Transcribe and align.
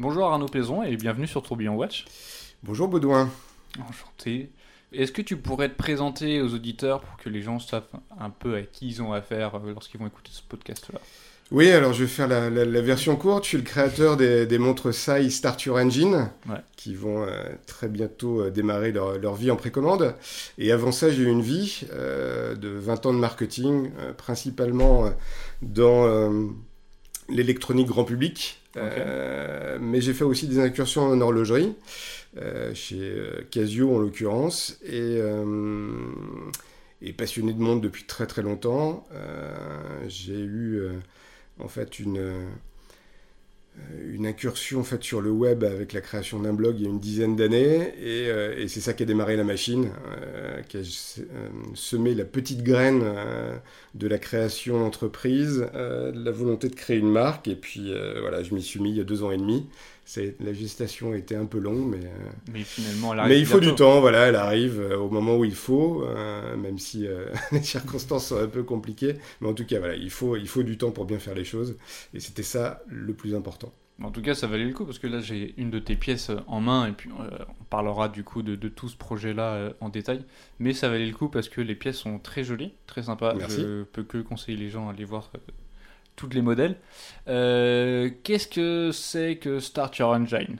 Bonjour 0.00 0.26
Arnaud 0.26 0.46
Pézon 0.46 0.84
et 0.84 0.96
bienvenue 0.96 1.26
sur 1.26 1.42
Tourbillon 1.42 1.74
Watch. 1.74 2.04
Bonjour 2.62 2.86
Baudouin. 2.86 3.28
Enchanté. 3.80 4.52
Est-ce 4.92 5.10
que 5.10 5.22
tu 5.22 5.36
pourrais 5.36 5.68
te 5.68 5.74
présenter 5.74 6.40
aux 6.40 6.54
auditeurs 6.54 7.00
pour 7.00 7.16
que 7.16 7.28
les 7.28 7.42
gens 7.42 7.58
savent 7.58 7.82
un 8.20 8.30
peu 8.30 8.54
à 8.54 8.62
qui 8.62 8.86
ils 8.86 9.02
ont 9.02 9.12
affaire 9.12 9.56
euh, 9.56 9.72
lorsqu'ils 9.72 9.98
vont 9.98 10.06
écouter 10.06 10.30
ce 10.32 10.42
podcast-là? 10.48 11.00
Oui, 11.50 11.68
alors 11.72 11.94
je 11.94 12.04
vais 12.04 12.08
faire 12.08 12.28
la, 12.28 12.80
version 12.80 13.16
courte. 13.16 13.42
Je 13.42 13.48
suis 13.48 13.58
le 13.58 13.64
créateur 13.64 14.16
des, 14.16 14.58
montres 14.58 14.94
SAI 14.94 15.30
Start 15.32 15.64
Your 15.64 15.78
Engine, 15.78 16.30
qui 16.76 16.94
vont 16.94 17.24
euh, 17.24 17.48
très 17.66 17.88
bientôt 17.88 18.42
euh, 18.42 18.50
démarrer 18.50 18.92
leur, 18.92 19.34
vie 19.34 19.50
en 19.50 19.56
précommande. 19.56 20.14
Et 20.58 20.70
avant 20.70 20.92
ça, 20.92 21.10
j'ai 21.10 21.24
eu 21.24 21.28
une 21.28 21.42
vie 21.42 21.82
de 21.90 22.68
20 22.68 23.06
ans 23.06 23.12
de 23.12 23.18
marketing, 23.18 23.90
principalement 24.16 25.10
dans 25.60 26.06
l'électronique 27.28 27.88
grand 27.88 28.04
public. 28.04 28.60
Mais 29.80 30.00
j'ai 30.00 30.14
fait 30.14 30.24
aussi 30.24 30.46
des 30.46 30.58
incursions 30.58 31.02
en 31.02 31.20
horlogerie. 31.20 31.74
Euh, 32.36 32.74
chez 32.74 33.00
euh, 33.00 33.46
Casio 33.50 33.94
en 33.96 33.98
l'occurrence, 33.98 34.78
et, 34.84 35.16
euh, 35.18 35.86
et, 37.00 37.12
passionné 37.14 37.54
de 37.54 37.58
monde 37.58 37.80
depuis 37.80 38.04
très 38.04 38.26
très 38.26 38.42
longtemps. 38.42 39.06
J'ai 40.08 40.38
eu 40.38 40.82
en 41.58 41.68
fait 41.68 41.98
une 41.98 42.20
une 44.10 44.26
incursion 44.26 44.80
en 44.80 44.84
fait 44.84 45.02
sur 45.02 45.20
le 45.20 45.30
web 45.30 45.64
avec 45.64 45.92
la 45.92 46.00
création 46.00 46.40
d'un 46.40 46.52
blog 46.52 46.76
il 46.78 46.84
y 46.84 46.86
a 46.86 46.90
une 46.90 47.00
dizaine 47.00 47.36
d'années 47.36 47.92
et, 48.02 48.26
et 48.62 48.68
c'est 48.68 48.80
ça 48.80 48.92
qui 48.92 49.02
a 49.02 49.06
démarré 49.06 49.36
la 49.36 49.44
machine, 49.44 49.90
qui 50.68 50.76
a 50.76 50.80
semé 51.74 52.14
la 52.14 52.24
petite 52.24 52.62
graine 52.62 53.04
de 53.94 54.08
la 54.08 54.18
création 54.18 54.80
d'entreprise, 54.80 55.66
de 55.74 56.24
la 56.24 56.30
volonté 56.30 56.68
de 56.68 56.74
créer 56.74 56.98
une 56.98 57.10
marque 57.10 57.48
et 57.48 57.54
puis 57.54 57.92
voilà 58.20 58.42
je 58.42 58.54
m'y 58.54 58.62
suis 58.62 58.80
mis 58.80 58.90
il 58.90 58.96
y 58.96 59.00
a 59.00 59.04
deux 59.04 59.22
ans 59.22 59.30
et 59.30 59.38
demi 59.38 59.68
la 60.40 60.52
gestation 60.52 61.14
était 61.14 61.34
un 61.34 61.44
peu 61.44 61.58
longue, 61.58 61.86
mais, 61.90 62.06
euh, 62.06 62.30
mais 62.52 62.62
finalement, 62.62 63.14
Mais 63.26 63.38
il 63.38 63.46
faut 63.46 63.60
du 63.60 63.74
temps, 63.74 64.00
voilà, 64.00 64.26
elle 64.26 64.36
arrive 64.36 64.80
euh, 64.80 64.96
au 64.96 65.10
moment 65.10 65.36
où 65.36 65.44
il 65.44 65.54
faut, 65.54 66.02
euh, 66.02 66.56
même 66.56 66.78
si 66.78 67.06
les 67.52 67.62
circonstances 67.62 68.28
sont 68.28 68.38
un 68.38 68.46
peu 68.46 68.62
compliquées. 68.62 69.16
Mais 69.40 69.48
en 69.48 69.54
tout 69.54 69.66
cas, 69.66 69.78
voilà, 69.78 69.94
il 69.94 70.10
faut, 70.10 70.36
il 70.36 70.48
faut 70.48 70.62
du 70.62 70.78
temps 70.78 70.90
pour 70.90 71.04
bien 71.04 71.18
faire 71.18 71.34
les 71.34 71.44
choses, 71.44 71.76
et 72.14 72.20
c'était 72.20 72.42
ça 72.42 72.82
le 72.88 73.12
plus 73.12 73.34
important. 73.34 73.72
En 74.02 74.10
tout 74.10 74.22
cas, 74.22 74.34
ça 74.34 74.46
valait 74.46 74.64
le 74.64 74.72
coup 74.72 74.84
parce 74.84 74.98
que 74.98 75.08
là, 75.08 75.20
j'ai 75.20 75.54
une 75.56 75.70
de 75.70 75.80
tes 75.80 75.96
pièces 75.96 76.30
en 76.46 76.60
main 76.60 76.86
et 76.86 76.92
puis 76.92 77.10
on 77.10 77.64
parlera 77.64 78.08
du 78.08 78.22
coup 78.22 78.42
de, 78.42 78.68
tout 78.68 78.88
ce 78.88 78.96
projet-là 78.96 79.72
en 79.80 79.88
détail. 79.88 80.24
Mais 80.60 80.72
ça 80.72 80.88
valait 80.88 81.06
le 81.06 81.14
coup 81.14 81.28
parce 81.28 81.48
que 81.48 81.60
les 81.60 81.74
pièces 81.74 81.96
sont 81.98 82.20
très 82.20 82.44
jolies, 82.44 82.74
très 82.86 83.02
sympas. 83.02 83.34
Merci. 83.34 83.60
Je 83.60 83.82
peux 83.82 84.04
que 84.04 84.18
conseiller 84.18 84.56
les 84.56 84.70
gens 84.70 84.88
à 84.88 84.92
aller 84.92 85.04
voir 85.04 85.32
toutes 86.18 86.34
les 86.34 86.42
modèles. 86.42 86.76
Euh, 87.28 88.10
qu'est-ce 88.24 88.48
que 88.48 88.90
c'est 88.92 89.36
que 89.36 89.60
Start 89.60 89.96
Your 89.96 90.10
Engine? 90.10 90.58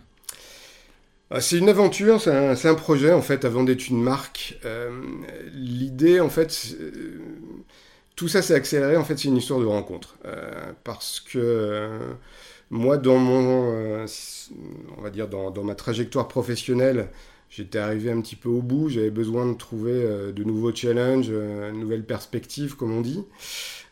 Ah, 1.30 1.42
c'est 1.42 1.58
une 1.58 1.68
aventure, 1.68 2.22
c'est 2.22 2.68
un, 2.68 2.74
projet 2.74 3.12
en 3.12 3.20
fait 3.20 3.44
avant 3.44 3.62
d'être 3.62 3.88
une 3.88 4.02
marque. 4.02 4.56
Euh, 4.64 5.02
l'idée 5.52 6.20
en 6.20 6.30
fait, 6.30 6.74
euh, 6.80 7.20
tout 8.16 8.28
ça 8.28 8.40
s'est 8.40 8.54
accéléré 8.54 8.96
en 8.96 9.04
fait, 9.04 9.18
c'est 9.18 9.28
une 9.28 9.36
histoire 9.36 9.60
de 9.60 9.66
rencontre. 9.66 10.16
parce 10.84 11.20
que 11.20 11.90
moi 12.70 12.96
dans 12.96 13.18
mon, 13.18 14.04
on 14.96 15.02
va 15.02 15.10
dire 15.10 15.28
dans, 15.28 15.64
ma 15.64 15.74
trajectoire 15.74 16.28
professionnelle, 16.28 17.10
j'étais 17.50 17.78
arrivé 17.78 18.10
un 18.10 18.20
petit 18.20 18.36
peu 18.36 18.48
au 18.48 18.62
bout, 18.62 18.88
j'avais 18.88 19.10
besoin 19.10 19.46
de 19.46 19.56
trouver 19.56 20.32
de 20.32 20.44
nouveaux 20.44 20.74
challenges, 20.74 21.28
de 21.28 21.70
nouvelles 21.72 22.04
perspectives 22.04 22.76
comme 22.76 22.92
on 22.92 23.00
dit. 23.00 23.24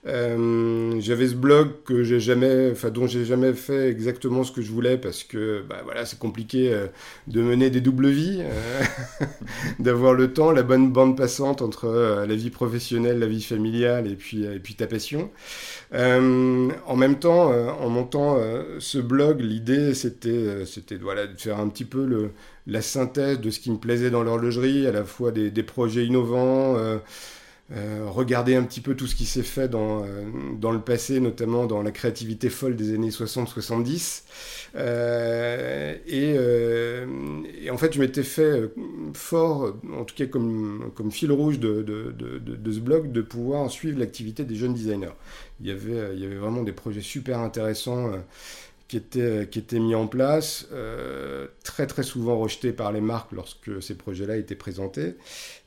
Euh, 0.06 0.96
j'avais 1.00 1.26
ce 1.26 1.34
blog 1.34 1.70
que 1.84 2.04
j'ai 2.04 2.20
jamais, 2.20 2.70
enfin 2.70 2.90
dont 2.90 3.08
j'ai 3.08 3.24
jamais 3.24 3.52
fait 3.54 3.88
exactement 3.88 4.44
ce 4.44 4.52
que 4.52 4.62
je 4.62 4.70
voulais 4.70 4.98
parce 4.98 5.24
que 5.24 5.64
bah, 5.68 5.80
voilà 5.84 6.06
c'est 6.06 6.18
compliqué 6.18 6.72
euh, 6.72 6.86
de 7.26 7.42
mener 7.42 7.70
des 7.70 7.80
doubles 7.80 8.08
vies, 8.08 8.40
euh, 8.42 9.24
d'avoir 9.80 10.14
le 10.14 10.32
temps, 10.32 10.52
la 10.52 10.62
bonne 10.62 10.92
bande 10.92 11.16
passante 11.16 11.60
entre 11.60 12.24
la 12.26 12.34
vie 12.34 12.50
professionnelle, 12.50 13.18
la 13.18 13.26
vie 13.26 13.42
familiale 13.42 14.06
et 14.06 14.14
puis 14.14 14.44
et 14.44 14.60
puis 14.60 14.74
ta 14.74 14.86
passion. 14.86 15.30
en 15.92 16.96
même 16.96 17.18
temps, 17.18 17.50
en 17.50 17.88
montant 17.88 18.38
ce 18.78 18.98
blog, 18.98 19.40
l'idée 19.40 19.94
c'était 19.94 20.64
c'était 20.66 20.96
voilà 20.96 21.26
de 21.26 21.36
faire 21.36 21.58
un 21.58 21.68
petit 21.68 21.84
peu 21.84 22.30
la 22.66 22.82
synthèse 22.82 23.40
de 23.40 23.50
ce 23.50 23.60
qui 23.60 23.70
me 23.70 23.78
plaisait 23.78 24.10
dans 24.10 24.22
l'horlogerie, 24.22 24.86
à 24.86 24.92
la 24.92 25.04
fois 25.04 25.32
des 25.32 25.62
projets 25.62 26.06
innovants. 26.06 26.76
Euh, 27.72 28.04
regarder 28.08 28.54
un 28.54 28.62
petit 28.62 28.80
peu 28.80 28.94
tout 28.94 29.08
ce 29.08 29.16
qui 29.16 29.24
s'est 29.24 29.42
fait 29.42 29.68
dans, 29.68 30.04
euh, 30.04 30.06
dans 30.56 30.70
le 30.70 30.80
passé, 30.80 31.18
notamment 31.18 31.66
dans 31.66 31.82
la 31.82 31.90
créativité 31.90 32.48
folle 32.48 32.76
des 32.76 32.94
années 32.94 33.10
60-70. 33.10 34.22
Euh, 34.76 35.96
et, 36.06 37.70
en 37.70 37.76
fait, 37.76 37.92
je 37.92 37.98
m'étais 37.98 38.22
fait 38.22 38.70
fort, 39.14 39.74
en 39.92 40.04
tout 40.04 40.14
cas 40.14 40.26
comme, 40.26 40.92
comme 40.94 41.10
fil 41.10 41.32
rouge 41.32 41.58
de, 41.58 41.82
de, 41.82 42.12
de, 42.12 42.38
de 42.38 42.72
ce 42.72 42.78
blog, 42.78 43.10
de 43.10 43.20
pouvoir 43.20 43.68
suivre 43.68 43.98
l'activité 43.98 44.44
des 44.44 44.54
jeunes 44.54 44.74
designers. 44.74 45.14
Il 45.60 45.66
y 45.66 45.72
avait, 45.72 46.14
il 46.14 46.20
y 46.20 46.24
avait 46.24 46.36
vraiment 46.36 46.62
des 46.62 46.72
projets 46.72 47.00
super 47.00 47.40
intéressants 47.40 48.12
qui 48.88 48.96
était, 48.96 49.48
qui 49.50 49.58
était 49.58 49.80
mis 49.80 49.96
en 49.96 50.06
place, 50.06 50.68
euh, 50.72 51.48
très 51.64 51.88
très 51.88 52.04
souvent 52.04 52.38
rejeté 52.38 52.72
par 52.72 52.92
les 52.92 53.00
marques 53.00 53.32
lorsque 53.32 53.82
ces 53.82 53.96
projets-là 53.96 54.36
étaient 54.36 54.54
présentés. 54.54 55.16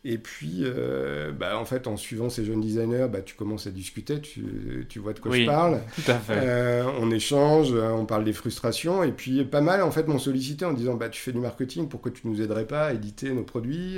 Et 0.05 0.17
puis, 0.17 0.59
euh, 0.61 1.33
bah, 1.33 1.59
en 1.59 1.65
fait, 1.65 1.87
en 1.87 1.97
suivant 1.97 2.29
ces 2.29 2.45
jeunes 2.45 2.61
designers, 2.61 3.07
bah, 3.11 3.19
tu 3.21 3.35
commences 3.35 3.67
à 3.67 3.71
discuter, 3.71 4.21
tu, 4.21 4.85
tu 4.87 4.99
vois 4.99 5.11
de 5.11 5.19
quoi 5.19 5.35
je 5.35 5.45
parle. 5.45 5.81
Tout 5.95 6.09
à 6.09 6.17
fait. 6.17 6.33
Euh, 6.37 6.85
on 7.01 7.11
échange, 7.11 7.73
on 7.73 8.05
parle 8.05 8.23
des 8.23 8.31
frustrations. 8.31 9.03
Et 9.03 9.11
puis, 9.11 9.43
pas 9.43 9.59
mal, 9.59 9.83
en 9.83 9.91
fait, 9.91 10.07
m'ont 10.07 10.19
sollicité 10.19 10.63
en 10.63 10.71
disant 10.71 10.93
bah, 10.95 11.09
Tu 11.09 11.21
fais 11.21 11.33
du 11.33 11.39
marketing, 11.39 11.89
pourquoi 11.89 12.11
tu 12.11 12.21
nous 12.25 12.41
aiderais 12.41 12.67
pas 12.67 12.85
à 12.85 12.93
éditer 12.93 13.31
nos 13.31 13.43
produits, 13.43 13.97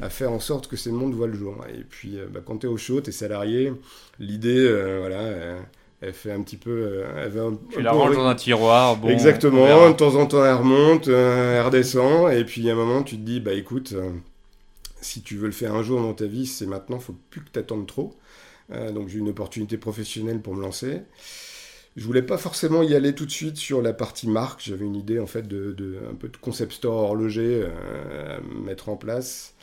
à 0.00 0.10
faire 0.10 0.30
en 0.30 0.38
sorte 0.38 0.68
que 0.68 0.76
ces 0.76 0.92
mondes 0.92 1.14
voient 1.14 1.26
le 1.26 1.36
jour? 1.36 1.56
Et 1.76 1.82
puis, 1.82 2.18
bah, 2.32 2.40
quand 2.46 2.58
tu 2.58 2.66
es 2.66 2.70
au 2.70 2.76
chaud, 2.76 3.00
tu 3.00 3.10
es 3.10 3.12
salarié, 3.12 3.72
l'idée, 4.20 4.68
voilà 5.00 5.56
elle 6.06 6.12
fait 6.12 6.32
un 6.32 6.42
petit 6.42 6.56
peu. 6.56 6.70
Euh, 6.70 7.24
elle 7.24 7.32
tu 7.72 7.82
la 7.82 7.92
ranges 7.92 8.16
dans 8.16 8.26
un 8.26 8.34
tiroir. 8.34 8.96
Bon, 8.96 9.08
Exactement. 9.08 9.66
De 9.88 9.92
temps 9.94 10.14
en 10.16 10.26
temps, 10.26 10.44
elle 10.44 10.54
remonte, 10.54 11.08
euh, 11.08 11.58
elle 11.58 11.66
redescend. 11.66 12.32
Et 12.32 12.44
puis, 12.44 12.68
à 12.68 12.72
un 12.72 12.76
moment, 12.76 13.02
tu 13.02 13.16
te 13.16 13.22
dis, 13.22 13.40
bah 13.40 13.54
écoute, 13.54 13.92
euh, 13.94 14.10
si 15.00 15.22
tu 15.22 15.36
veux 15.36 15.46
le 15.46 15.52
faire 15.52 15.74
un 15.74 15.82
jour 15.82 16.00
dans 16.00 16.14
ta 16.14 16.26
vie, 16.26 16.46
c'est 16.46 16.66
maintenant. 16.66 16.98
Faut 16.98 17.14
plus 17.30 17.40
que 17.42 17.50
tu 17.50 17.58
attendes 17.58 17.86
trop. 17.86 18.14
donc, 18.92 19.08
j'ai 19.08 19.18
une 19.18 19.28
opportunité 19.28 19.78
professionnelle 19.78 20.40
pour 20.40 20.54
me 20.54 20.62
lancer. 20.62 21.02
Je 21.96 22.04
voulais 22.04 22.22
pas 22.22 22.38
forcément 22.38 22.82
y 22.82 22.96
aller 22.96 23.14
tout 23.14 23.24
de 23.24 23.30
suite 23.30 23.56
sur 23.56 23.80
la 23.80 23.92
partie 23.92 24.28
marque. 24.28 24.60
J'avais 24.64 24.84
une 24.84 24.96
idée 24.96 25.20
en 25.20 25.28
fait 25.28 25.46
de, 25.46 25.98
un 26.10 26.14
peu 26.14 26.28
de 26.28 26.36
concept 26.36 26.72
store 26.72 27.04
horloger 27.04 27.64
à 27.64 28.40
mettre 28.40 28.88
en 28.88 28.96
place. 28.96 29.54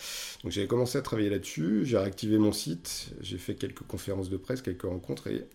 Donc 0.41 0.53
j'avais 0.53 0.67
commencé 0.67 0.97
à 0.97 1.01
travailler 1.01 1.29
là-dessus. 1.29 1.81
J'ai 1.83 1.97
réactivé 1.97 2.37
mon 2.37 2.53
site. 2.53 3.09
J'ai 3.19 3.37
fait 3.37 3.55
quelques 3.55 3.85
conférences 3.85 4.29
de 4.29 4.37
presse, 4.37 4.61
quelques 4.61 4.83
rencontres 4.83 5.27
et 5.27 5.45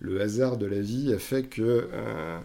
le 0.00 0.20
hasard 0.20 0.56
de 0.56 0.66
la 0.66 0.80
vie 0.80 1.12
a 1.12 1.18
fait 1.18 1.44
que 1.44 1.88
euh, 1.92 2.38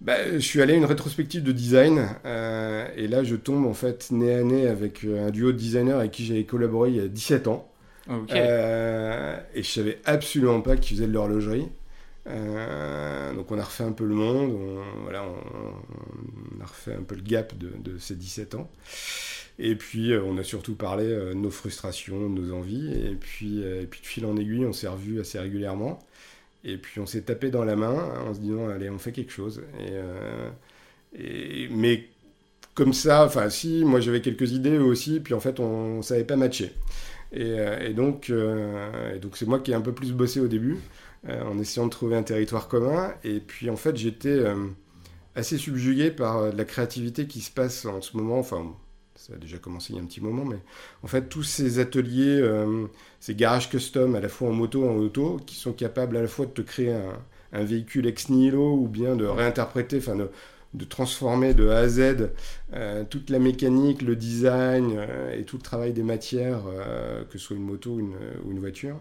bah, 0.00 0.16
je 0.32 0.38
suis 0.38 0.60
allé 0.60 0.74
à 0.74 0.76
une 0.76 0.84
rétrospective 0.84 1.42
de 1.42 1.52
design 1.52 2.08
euh, 2.24 2.86
et 2.96 3.08
là 3.08 3.24
je 3.24 3.36
tombe 3.36 3.66
en 3.66 3.74
fait 3.74 4.10
nez 4.10 4.34
à 4.34 4.42
nez 4.42 4.68
avec 4.68 5.04
euh, 5.04 5.28
un 5.28 5.30
duo 5.30 5.52
de 5.52 5.56
designers 5.56 5.92
avec 5.92 6.12
qui 6.12 6.24
j'avais 6.24 6.44
collaboré 6.44 6.90
il 6.90 6.96
y 6.96 7.00
a 7.00 7.08
17 7.08 7.48
ans. 7.48 7.68
et 8.08 9.62
je 9.62 9.62
savais 9.62 9.98
absolument 10.04 10.60
pas 10.60 10.76
qu'ils 10.76 10.96
faisaient 10.96 11.08
de 11.08 11.12
l'horlogerie. 11.12 11.68
donc 12.26 13.50
on 13.50 13.58
a 13.58 13.64
refait 13.64 13.84
un 13.84 13.92
peu 13.92 14.04
le 14.04 14.14
monde, 14.14 14.52
on, 14.52 15.02
voilà, 15.02 15.24
on, 15.24 16.60
a 16.62 16.66
refait 16.66 16.94
un 16.94 17.02
peu 17.02 17.14
le 17.14 17.22
gap 17.22 17.56
de, 17.56 17.70
de 17.78 17.98
ces 17.98 18.14
17 18.14 18.54
ans. 18.54 18.68
Et 19.60 19.74
puis, 19.74 20.12
on 20.16 20.38
a 20.38 20.44
surtout 20.44 20.76
parlé 20.76 21.08
de 21.08 21.32
nos 21.32 21.50
frustrations, 21.50 22.30
de 22.30 22.40
nos 22.40 22.54
envies. 22.54 22.92
Et 22.92 23.16
puis, 23.16 23.60
et 23.60 23.88
puis, 23.90 24.00
de 24.00 24.06
fil 24.06 24.24
en 24.24 24.36
aiguille, 24.36 24.64
on 24.64 24.72
s'est 24.72 24.86
revus 24.86 25.20
assez 25.20 25.36
régulièrement. 25.36 25.98
Et 26.64 26.76
puis 26.76 27.00
on 27.00 27.06
s'est 27.06 27.22
tapé 27.22 27.50
dans 27.50 27.64
la 27.64 27.76
main 27.76 28.12
en 28.26 28.34
se 28.34 28.40
disant, 28.40 28.68
allez, 28.68 28.90
on 28.90 28.98
fait 28.98 29.12
quelque 29.12 29.32
chose. 29.32 29.62
Et, 29.78 29.90
euh, 29.92 30.50
et 31.16 31.68
mais 31.70 32.08
comme 32.74 32.92
ça, 32.92 33.24
enfin 33.24 33.50
si, 33.50 33.84
moi 33.84 34.00
j'avais 34.00 34.20
quelques 34.20 34.52
idées 34.52 34.78
aussi, 34.78 35.20
puis 35.20 35.34
en 35.34 35.40
fait 35.40 35.60
on 35.60 35.98
ne 35.98 36.02
savait 36.02 36.24
pas 36.24 36.36
matcher. 36.36 36.72
Et, 37.32 37.42
euh, 37.58 37.88
et 37.88 37.94
donc 37.94 38.30
euh, 38.30 39.18
donc 39.18 39.36
c'est 39.36 39.46
moi 39.46 39.60
qui 39.60 39.72
ai 39.72 39.74
un 39.74 39.80
peu 39.80 39.92
plus 39.92 40.12
bossé 40.12 40.40
au 40.40 40.48
début, 40.48 40.78
en 41.28 41.58
essayant 41.58 41.86
de 41.86 41.90
trouver 41.90 42.16
un 42.16 42.22
territoire 42.22 42.68
commun. 42.68 43.14
Et 43.24 43.40
puis 43.40 43.70
en 43.70 43.76
fait 43.76 43.96
j'étais 43.96 44.40
assez 45.34 45.58
subjugué 45.58 46.10
par 46.10 46.52
la 46.52 46.64
créativité 46.64 47.26
qui 47.26 47.40
se 47.40 47.50
passe 47.50 47.84
en 47.86 48.00
ce 48.00 48.16
moment, 48.16 48.38
enfin 48.38 48.74
ça 49.18 49.34
a 49.34 49.36
déjà 49.36 49.58
commencé 49.58 49.92
il 49.92 49.96
y 49.96 49.98
a 49.98 50.02
un 50.02 50.06
petit 50.06 50.20
moment, 50.20 50.44
mais 50.44 50.58
en 51.02 51.08
fait, 51.08 51.28
tous 51.28 51.42
ces 51.42 51.80
ateliers, 51.80 52.38
euh, 52.40 52.86
ces 53.18 53.34
garages 53.34 53.68
custom, 53.68 54.14
à 54.14 54.20
la 54.20 54.28
fois 54.28 54.48
en 54.48 54.52
moto 54.52 54.84
et 54.84 54.88
en 54.88 54.96
auto, 54.96 55.40
qui 55.44 55.56
sont 55.56 55.72
capables 55.72 56.16
à 56.16 56.22
la 56.22 56.28
fois 56.28 56.46
de 56.46 56.52
te 56.52 56.62
créer 56.62 56.92
un, 56.92 57.64
véhicule 57.64 58.06
ex 58.06 58.28
nihilo 58.28 58.74
ou 58.74 58.86
bien 58.86 59.16
de 59.16 59.24
réinterpréter, 59.24 59.98
enfin 59.98 60.14
de, 60.14 60.84
transformer 60.84 61.52
de 61.54 61.68
A 61.68 61.78
à 61.78 61.88
Z 61.88 62.30
euh, 62.74 63.04
toute 63.08 63.30
la 63.30 63.40
mécanique, 63.40 64.02
le 64.02 64.14
design 64.14 64.94
euh, 64.96 65.34
et 65.36 65.44
tout 65.44 65.56
le 65.56 65.62
travail 65.62 65.92
des 65.92 66.04
matières, 66.04 66.62
que 67.28 67.38
ce 67.38 67.44
soit 67.44 67.56
une 67.56 67.64
moto 67.64 67.94
ou 67.94 68.00
une, 68.50 68.60
voiture. 68.60 69.00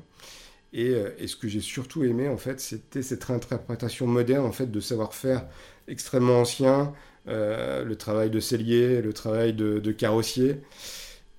Et, 0.74 0.96
ce 1.28 1.36
que 1.36 1.48
j'ai 1.48 1.62
surtout 1.62 2.04
aimé, 2.04 2.28
en 2.28 2.38
fait, 2.38 2.60
c'était 2.60 3.04
cette 3.04 3.24
réinterprétation 3.24 4.08
moderne, 4.08 4.46
en 4.46 4.52
fait, 4.52 4.72
de 4.72 4.80
savoir-faire 4.80 5.46
extrêmement 5.88 6.42
anciens, 7.28 7.84
le 7.84 7.96
travail 7.96 8.30
de 8.30 8.40
sellier, 8.40 9.02
le 9.02 9.14
travail 9.14 9.54
de, 9.54 9.80
de, 9.80 9.92
carrossier. 9.92 10.58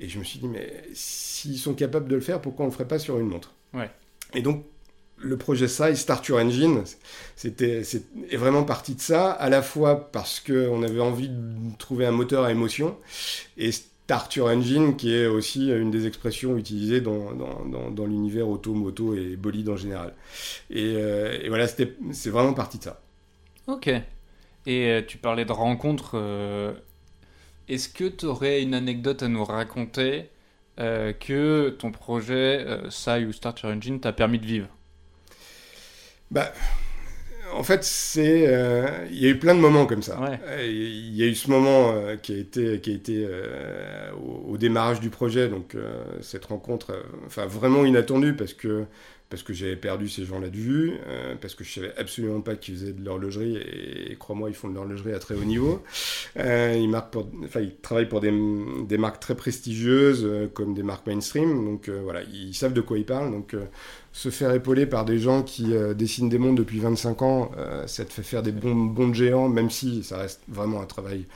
Et 0.01 0.09
je 0.09 0.19
me 0.19 0.25
suis 0.25 0.39
dit, 0.39 0.49
mais 0.49 0.85
s'ils 0.93 1.59
sont 1.59 1.75
capables 1.75 2.09
de 2.09 2.15
le 2.15 2.21
faire, 2.21 2.41
pourquoi 2.41 2.65
on 2.65 2.69
ne 2.69 2.73
le 2.73 2.77
ferait 2.77 2.89
pas 2.89 2.99
sur 2.99 3.19
une 3.19 3.29
montre? 3.29 3.53
Ouais. 3.75 3.91
Et 4.35 4.43
donc, 4.43 4.65
le 5.21 5.37
projet 5.37 5.67
SAI, 5.67 5.97
Start 5.97 6.27
Your 6.29 6.39
Engine, 6.39 6.85
c'était, 7.35 7.83
est 7.83 8.37
vraiment 8.37 8.63
parti 8.63 8.95
de 8.95 9.01
ça, 9.01 9.33
à 9.33 9.49
la 9.49 9.63
fois 9.63 10.11
parce 10.13 10.41
qu'on 10.41 10.83
avait 10.83 11.01
envie 11.01 11.29
de 11.29 11.77
trouver 11.79 12.07
un 12.07 12.13
moteur 12.13 12.45
à 12.45 12.53
émotion, 12.53 12.97
et 13.57 13.73
Start 13.73 14.37
Your 14.37 14.49
Engine, 14.49 14.97
qui 14.97 15.13
est 15.13 15.27
aussi 15.27 15.71
une 15.71 15.91
des 15.91 16.07
expressions 16.07 16.57
utilisées 16.57 17.01
dans, 17.01 17.33
dans, 17.33 17.91
dans, 17.91 18.07
l'univers 18.07 18.49
auto, 18.49 18.73
moto 18.73 19.15
et 19.15 19.37
bolide 19.37 19.69
en 19.69 19.77
général. 19.77 20.15
Et, 20.71 20.95
euh, 20.97 21.39
et 21.43 21.49
voilà, 21.49 21.67
c'est 21.67 22.31
vraiment 22.31 22.55
parti 22.55 22.79
de 22.79 22.85
ça. 22.85 23.01
Ok. 23.67 23.91
Et 24.67 24.87
euh, 24.89 25.03
tu 25.07 25.19
parlais 25.19 25.45
de 25.45 25.53
rencontres. 25.53 26.13
Euh, 26.15 26.73
est-ce 27.69 27.89
que 27.89 28.05
tu 28.05 28.27
aurais 28.27 28.63
une 28.63 28.75
anecdote 28.75 29.23
à 29.23 29.29
nous 29.29 29.45
raconter 29.45 30.31
que 30.77 31.71
ton 31.71 31.91
projet 31.91 32.65
SAI 32.89 33.25
ou 33.25 33.33
Start 33.33 33.61
Your 33.63 33.73
Engine 33.73 33.99
t'a 33.99 34.13
permis 34.13 34.39
de 34.39 34.47
vivre? 34.47 34.69
Bah, 36.31 36.53
en 37.55 37.63
fait, 37.63 37.83
c'est, 37.85 38.47
euh, 38.49 39.07
il 39.11 39.19
y 39.19 39.27
a 39.27 39.31
eu 39.31 39.39
plein 39.39 39.55
de 39.55 39.61
moments 39.61 39.87
comme 39.87 40.03
ça. 40.03 40.19
Il 40.61 41.15
y 41.15 41.23
a 41.23 41.27
eu 41.27 41.35
ce 41.35 41.51
moment 41.51 41.93
euh, 41.93 42.17
qui 42.17 42.35
a 42.35 42.37
été, 42.37 42.81
qui 42.81 42.91
a 42.91 42.95
été 42.95 43.27
euh, 43.29 44.11
au, 44.13 44.53
au, 44.53 44.57
démarrage 44.59 45.01
du 45.01 45.11
projet, 45.11 45.49
donc 45.49 45.77
cette 46.21 46.47
rencontre, 46.47 46.93
enfin 47.27 47.47
vraiment 47.47 47.85
inattendue 47.85 48.35
parce 48.35 48.55
que 48.55 48.85
parce 49.31 49.43
que 49.43 49.53
j'avais 49.53 49.77
perdu 49.77 50.09
ces 50.09 50.25
gens-là 50.25 50.49
de 50.49 50.57
vue, 50.57 50.95
euh, 51.07 51.35
parce 51.39 51.55
que 51.55 51.63
je 51.63 51.73
savais 51.73 51.93
absolument 51.99 52.41
pas 52.41 52.57
qu'ils 52.57 52.77
faisaient 52.77 52.93
de 52.93 53.05
l'horlogerie, 53.05 53.57
et, 53.57 54.17
crois-moi, 54.19 54.49
ils 54.49 54.55
font 54.55 54.69
de 54.69 54.75
l'horlogerie 54.75 55.13
à 55.13 55.19
très 55.19 55.35
haut 55.35 55.45
niveau. 55.45 55.83
Euh, 56.39 56.75
ils, 56.79 56.91
travaillent 57.83 58.09
pour 58.09 58.21
des, 58.21 58.31
marques 58.99 59.21
très 59.21 59.35
prestigieuses, 59.35 60.25
euh, 60.25 60.49
comme 60.49 60.73
des 60.73 60.83
marques 60.83 61.07
mainstream, 61.07 61.65
donc 61.65 61.91
voilà, 61.91 62.23
ils 62.23 62.55
savent 62.55 62.73
de 62.73 62.81
quoi 62.81 62.97
ils 62.99 63.05
parlent. 63.05 63.31
Donc 63.31 63.55
se 64.13 64.31
faire 64.31 64.53
épauler 64.53 64.87
par 64.87 65.05
des 65.05 65.19
gens 65.19 65.43
qui 65.43 65.75
dessinent 65.95 66.29
des 66.29 66.39
mondes 66.39 66.57
depuis 66.57 66.81
25 66.81 67.23
ans, 67.23 67.51
ça 67.87 68.05
te 68.05 68.13
fait 68.13 68.23
faire 68.23 68.43
des 68.43 68.53
bons, 68.53 68.75
bons 68.75 69.13
géants, 69.13 69.49
même 69.49 69.71
si 69.71 70.03
ça 70.03 70.19
reste 70.19 70.41
vraiment 70.49 70.81
un 70.81 70.87
travail 70.87 71.27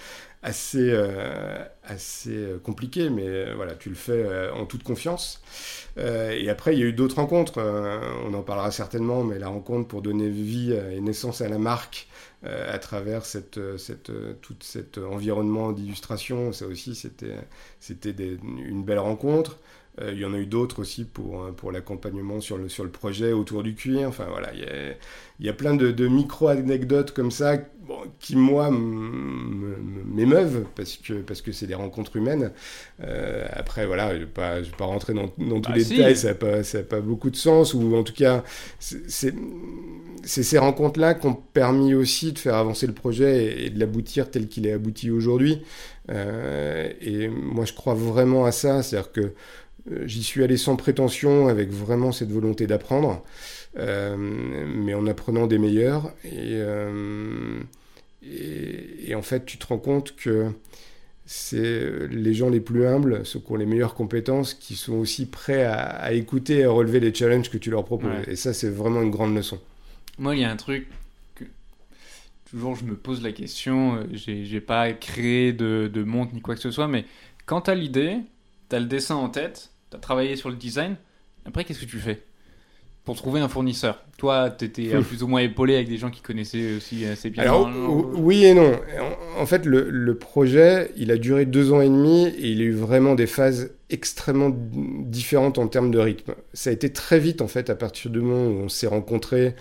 assez, 0.43 0.91
euh, 0.91 1.65
assez 1.85 2.35
euh, 2.35 2.59
compliqué, 2.59 3.11
mais 3.11 3.27
euh, 3.27 3.53
voilà, 3.55 3.75
tu 3.75 3.89
le 3.89 3.95
fais 3.95 4.51
en 4.51 4.67
toute 4.67 4.83
confiance. 4.83 5.41
et 5.97 6.49
après, 6.51 6.75
il 6.75 6.81
y 6.81 6.83
a 6.83 6.87
eu 6.87 6.93
d'autres 6.93 7.17
rencontres, 7.17 7.61
on 8.27 8.35
en 8.35 8.43
parlera 8.43 8.71
certainement, 8.71 9.25
mais 9.25 9.39
la 9.39 9.49
rencontre 9.49 9.89
pour 9.89 10.03
donner 10.03 10.29
vie 10.29 10.73
et 10.73 11.01
naissance 11.01 11.41
à 11.41 11.49
la 11.49 11.59
marque 11.59 12.09
à 12.45 12.79
travers 12.79 13.25
cette, 13.25 13.61
cette, 13.79 14.11
tout 14.41 14.57
cet 14.61 14.99
environnement 14.99 15.73
d'illustration, 15.73 16.53
ça 16.53 16.67
aussi, 16.67 16.95
c'était, 16.95 17.37
c'était 17.79 18.15
une 18.43 18.83
belle 18.85 18.99
rencontre. 18.99 19.59
il 20.01 20.19
y 20.19 20.25
en 20.25 20.35
a 20.35 20.39
eu 20.39 20.47
d'autres 20.47 20.81
aussi 20.81 21.05
pour, 21.05 21.55
pour 21.55 21.71
l'accompagnement 21.73 22.41
sur 22.41 22.57
le, 22.57 22.69
sur 22.69 22.85
le 22.85 22.91
projet 22.91 23.33
autour 23.33 23.63
du 23.63 23.75
cuir. 23.75 24.09
Enfin 24.09 24.27
voilà, 24.29 24.53
il 24.55 24.61
y 24.61 24.65
a, 24.65 24.95
il 25.41 25.47
y 25.47 25.49
a 25.49 25.53
plein 25.53 25.75
de, 25.75 25.91
de 25.93 26.09
micro-anecdotes 26.09 27.13
comme 27.13 27.31
ça 27.31 27.59
qui, 28.21 28.37
moi, 28.37 28.71
m'émeuvent 28.71 30.65
parce 30.75 30.97
que 30.97 31.15
parce 31.15 31.43
que 31.43 31.53
c'est 31.53 31.67
des 31.67 31.75
rencontres 31.75 32.17
humaines. 32.17 32.53
Euh, 33.03 33.47
après, 33.53 33.87
voilà, 33.87 34.11
je 34.11 34.15
ne 34.15 34.21
vais, 34.21 34.27
pas, 34.27 34.61
vais 34.61 34.69
pas 34.77 34.85
rentrer 34.85 35.15
dans, 35.15 35.33
dans 35.39 35.61
tous 35.61 35.71
bah, 35.71 35.77
les 35.77 35.85
détails, 35.85 36.17
ça 36.17 36.29
n'a 36.29 36.35
pas, 36.35 36.63
pas 36.89 37.01
beaucoup 37.01 37.31
de 37.31 37.37
sens, 37.37 37.75
ou 37.75 37.95
en 37.97 38.03
tout 38.03 38.13
cas, 38.13 38.45
c'est 38.79 39.35
ces 40.25 40.59
rencontres-là 40.59 41.15
qui 41.15 41.27
ont 41.27 41.39
permis 41.53 41.95
aussi 41.95 42.33
de 42.33 42.39
faire 42.39 42.55
avancer 42.55 42.87
le 42.87 42.95
projet 42.95 43.67
et, 43.67 43.71
de 43.71 43.79
l'aboutir 43.79 44.31
tel 44.31 44.49
qu'il 44.49 44.67
est 44.67 44.73
abouti 44.73 45.11
aujourd'hui. 45.11 45.63
Euh, 46.11 46.91
et 47.01 47.29
moi, 47.29 47.65
je 47.65 47.73
crois 47.73 47.95
vraiment 47.95 48.45
à 48.45 48.53
ça, 48.53 48.83
c'est-à-dire 48.83 49.13
que 49.13 49.33
euh, 49.91 50.07
j'y 50.07 50.23
suis 50.23 50.45
allé 50.45 50.57
sans 50.57 50.77
prétention, 50.77 51.49
avec 51.49 51.71
vraiment 51.71 52.13
cette 52.13 52.31
volonté 52.31 52.67
d'apprendre. 52.67 53.23
Euh, 53.79 54.17
mais 54.19 54.95
en 54.95 55.07
apprenant 55.07 55.47
des 55.47 55.59
meilleurs. 55.59 56.13
Euh, 56.27 57.61
et, 58.23 59.11
et, 59.11 59.15
en 59.15 59.23
fait, 59.23 59.45
tu 59.45 59.59
te 59.59 59.67
rends 59.67 59.79
compte 59.79 60.15
que 60.17 60.53
c'est 61.25 62.09
les 62.09 62.35
gens 62.35 62.51
les 62.51 62.61
plus 62.61 62.87
humbles, 62.87 63.25
ceux 63.25 63.41
qui 63.41 63.53
ont 63.53 63.57
les 63.57 63.67
meilleures 63.67 63.95
compétences, 63.95 64.55
qui 64.55 64.75
sont 64.75 64.95
aussi 64.95 65.27
prêts 65.27 65.65
à, 65.65 66.13
écouter 66.13 66.59
et 66.59 66.65
à 66.65 66.71
relever 66.71 67.01
les 67.01 67.15
challenges 67.15 67.51
que 67.51 67.59
tu 67.59 67.71
leur 67.71 67.85
proposes. 67.85 68.29
Et 68.29 68.37
ça, 68.37 68.53
c'est 68.53 68.71
vraiment 68.71 69.03
une 69.03 69.11
grande 69.11 69.35
leçon. 69.35 69.61
Moi, 70.19 70.37
il 70.37 70.43
y 70.43 70.45
a 70.45 70.51
un 70.51 70.57
truc 70.57 70.89
que 71.35 71.45
toujours 72.51 72.77
je 72.77 72.85
me 72.85 72.97
pose 72.97 73.23
la 73.23 73.33
question, 73.33 73.97
euh, 73.97 74.05
j'ai 74.13 74.61
pas 74.61 74.93
créé 74.93 75.53
de, 75.53 75.91
de 75.93 76.03
montre 76.03 76.35
ni 76.35 76.41
quoi 76.41 76.55
que 76.55 76.61
ce 76.61 76.71
soit, 76.71 76.89
mais 76.89 77.05
quand 77.47 77.63
tu 77.63 77.71
as 77.71 77.75
l'idée, 77.75 78.19
tu 78.69 78.77
as 78.77 78.81
le 78.81 78.87
dessin 78.87 79.15
en 79.15 79.29
tête, 79.29 79.71
tu 79.91 79.97
as 79.97 80.01
travaillé 80.01 80.37
sur 80.37 80.51
le 80.51 80.57
design, 80.57 80.97
après, 81.45 81.65
qu'est-ce 81.65 81.81
que 81.81 81.91
tu 81.91 81.99
fais? 81.99 82.23
Pour 83.05 83.17
trouver 83.17 83.41
un 83.41 83.49
fournisseur 83.49 84.01
Toi, 84.17 84.51
tu 84.51 84.65
étais 84.65 84.95
euh, 84.95 85.01
plus 85.09 85.23
ou 85.23 85.27
moins 85.27 85.41
épaulé 85.41 85.75
avec 85.75 85.89
des 85.89 85.99
gens 85.99 86.11
qui 86.11 86.21
connaissaient 86.21 86.77
aussi 86.77 87.05
assez 87.05 87.31
bien. 87.31 87.43
Alors, 87.43 87.69
oui 88.15 88.45
et 88.45 88.55
non. 88.55 88.73
En, 89.39 89.47
fait, 89.47 89.67
le, 89.67 90.15
projet, 90.15 90.91
il 90.97 91.11
a 91.11 91.17
duré 91.17 91.45
deux 91.45 91.73
ans 91.73 91.81
et 91.81 91.89
demi 91.89 92.27
et 92.27 92.49
il 92.51 92.61
a 92.61 92.65
eu 92.65 92.73
vraiment 92.73 93.15
des 93.15 93.27
phases 93.27 93.73
extrêmement 93.91 94.51
différentes 94.55 95.59
en 95.59 95.67
termes 95.67 95.91
de 95.91 95.99
rythme. 95.99 96.35
Ça 96.55 96.71
a 96.71 96.73
été 96.73 96.93
très 96.93 97.19
vite, 97.19 97.43
en 97.43 97.49
fait, 97.49 97.71
à 97.71 97.75
partir 97.75 98.11
du 98.11 98.21
moment 98.21 98.47
où 98.47 98.65
on 98.65 98.69
s'est 98.69 98.87
rencontrés. 98.87 99.55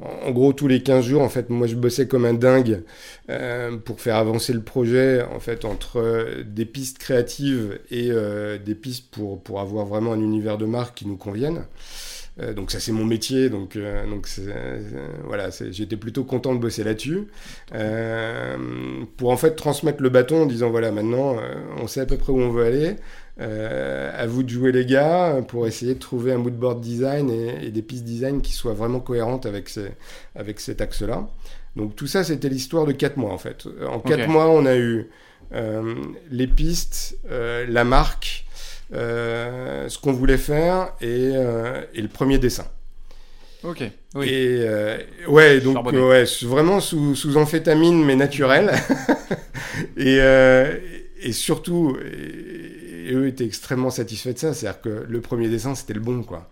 En 0.00 0.30
gros, 0.30 0.52
tous 0.52 0.68
les 0.68 0.80
15 0.80 1.04
jours, 1.04 1.22
en 1.22 1.28
fait, 1.28 1.50
moi, 1.50 1.66
je 1.66 1.74
bossais 1.74 2.06
comme 2.06 2.24
un 2.24 2.34
dingue 2.34 2.82
euh, 3.30 3.76
pour 3.76 4.00
faire 4.00 4.14
avancer 4.14 4.52
le 4.52 4.62
projet, 4.62 5.22
en 5.22 5.40
fait, 5.40 5.64
entre 5.64 6.42
des 6.44 6.64
pistes 6.64 6.98
créatives 6.98 7.80
et 7.90 8.10
euh, 8.10 8.58
des 8.58 8.76
pistes 8.76 9.10
pour, 9.10 9.42
pour 9.42 9.60
avoir 9.60 9.86
vraiment 9.86 10.12
un 10.12 10.20
univers 10.20 10.56
de 10.56 10.66
marque 10.66 10.98
qui 10.98 11.06
nous 11.06 11.16
convienne. 11.16 11.64
Euh, 12.40 12.54
donc 12.54 12.70
ça 12.70 12.78
c'est 12.80 12.92
mon 12.92 13.04
métier, 13.04 13.50
donc, 13.50 13.76
euh, 13.76 14.06
donc 14.08 14.28
euh, 14.38 14.80
voilà, 15.24 15.48
j'étais 15.70 15.96
plutôt 15.96 16.24
content 16.24 16.54
de 16.54 16.60
bosser 16.60 16.84
là-dessus. 16.84 17.26
pour 19.16 19.30
en 19.30 19.36
fait 19.36 19.54
transmettre 19.56 20.02
le 20.02 20.08
bâton 20.08 20.42
en 20.42 20.46
disant 20.46 20.70
voilà 20.70 20.92
maintenant 20.92 21.36
on 21.80 21.86
sait 21.86 22.00
à 22.00 22.06
peu 22.06 22.16
près 22.16 22.32
où 22.32 22.40
on 22.40 22.50
veut 22.50 22.64
aller. 22.64 22.96
à 23.38 24.26
vous 24.26 24.42
de 24.42 24.48
jouer 24.48 24.72
les 24.72 24.86
gars 24.86 25.42
pour 25.48 25.66
essayer 25.66 25.94
de 25.94 25.98
trouver 25.98 26.32
un 26.32 26.38
moodboard 26.38 26.80
design 26.80 27.30
et, 27.30 27.70
des 27.70 27.82
pistes 27.82 28.04
design 28.04 28.40
qui 28.40 28.52
soient 28.52 28.74
vraiment 28.74 29.00
cohérentes 29.00 29.46
avec, 29.46 29.68
ces, 29.68 29.90
avec 30.34 30.60
cet 30.60 30.80
axe-là. 30.80 31.28
Donc 31.76 31.96
tout 31.96 32.06
ça 32.06 32.24
c'était 32.24 32.48
l'histoire 32.48 32.86
de 32.86 32.92
4 32.92 33.16
mois 33.16 33.32
en 33.32 33.38
fait. 33.38 33.66
En 33.88 34.00
4 34.00 34.28
mois 34.28 34.48
on 34.48 34.64
a 34.66 34.76
eu 34.76 35.08
les 36.30 36.46
pistes, 36.46 37.18
la 37.30 37.84
marque, 37.84 38.44
euh, 38.47 38.47
ce 38.92 39.98
qu'on 39.98 40.12
voulait 40.12 40.38
faire 40.38 40.92
et, 41.00 41.32
euh, 41.34 41.82
et, 41.94 42.02
le 42.02 42.08
premier 42.08 42.38
dessin. 42.38 42.66
Ok. 43.64 43.82
Oui. 44.14 44.28
Et 44.28 44.60
euh, 44.62 44.98
ouais, 45.26 45.60
donc 45.60 45.84
ouais, 45.92 46.24
vraiment 46.42 46.80
sous, 46.80 47.14
sous, 47.14 47.36
amphétamine 47.36 48.04
mais 48.04 48.16
naturelle. 48.16 48.72
et, 49.96 50.18
et 51.20 51.32
surtout, 51.32 51.96
et, 52.00 53.12
eux 53.12 53.26
étaient 53.26 53.44
extrêmement 53.44 53.90
satisfaits 53.90 54.32
de 54.32 54.38
ça, 54.38 54.54
c'est-à-dire 54.54 54.80
que 54.80 55.06
le 55.08 55.20
premier 55.20 55.48
dessin 55.48 55.74
c'était 55.74 55.94
le 55.94 56.00
bon 56.00 56.22
quoi. 56.22 56.48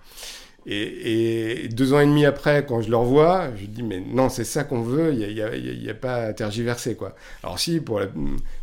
Et, 0.68 1.68
deux 1.70 1.92
ans 1.92 2.00
et 2.00 2.06
demi 2.06 2.24
après, 2.24 2.66
quand 2.66 2.82
je 2.82 2.90
le 2.90 2.96
revois, 2.96 3.50
je 3.56 3.66
dis 3.66 3.84
mais 3.84 4.00
non, 4.00 4.28
c'est 4.28 4.44
ça 4.44 4.64
qu'on 4.64 4.82
veut, 4.82 5.12
il 5.12 5.32
n'y 5.32 5.40
a, 5.40 5.46
a, 5.46 5.90
a, 5.90 5.94
pas 5.94 6.16
à 6.16 6.32
tergiverser 6.32 6.96
quoi. 6.96 7.14
Alors 7.44 7.60
si, 7.60 7.78
pour 7.78 8.00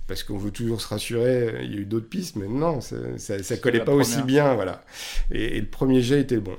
parce 0.07 0.23
qu'on 0.23 0.37
veut 0.37 0.51
toujours 0.51 0.81
se 0.81 0.87
rassurer, 0.87 1.61
il 1.63 1.73
y 1.73 1.77
a 1.77 1.79
eu 1.79 1.85
d'autres 1.85 2.09
pistes, 2.09 2.35
mais 2.35 2.47
non, 2.47 2.81
ça, 2.81 2.95
ça, 3.17 3.57
collait 3.57 3.83
pas 3.83 3.93
aussi 3.93 4.21
bien, 4.21 4.53
voilà. 4.53 4.83
Et, 5.31 5.59
le 5.59 5.67
premier 5.67 6.01
jet 6.01 6.21
était 6.21 6.37
bon. 6.37 6.57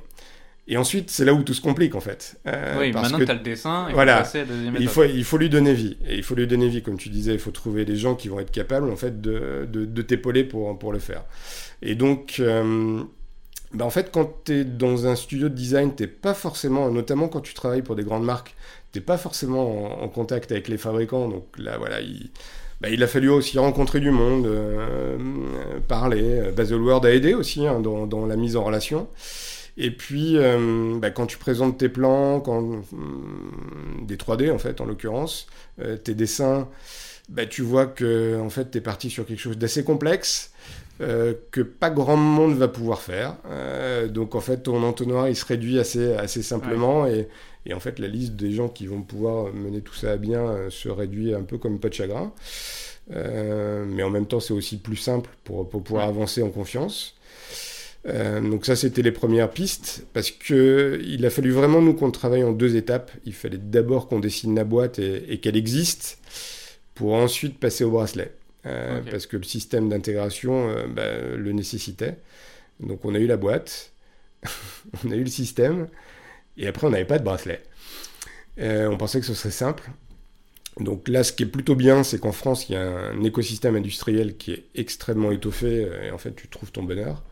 Et 0.67 0.77
ensuite, 0.77 1.11
c'est 1.11 1.25
là 1.25 1.33
où 1.33 1.43
tout 1.43 1.53
se 1.53 1.61
complique 1.61 1.93
en 1.93 1.99
fait. 1.99 2.39
Euh, 2.47 2.79
oui, 2.79 2.91
maintenant 2.91 3.19
que 3.19 3.23
tu 3.23 3.29
as 3.29 3.35
le 3.35 3.41
dessin, 3.41 3.85
il 3.87 3.93
voilà, 3.93 4.23
faut 4.23 4.39
il 4.79 4.87
faut, 4.87 5.03
il 5.03 5.23
faut 5.23 5.37
lui 5.37 5.49
donner 5.49 5.75
vie. 5.75 5.95
Et 6.07 6.15
il 6.15 6.23
faut 6.23 6.33
lui 6.33 6.47
donner 6.47 6.67
vie, 6.69 6.81
comme 6.81 6.97
tu 6.97 7.09
disais, 7.09 7.33
il 7.33 7.39
faut 7.39 7.51
trouver 7.51 7.85
des 7.85 7.95
gens 7.95 8.15
qui 8.15 8.29
vont 8.29 8.39
être 8.39 8.49
capables 8.49 8.89
en 8.89 8.95
fait 8.95 9.21
de, 9.21 9.67
de, 9.71 9.85
de 9.85 10.01
t'épauler 10.01 10.43
pour, 10.43 10.77
pour 10.79 10.91
le 10.91 10.97
faire. 10.97 11.23
Et 11.83 11.93
donc, 11.93 12.37
euh, 12.39 13.03
bah, 13.75 13.85
en 13.85 13.89
fait, 13.89 14.09
quand 14.11 14.43
tu 14.45 14.53
es 14.53 14.63
dans 14.63 15.05
un 15.05 15.15
studio 15.15 15.49
de 15.49 15.53
design, 15.53 15.93
t'es 15.93 16.07
pas 16.07 16.33
forcément, 16.33 16.89
notamment 16.89 17.27
quand 17.27 17.41
tu 17.41 17.53
travailles 17.53 17.81
pour 17.81 17.95
des 17.95 18.03
grandes 18.03 18.25
marques, 18.25 18.55
t'es 18.91 19.01
pas 19.01 19.17
forcément 19.17 20.01
en, 20.01 20.07
contact 20.07 20.51
avec 20.51 20.67
les 20.67 20.77
fabricants. 20.77 21.27
Donc 21.27 21.45
là, 21.57 21.77
voilà, 21.77 21.99
il, 21.99 22.31
bah, 22.85 22.91
il 22.91 23.01
a 23.01 23.07
fallu 23.07 23.29
aussi 23.29 23.57
rencontrer 23.57 23.99
du 23.99 24.11
monde, 24.11 24.45
euh, 24.45 25.17
parler. 25.87 26.51
Baselworld 26.55 27.03
a 27.07 27.15
aidé 27.15 27.33
aussi 27.33 27.65
hein, 27.65 27.79
dans, 27.79 28.05
dans, 28.05 28.27
la 28.27 28.35
mise 28.35 28.55
en 28.55 28.63
relation. 28.63 29.07
Et 29.75 29.89
puis, 29.89 30.37
euh, 30.37 30.93
bah, 30.99 31.09
quand 31.09 31.25
tu 31.25 31.39
présentes 31.39 31.79
tes 31.79 31.89
plans, 31.89 32.39
quand, 32.41 32.63
euh, 32.63 32.77
des 34.03 34.17
3D 34.17 34.51
en 34.51 34.59
fait, 34.59 34.81
en 34.81 34.85
l'occurrence, 34.85 35.47
tes 36.03 36.13
dessins, 36.13 36.69
bah, 37.27 37.47
tu 37.47 37.63
vois 37.63 37.87
que 37.87 38.39
en 38.39 38.51
fait, 38.51 38.69
tu 38.69 38.77
es 38.77 38.81
parti 38.81 39.09
sur 39.09 39.25
quelque 39.25 39.41
chose 39.41 39.57
d'assez 39.57 39.83
complexe. 39.83 40.51
Euh, 41.01 41.33
que 41.51 41.59
pas 41.59 41.89
grand 41.89 42.15
monde 42.15 42.55
va 42.55 42.69
pouvoir 42.69 43.01
faire. 43.01 43.35
Euh, 43.49 44.07
donc 44.07 44.33
en 44.33 44.39
fait, 44.39 44.63
ton 44.63 44.81
entonnoir, 44.81 45.27
il 45.27 45.35
se 45.35 45.43
réduit 45.43 45.77
assez, 45.77 46.13
assez 46.13 46.41
simplement 46.41 47.05
et, 47.05 47.27
Et 47.65 47.73
en 47.73 47.79
fait, 47.79 47.99
la 47.99 48.07
liste 48.07 48.33
des 48.33 48.51
gens 48.51 48.69
qui 48.69 48.85
vont 48.87 49.01
pouvoir 49.01 49.53
mener 49.53 49.81
tout 49.81 49.95
ça 49.95 50.11
à 50.11 50.17
bien 50.17 50.69
se 50.69 50.89
réduit 50.89 51.33
un 51.33 51.43
peu 51.43 51.57
comme 51.57 51.79
pas 51.79 51.89
de 51.89 51.93
chagrin. 51.93 52.31
mais 53.09 54.03
en 54.03 54.09
même 54.09 54.27
temps, 54.27 54.39
c'est 54.39 54.53
aussi 54.53 54.77
plus 54.77 54.97
simple 54.97 55.29
pour, 55.43 55.67
pour 55.69 55.83
pouvoir 55.83 56.07
avancer 56.07 56.41
en 56.43 56.49
confiance. 56.49 57.15
Euh, 58.07 58.39
donc 58.41 58.65
ça, 58.65 58.75
c'était 58.75 59.01
les 59.01 59.11
premières 59.11 59.49
pistes, 59.49 60.05
parce 60.13 60.31
que 60.31 61.01
il 61.03 61.25
a 61.25 61.29
fallu 61.29 61.51
vraiment 61.51 61.81
nous 61.81 61.93
qu'on 61.93 62.11
travaille 62.11 62.43
en 62.43 62.51
deux 62.51 62.75
étapes. 62.75 63.11
Il 63.25 63.33
fallait 63.33 63.57
d'abord 63.57 64.07
qu'on 64.07 64.19
dessine 64.19 64.55
la 64.55 64.63
boîte 64.63 64.99
et, 64.99 65.39
qu'elle 65.39 65.57
existe, 65.57 66.19
pour 66.93 67.13
ensuite 67.13 67.59
passer 67.59 67.83
au 67.83 67.91
bracelet, 67.91 68.31
euh, 68.65 69.01
parce 69.09 69.25
que 69.25 69.37
le 69.37 69.43
système 69.43 69.89
d'intégration 69.89 70.69
euh, 70.69 70.87
bah, 70.87 71.17
le 71.35 71.51
nécessitait. 71.51 72.17
Donc 72.79 73.05
on 73.05 73.15
a 73.15 73.19
eu 73.19 73.27
la 73.27 73.37
boîte, 73.37 73.91
on 75.05 75.11
a 75.11 75.15
eu 75.15 75.23
le 75.23 75.29
système, 75.29 75.87
et 76.57 76.67
après 76.67 76.87
on 76.87 76.89
n'avait 76.89 77.05
pas 77.05 77.19
de 77.19 77.23
bracelet. 77.23 77.63
on 78.57 78.97
pensait 78.97 79.19
que 79.19 79.25
ce 79.25 79.33
serait 79.33 79.51
simple. 79.51 79.89
Donc 80.79 81.07
là, 81.07 81.23
ce 81.23 81.31
qui 81.31 81.43
est 81.43 81.45
plutôt 81.45 81.75
bien, 81.75 82.03
c'est 82.03 82.19
qu'en 82.19 82.33
France, 82.33 82.67
il 82.67 82.73
y 82.73 82.75
a 82.75 82.81
un 82.81 83.23
écosystème 83.23 83.77
industriel 83.77 84.35
qui 84.35 84.51
est 84.51 84.65
extrêmement 84.75 85.31
étoffé, 85.31 85.87
et 86.03 86.11
en 86.11 86.17
fait, 86.17 86.35
tu 86.35 86.49
trouves 86.49 86.73
ton 86.73 86.83
bonheur 86.83 87.23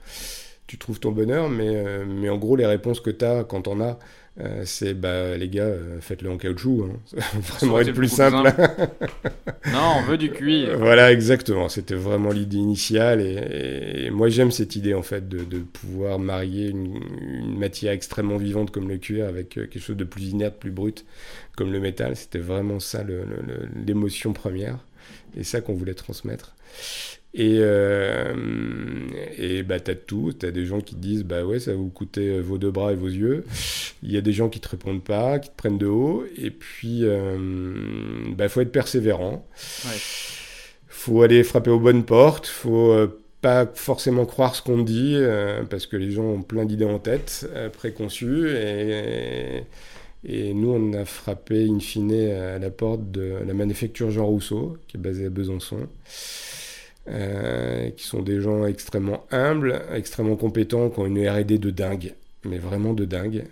tu 0.74 0.78
trouves 0.78 1.00
ton 1.00 1.12
bonheur, 1.12 1.50
mais, 1.50 1.76
euh, 1.76 2.04
mais 2.08 2.30
en 2.30 2.38
gros, 2.38 2.56
les 2.56 2.66
réponses 2.66 3.00
que 3.00 3.10
tu 3.10 3.24
as 3.26 3.44
quand 3.44 3.68
on 3.68 3.82
a, 3.82 4.00
euh, 4.40 4.64
c'est 4.66 4.96
bah 4.96 5.38
les 5.38 5.48
gars, 5.48 5.66
euh, 5.66 6.02
faites-le 6.02 6.30
en 6.32 6.38
caoutchouc. 6.38 6.86
Hein. 6.86 7.00
Ça 7.06 7.18
va 7.18 7.40
vraiment 7.40 7.80
être 7.80 7.94
plus 7.94 8.12
simple. 8.12 8.52
non, 9.72 9.98
on 9.98 10.02
veut 10.02 10.18
du 10.18 10.32
cuir. 10.32 10.78
Voilà, 10.80 11.12
exactement. 11.12 11.70
C'était 11.70 11.94
vraiment 11.96 12.32
l'idée 12.32 12.58
initiale. 12.58 13.22
Et, 13.22 14.10
moi, 14.10 14.30
j'aime 14.30 14.50
cette 14.50 14.76
idée, 14.76 14.96
en 14.96 15.04
fait, 15.04 15.30
de, 15.30 15.44
de 15.44 15.60
pouvoir 15.60 16.18
marier 16.18 16.70
une, 16.70 17.00
une, 17.22 17.60
matière 17.60 17.92
extrêmement 17.92 18.38
vivante 18.38 18.72
comme 18.72 18.90
le 18.90 18.98
cuir 18.98 19.28
avec 19.28 19.50
quelque 19.50 19.80
chose 19.80 19.98
de 19.98 20.04
plus 20.04 20.30
inerte, 20.30 20.56
plus 20.60 20.72
brut 20.72 21.06
comme 21.56 21.72
le 21.72 21.80
métal. 21.80 22.16
C'était 22.16 22.40
vraiment 22.40 22.80
ça 22.80 23.04
l'émotion 23.86 24.34
première. 24.34 24.80
Et 25.38 25.44
ça 25.44 25.62
qu'on 25.62 25.74
voulait 25.74 25.94
transmettre. 25.94 26.56
Et, 27.36 27.58
euh, 27.62 28.34
et 29.38 29.64
bah, 29.64 29.80
t'as 29.80 29.96
tout. 29.96 30.34
T'as 30.38 30.52
des 30.52 30.66
gens 30.66 30.82
qui 30.82 30.96
te 30.96 31.00
disent 31.00 31.24
Bah 31.24 31.44
ouais, 31.44 31.60
ça 31.60 31.72
va 31.72 31.78
vous 31.78 31.90
coûter 31.90 32.30
euh, 32.30 32.42
vos 32.42 32.58
deux 32.60 32.70
bras 32.70 32.94
et 32.94 32.96
vos 32.96 33.08
yeux. 33.08 33.44
Il 34.04 34.12
y 34.12 34.18
a 34.18 34.22
des 34.22 34.34
gens 34.34 34.50
qui 34.50 34.60
te 34.60 34.70
répondent 34.70 35.04
pas, 35.04 35.40
qui 35.40 35.50
te 35.50 35.56
prennent 35.56 35.80
de 35.80 35.88
haut. 35.88 36.26
Et 36.38 36.52
puis, 36.52 37.00
euh, 37.04 37.76
bah, 38.36 38.50
faut 38.50 38.62
être 38.62 38.72
persévérant. 38.72 39.48
Ouais. 39.86 39.98
Faut 40.88 41.24
aller 41.24 41.44
frapper 41.44 41.72
aux 41.72 41.80
bonnes 41.80 42.06
portes. 42.06 42.46
Faut 42.46 42.92
euh, 42.92 43.20
pas 43.42 43.66
forcément 43.74 44.26
croire 44.26 44.56
ce 44.56 44.62
qu'on 44.62 44.84
dit, 44.84 45.18
parce 45.70 45.86
que 45.86 45.98
les 45.98 46.12
gens 46.12 46.24
ont 46.24 46.42
plein 46.44 46.64
d'idées 46.64 46.86
en 46.86 46.98
tête, 46.98 47.46
préconçues. 47.74 48.48
Et, 48.56 49.64
et 50.24 50.54
nous, 50.54 50.72
on 50.72 50.94
a 50.94 51.04
frappé 51.04 51.68
in 51.68 51.80
fine 51.82 52.14
à 52.14 52.58
la 52.58 52.70
porte 52.70 53.12
de 53.12 53.40
la 53.46 53.54
manufacture 53.54 54.12
Jean 54.12 54.28
Rousseau, 54.28 54.78
qui 54.88 54.96
est 54.96 55.00
basée 55.00 55.26
à 55.26 55.30
Besançon. 55.30 55.90
Euh, 57.10 57.90
qui 57.90 58.06
sont 58.06 58.22
des 58.22 58.40
gens 58.40 58.66
extrêmement 58.66 59.26
humbles, 59.30 59.82
extrêmement 59.94 60.38
compétents, 60.38 60.90
qui 60.90 61.00
ont 61.02 61.06
une 61.06 61.28
R&D 61.28 61.58
de 61.58 61.70
dingue, 61.70 62.14
mais 62.46 62.60
vraiment 62.60 62.94
de 62.94 63.04
dingue, 63.04 63.44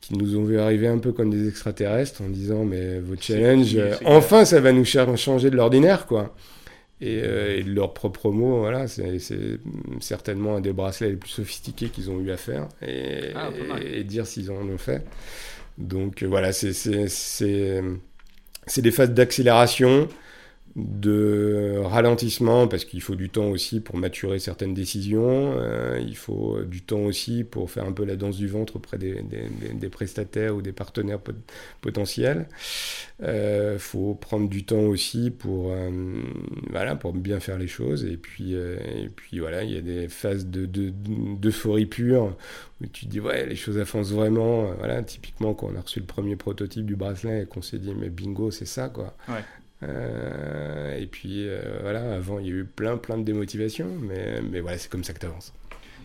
qui 0.00 0.14
nous 0.14 0.36
ont 0.36 0.42
vu 0.42 0.58
arriver 0.58 0.88
un 0.88 0.98
peu 0.98 1.12
comme 1.12 1.30
des 1.30 1.46
extraterrestres 1.46 2.22
en 2.22 2.28
disant 2.28 2.64
mais 2.64 2.98
votre 2.98 3.22
challenge, 3.22 3.78
enfin 4.04 4.44
ça 4.44 4.58
va 4.58 4.72
nous 4.72 4.84
changer 4.84 5.48
de 5.50 5.54
l'ordinaire 5.54 6.06
quoi. 6.06 6.34
Et, 7.00 7.20
euh, 7.22 7.62
de 7.62 7.70
leurs 7.70 7.94
propres 7.94 8.32
mots, 8.32 8.58
voilà, 8.58 8.88
c'est 8.88 9.18
certainement 10.00 10.56
un 10.56 10.60
des 10.60 10.72
bracelets 10.72 11.10
les 11.10 11.16
plus 11.16 11.30
sophistiqués 11.30 11.90
qu'ils 11.90 12.10
ont 12.10 12.18
eu 12.18 12.32
à 12.32 12.36
faire 12.36 12.66
et, 12.82 13.30
ah, 13.36 13.50
et 13.80 14.02
dire 14.02 14.26
s'ils 14.26 14.50
en 14.50 14.68
ont 14.68 14.78
fait. 14.78 15.06
Donc 15.78 16.24
voilà, 16.24 16.52
c'est 16.52 16.72
des 17.52 18.90
phases 18.90 19.12
d'accélération 19.12 20.08
de 20.76 21.80
ralentissement 21.82 22.68
parce 22.68 22.84
qu'il 22.84 23.00
faut 23.00 23.14
du 23.14 23.30
temps 23.30 23.46
aussi 23.46 23.80
pour 23.80 23.96
maturer 23.96 24.38
certaines 24.38 24.74
décisions, 24.74 25.54
euh, 25.56 25.98
il 26.06 26.16
faut 26.16 26.60
du 26.64 26.82
temps 26.82 27.00
aussi 27.00 27.44
pour 27.44 27.70
faire 27.70 27.86
un 27.86 27.92
peu 27.92 28.04
la 28.04 28.16
danse 28.16 28.36
du 28.36 28.46
ventre 28.46 28.76
auprès 28.76 28.98
des, 28.98 29.88
prestataires 29.90 30.54
ou 30.54 30.60
des 30.60 30.72
partenaires 30.72 31.20
potentiels. 31.80 32.46
Il 33.20 33.24
euh, 33.26 33.78
faut 33.78 34.14
prendre 34.14 34.50
du 34.50 34.64
temps 34.64 34.82
aussi 34.82 35.30
pour, 35.30 35.72
euh, 35.72 36.94
pour 37.00 37.14
bien 37.14 37.40
faire 37.40 37.56
les 37.56 37.68
choses 37.68 38.04
et 38.04 38.18
puis, 38.18 38.52
et 38.52 39.08
puis 39.14 39.38
voilà, 39.38 39.64
il 39.64 39.72
y 39.72 39.78
a 39.78 39.80
des 39.80 40.08
phases 40.08 40.46
d'euphorie 40.46 41.86
de, 41.86 41.90
pure 41.90 42.36
où 42.82 42.86
tu 42.86 43.06
te 43.06 43.10
dis 43.10 43.20
ouais 43.20 43.46
les 43.46 43.56
choses 43.56 43.78
avancent 43.78 44.12
vraiment, 44.12 44.74
voilà, 44.74 45.02
typiquement 45.02 45.54
quand 45.54 45.68
on 45.72 45.76
a 45.76 45.80
reçu 45.80 46.00
le 46.00 46.06
premier 46.06 46.36
prototype 46.36 46.84
du 46.84 46.96
bracelet 46.96 47.44
et 47.44 47.46
qu'on 47.46 47.62
s'est 47.62 47.78
dit 47.78 47.94
mais 47.98 48.10
bingo 48.10 48.50
c'est 48.50 48.66
ça 48.66 48.90
quoi. 48.90 49.16
Euh, 49.82 50.98
et 50.98 51.06
puis 51.06 51.46
euh, 51.46 51.78
voilà, 51.82 52.14
avant 52.14 52.38
il 52.38 52.46
y 52.46 52.48
a 52.48 52.54
eu 52.54 52.64
plein 52.64 52.96
plein 52.96 53.18
de 53.18 53.24
démotivations, 53.24 53.90
mais, 54.00 54.40
mais 54.40 54.60
voilà, 54.60 54.78
c'est 54.78 54.90
comme 54.90 55.04
ça 55.04 55.12
que 55.12 55.20
tu 55.20 55.26
avances. 55.26 55.52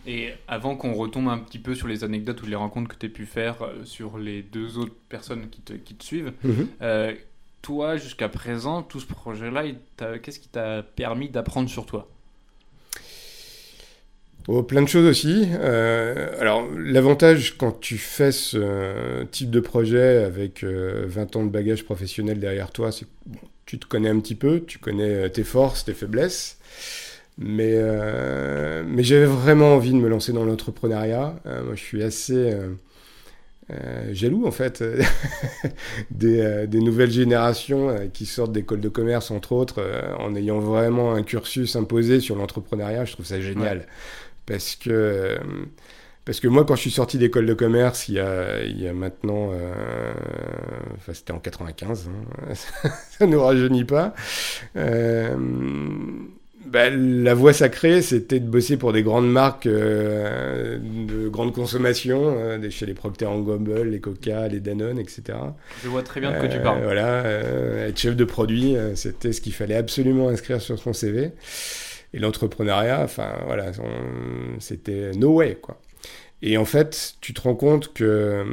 Et 0.06 0.30
avant 0.48 0.76
qu'on 0.76 0.94
retombe 0.94 1.28
un 1.28 1.38
petit 1.38 1.60
peu 1.60 1.74
sur 1.74 1.86
les 1.86 2.02
anecdotes 2.02 2.42
ou 2.42 2.46
les 2.46 2.56
rencontres 2.56 2.88
que 2.88 2.98
tu 2.98 3.06
as 3.06 3.08
pu 3.08 3.24
faire 3.24 3.62
euh, 3.62 3.84
sur 3.84 4.18
les 4.18 4.42
deux 4.42 4.76
autres 4.78 4.94
personnes 5.08 5.48
qui 5.48 5.60
te, 5.60 5.72
qui 5.74 5.94
te 5.94 6.04
suivent, 6.04 6.32
mhm. 6.42 6.68
toi 7.62 7.96
jusqu'à 7.96 8.28
présent, 8.28 8.82
tout 8.82 9.00
ce 9.00 9.06
projet-là, 9.06 9.64
qu'est-ce 10.18 10.40
qui 10.40 10.48
t'a 10.48 10.82
permis 10.82 11.28
d'apprendre 11.28 11.70
sur 11.70 11.86
toi? 11.86 12.08
Oh, 14.48 14.64
plein 14.64 14.82
de 14.82 14.88
choses 14.88 15.06
aussi. 15.06 15.46
alors, 15.54 16.68
l'avantage 16.76 17.56
quand 17.56 17.78
tu 17.78 17.96
fais 17.96 18.32
ce 18.32 19.22
type 19.26 19.50
de 19.50 19.60
projet 19.60 20.24
avec 20.24 20.64
20 20.64 21.36
ans 21.36 21.44
de 21.44 21.50
bagage 21.50 21.84
professionnel 21.84 22.40
derrière 22.40 22.72
toi, 22.72 22.90
c'est 22.90 23.06
bon, 23.24 23.38
tu 23.66 23.78
te 23.78 23.86
connais 23.86 24.08
un 24.08 24.20
petit 24.20 24.34
peu, 24.34 24.60
tu 24.60 24.78
connais 24.78 25.24
euh, 25.24 25.28
tes 25.28 25.44
forces, 25.44 25.84
tes 25.84 25.94
faiblesses. 25.94 26.58
Mais, 27.38 27.72
euh, 27.74 28.84
mais 28.86 29.02
j'avais 29.02 29.24
vraiment 29.24 29.74
envie 29.74 29.92
de 29.92 29.96
me 29.96 30.08
lancer 30.08 30.32
dans 30.32 30.44
l'entrepreneuriat. 30.44 31.36
Euh, 31.46 31.64
moi, 31.64 31.74
je 31.74 31.80
suis 31.82 32.02
assez 32.02 32.54
jaloux, 34.10 34.46
en 34.46 34.50
fait, 34.50 34.84
des, 36.10 36.66
des, 36.66 36.80
nouvelles 36.80 37.10
générations 37.10 38.10
qui 38.12 38.26
sortent 38.26 38.52
d'écoles 38.52 38.82
de 38.82 38.90
commerce, 38.90 39.30
entre 39.30 39.52
autres, 39.52 39.82
en 40.18 40.34
ayant 40.34 40.58
vraiment 40.58 41.14
un 41.14 41.22
cursus 41.22 41.74
imposé 41.74 42.20
sur 42.20 42.36
l'entrepreneuriat. 42.36 43.06
Je 43.06 43.14
trouve 43.14 43.24
ça 43.24 43.40
génial. 43.40 43.86
Parce 44.44 44.76
que 44.76 45.38
parce 46.24 46.38
que 46.38 46.46
moi, 46.46 46.64
quand 46.64 46.76
je 46.76 46.82
suis 46.82 46.90
sorti 46.90 47.18
d'école 47.18 47.46
de 47.46 47.54
commerce, 47.54 48.08
il 48.08 48.14
y 48.14 48.20
a, 48.20 48.62
il 48.62 48.80
y 48.80 48.86
a 48.86 48.92
maintenant, 48.92 49.50
euh, 49.52 50.12
enfin 50.96 51.14
c'était 51.14 51.32
en 51.32 51.40
95, 51.40 52.08
hein, 52.08 52.54
ça 53.10 53.26
ne 53.26 53.32
nous 53.32 53.42
rajeunit 53.42 53.84
pas. 53.84 54.14
Euh, 54.76 55.34
bah, 56.66 56.90
la 56.90 57.34
voie 57.34 57.52
sacrée, 57.52 58.02
c'était 58.02 58.38
de 58.38 58.48
bosser 58.48 58.76
pour 58.76 58.92
des 58.92 59.02
grandes 59.02 59.30
marques 59.30 59.66
euh, 59.66 60.78
de 60.78 61.28
grande 61.28 61.52
consommation, 61.52 62.36
euh, 62.38 62.70
chez 62.70 62.86
les 62.86 62.94
Procter 62.94 63.24
Gamble, 63.24 63.82
les 63.82 63.98
Coca, 63.98 64.46
les 64.46 64.60
Danone, 64.60 65.00
etc. 65.00 65.22
Je 65.82 65.88
vois 65.88 66.04
très 66.04 66.20
bien 66.20 66.30
de 66.30 66.38
quoi 66.38 66.48
tu 66.48 66.60
parles. 66.60 66.84
Voilà, 66.84 67.24
être 67.88 67.98
chef 67.98 68.14
de 68.14 68.24
produit, 68.24 68.76
c'était 68.94 69.32
ce 69.32 69.40
qu'il 69.40 69.54
fallait 69.54 69.74
absolument 69.74 70.28
inscrire 70.28 70.60
sur 70.60 70.78
son 70.78 70.92
CV. 70.92 71.32
Et 72.14 72.20
l'entrepreneuriat, 72.20 73.00
enfin 73.02 73.32
voilà, 73.46 73.72
c'était 74.60 75.10
no 75.12 75.32
way, 75.34 75.58
quoi. 75.60 75.80
Et 76.42 76.56
en 76.56 76.64
fait, 76.64 77.14
tu 77.20 77.32
te 77.34 77.40
rends 77.40 77.54
compte 77.54 77.92
que 77.92 78.44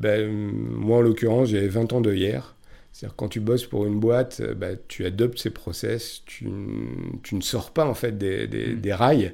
ben, 0.00 0.30
moi, 0.30 0.98
en 0.98 1.00
l'occurrence, 1.00 1.48
j'avais 1.48 1.68
20 1.68 1.92
ans 1.94 2.00
de 2.00 2.14
hier. 2.14 2.54
C'est-à-dire 2.92 3.16
quand 3.16 3.28
tu 3.28 3.40
bosses 3.40 3.64
pour 3.64 3.86
une 3.86 3.98
boîte, 3.98 4.42
ben, 4.56 4.76
tu 4.88 5.06
adoptes 5.06 5.38
ces 5.38 5.50
process, 5.50 6.22
tu, 6.26 6.48
tu, 7.22 7.34
ne 7.34 7.40
sors 7.40 7.70
pas 7.70 7.86
en 7.86 7.94
fait 7.94 8.18
des, 8.18 8.46
des, 8.46 8.74
mm. 8.74 8.80
des 8.80 8.92
rails. 8.92 9.32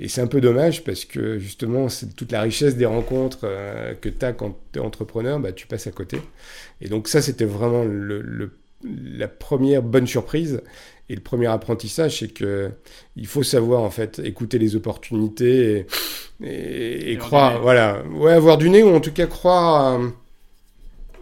Et 0.00 0.08
c'est 0.08 0.20
un 0.20 0.26
peu 0.26 0.40
dommage 0.40 0.84
parce 0.84 1.04
que 1.04 1.38
justement, 1.38 1.88
c'est 1.88 2.14
toute 2.14 2.32
la 2.32 2.42
richesse 2.42 2.76
des 2.76 2.86
rencontres 2.86 3.40
euh, 3.44 3.94
que 3.94 4.08
tu 4.08 4.24
as 4.24 4.32
quand 4.32 4.56
tu 4.72 4.78
es 4.78 4.82
entrepreneur, 4.82 5.38
ben, 5.38 5.52
tu 5.52 5.66
passes 5.66 5.86
à 5.86 5.92
côté. 5.92 6.20
Et 6.80 6.88
donc 6.88 7.08
ça, 7.08 7.22
c'était 7.22 7.44
vraiment 7.44 7.84
le, 7.84 8.22
le, 8.22 8.52
la 8.82 9.28
première 9.28 9.82
bonne 9.82 10.06
surprise. 10.06 10.62
Et 11.10 11.14
le 11.14 11.20
premier 11.20 11.46
apprentissage, 11.46 12.18
c'est 12.18 12.28
que 12.28 12.70
il 13.16 13.26
faut 13.26 13.42
savoir 13.42 13.82
en 13.82 13.90
fait 13.90 14.20
écouter 14.22 14.58
les 14.58 14.76
opportunités 14.76 15.86
et, 16.44 17.16
croire, 17.18 17.60
voilà, 17.62 18.02
ouais, 18.14 18.32
avoir 18.32 18.58
du 18.58 18.70
nez 18.70 18.82
ou 18.82 18.94
en 18.94 19.00
tout 19.00 19.12
cas 19.12 19.26
croire 19.26 19.98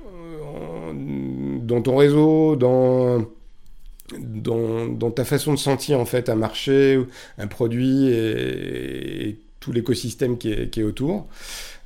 euh, 0.07 0.93
dans 0.93 1.81
ton 1.81 1.97
réseau, 1.97 2.57
dans, 2.57 3.25
dans, 4.19 5.11
ta 5.11 5.25
façon 5.25 5.55
de 5.55 5.59
sentir 5.59 6.01
en 6.01 6.05
fait 6.05 6.29
un 6.29 6.35
marché, 6.35 7.01
un 7.39 7.47
produit 7.47 8.09
et, 8.09 9.39
tout 9.61 9.73
l'écosystème 9.73 10.39
qui 10.39 10.53
est, 10.53 10.71
qui 10.71 10.81
est 10.81 10.85
autour. 10.85 11.27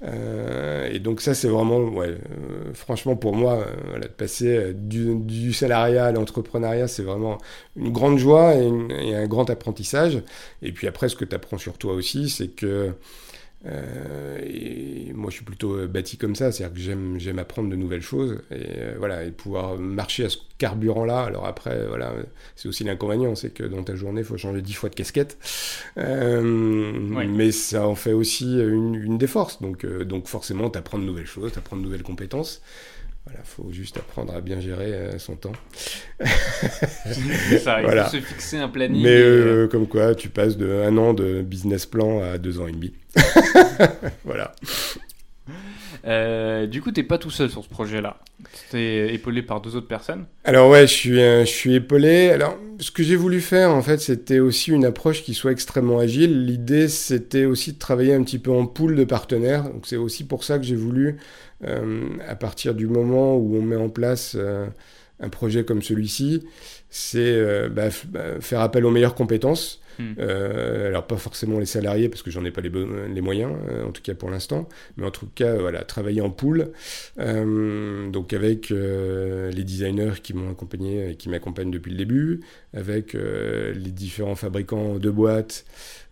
Euh, 0.02 0.88
et 0.90 0.99
donc 0.99 1.21
ça, 1.21 1.35
c'est 1.35 1.49
vraiment, 1.49 1.78
ouais, 1.78 2.09
euh, 2.09 2.73
franchement, 2.75 3.16
pour 3.16 3.35
moi, 3.35 3.64
euh, 3.95 3.99
de 3.99 4.09
passer 4.09 4.73
du, 4.75 5.14
du, 5.16 5.52
salariat 5.52 6.07
à 6.07 6.12
l'entrepreneuriat, 6.12 6.88
c'est 6.88 7.02
vraiment 7.02 7.38
une 7.76 7.92
grande 7.92 8.19
joie 8.19 8.54
et, 8.54 9.14
un 9.14 9.26
grand 9.26 9.50
apprentissage. 9.50 10.23
Et 10.62 10.73
puis 10.73 10.87
après, 10.87 11.09
ce 11.09 11.16
que 11.16 11.25
tu 11.25 11.35
apprends 11.35 11.59
sur 11.59 11.76
toi 11.76 11.92
aussi, 11.92 12.30
c'est 12.30 12.49
que 12.49 12.95
Euh, 13.67 14.38
et 14.43 15.12
moi, 15.12 15.31
je 15.31 15.37
suis 15.37 15.45
plutôt 15.45 15.76
euh, 15.76 15.87
bâti 15.87 16.17
comme 16.17 16.35
ça, 16.35 16.50
c'est-à-dire 16.50 16.75
que 16.75 16.81
j'aime, 16.81 17.19
j'aime 17.19 17.38
apprendre 17.38 17.69
de 17.69 17.76
nouvelles 17.76 18.00
choses 18.00 18.40
et 18.50 18.55
euh, 18.79 18.95
voilà, 18.99 19.25
et 19.25 19.31
pouvoir 19.31 19.76
marcher 19.76 20.25
à 20.25 20.29
ce 20.31 20.38
carburant-là. 20.57 21.25
Alors 21.25 21.47
après, 21.47 21.87
voilà, 21.87 22.14
c'est 22.57 22.69
aussi 22.69 22.85
l'inconvénient, 22.85 23.35
c'est 23.35 23.50
que 23.50 23.64
dans 23.64 23.83
ta 23.83 23.97
journée, 23.97 24.23
il 24.23 24.26
faut 24.26 24.38
changer 24.38 24.62
dix 24.62 24.73
fois 24.73 24.88
de 24.88 24.95
casquette, 24.95 25.37
mais 25.97 27.52
ça 27.52 27.87
en 27.87 27.95
fait 27.95 28.12
aussi 28.12 28.59
une, 28.59 28.95
une 28.95 29.19
des 29.19 29.26
forces. 29.26 29.61
Donc, 29.61 29.85
donc 29.85 30.26
forcément, 30.26 30.71
tu 30.71 30.79
apprends 30.79 30.99
de 30.99 31.05
nouvelles 31.05 31.26
choses, 31.26 31.52
tu 31.52 31.59
apprends 31.59 31.76
de 31.76 31.83
nouvelles 31.83 32.02
compétences. 32.02 32.62
Voilà, 33.30 33.44
faut 33.44 33.70
juste 33.70 33.96
apprendre 33.96 34.34
à 34.34 34.40
bien 34.40 34.58
gérer 34.60 34.92
euh, 34.92 35.18
son 35.18 35.37
temps. 35.37 35.52
ça, 36.20 37.80
il 37.80 37.88
faut 37.88 38.10
se 38.10 38.20
fixer 38.20 38.58
un 38.58 38.68
planning. 38.68 39.02
Mais 39.02 39.20
euh, 39.20 39.68
comme 39.68 39.87
quoi, 39.87 40.16
tu 40.16 40.28
passes 40.28 40.56
de 40.56 40.82
un 40.84 40.96
an 40.96 41.14
de 41.14 41.42
business 41.42 41.87
plan 41.87 42.22
à 42.22 42.38
deux 42.38 42.60
ans 42.60 42.66
et 42.66 42.72
demi. 42.72 42.92
voilà. 44.25 44.52
Euh, 46.06 46.66
du 46.66 46.82
coup, 46.82 46.90
tu 46.90 47.00
n'es 47.00 47.06
pas 47.06 47.18
tout 47.18 47.30
seul 47.30 47.50
sur 47.50 47.62
ce 47.62 47.68
projet-là. 47.68 48.16
Tu 48.70 48.78
es 48.78 49.14
épaulé 49.14 49.42
par 49.42 49.60
deux 49.60 49.76
autres 49.76 49.88
personnes. 49.88 50.25
Alors 50.42 50.68
ouais, 50.68 50.88
je 50.88 50.92
suis, 50.92 51.16
je 51.16 51.44
suis 51.44 51.75
épaulé. 51.75 52.30
Alors, 52.30 52.58
ce 52.80 52.90
que 52.90 53.04
j'ai 53.04 53.16
voulu 53.16 53.40
faire, 53.40 53.70
en 53.70 53.82
fait, 53.82 54.00
c'était 54.00 54.40
aussi 54.40 54.72
une 54.72 54.87
approche 54.87 55.22
qui 55.22 55.34
soit 55.34 55.52
extrêmement 55.52 56.00
agile. 56.00 56.46
L'idée, 56.46 56.88
c'était 56.88 57.44
aussi 57.44 57.75
de 57.75 57.78
travailler 57.78 58.14
un 58.14 58.25
petit 58.25 58.38
peu 58.40 58.50
en 58.50 58.66
pool 58.66 58.96
de 58.96 59.04
partenaires. 59.04 59.64
Donc, 59.64 59.87
c'est 59.87 59.96
aussi 59.96 60.25
pour 60.25 60.42
ça 60.42 60.58
que 60.58 60.64
j'ai 60.64 60.76
voulu 60.76 61.08
euh, 61.08 61.12
à 61.62 62.35
partir 62.37 62.75
du 62.75 62.87
moment 62.87 63.37
où 63.37 63.57
on 63.57 63.62
met 63.62 63.76
en 63.76 63.88
place 63.88 64.35
euh, 64.37 64.67
un 65.21 65.29
projet 65.29 65.64
comme 65.64 65.83
celui-ci, 65.83 66.43
c'est 66.88 67.19
euh, 67.19 67.69
bah, 67.69 67.88
bah, 68.09 68.40
faire 68.40 68.61
appel 68.61 68.85
aux 68.85 68.90
meilleures 68.90 69.14
compétences. 69.14 69.81
Hmm. 70.00 70.21
alors 70.21 71.07
pas 71.07 71.16
forcément 71.16 71.59
les 71.59 71.66
salariés 71.66 72.09
parce 72.09 72.23
que 72.23 72.30
j'en 72.30 72.45
ai 72.45 72.50
pas 72.50 72.61
les, 72.61 72.71
les 72.71 73.21
moyens, 73.21 73.52
en 73.87 73.90
tout 73.90 74.02
cas 74.02 74.14
pour 74.14 74.30
l'instant, 74.30 74.69
mais 74.97 75.07
en 75.07 75.11
tout 75.11 75.28
cas 75.35 75.57
voilà 75.57 75.83
travailler 75.83 76.21
en 76.21 76.30
pool, 76.30 76.71
donc 77.19 78.33
avec 78.33 78.71
les 78.71 79.64
designers 79.64 80.21
qui 80.23 80.35
m'ont 80.35 80.50
accompagné 80.50 81.11
et 81.11 81.14
qui 81.16 81.28
m'accompagnent 81.28 81.71
depuis 81.71 81.90
le 81.90 81.99
début, 81.99 82.40
avec 82.75 83.14
les 83.14 83.90
différents 83.90 84.37
fabricants 84.37 84.99
de 84.99 85.11
boîtes 85.11 85.64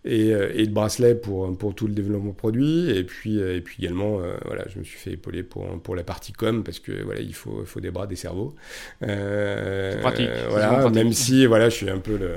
et, 0.05 0.33
euh, 0.33 0.51
et, 0.53 0.65
de 0.65 0.71
bracelets 0.71 1.15
pour, 1.15 1.55
pour 1.57 1.75
tout 1.75 1.87
le 1.87 1.93
développement 1.93 2.31
produit. 2.31 2.89
Et 2.89 3.03
puis, 3.03 3.39
euh, 3.39 3.57
et 3.57 3.61
puis 3.61 3.83
également, 3.83 4.19
euh, 4.19 4.35
voilà, 4.45 4.65
je 4.73 4.79
me 4.79 4.83
suis 4.83 4.97
fait 4.97 5.11
épauler 5.11 5.43
pour, 5.43 5.65
pour 5.81 5.95
la 5.95 6.03
partie 6.03 6.31
com 6.31 6.63
parce 6.63 6.79
que 6.79 7.03
voilà, 7.03 7.21
il 7.21 7.33
faut, 7.33 7.59
il 7.61 7.65
faut 7.65 7.79
des 7.79 7.91
bras, 7.91 8.07
des 8.07 8.15
cerveaux. 8.15 8.55
Euh, 9.03 9.99
pratique. 9.99 10.29
voilà, 10.49 10.89
même 10.89 11.13
si 11.13 11.45
voilà, 11.45 11.69
je 11.69 11.75
suis 11.75 11.89
un 11.89 11.99
peu 11.99 12.17
le 12.17 12.35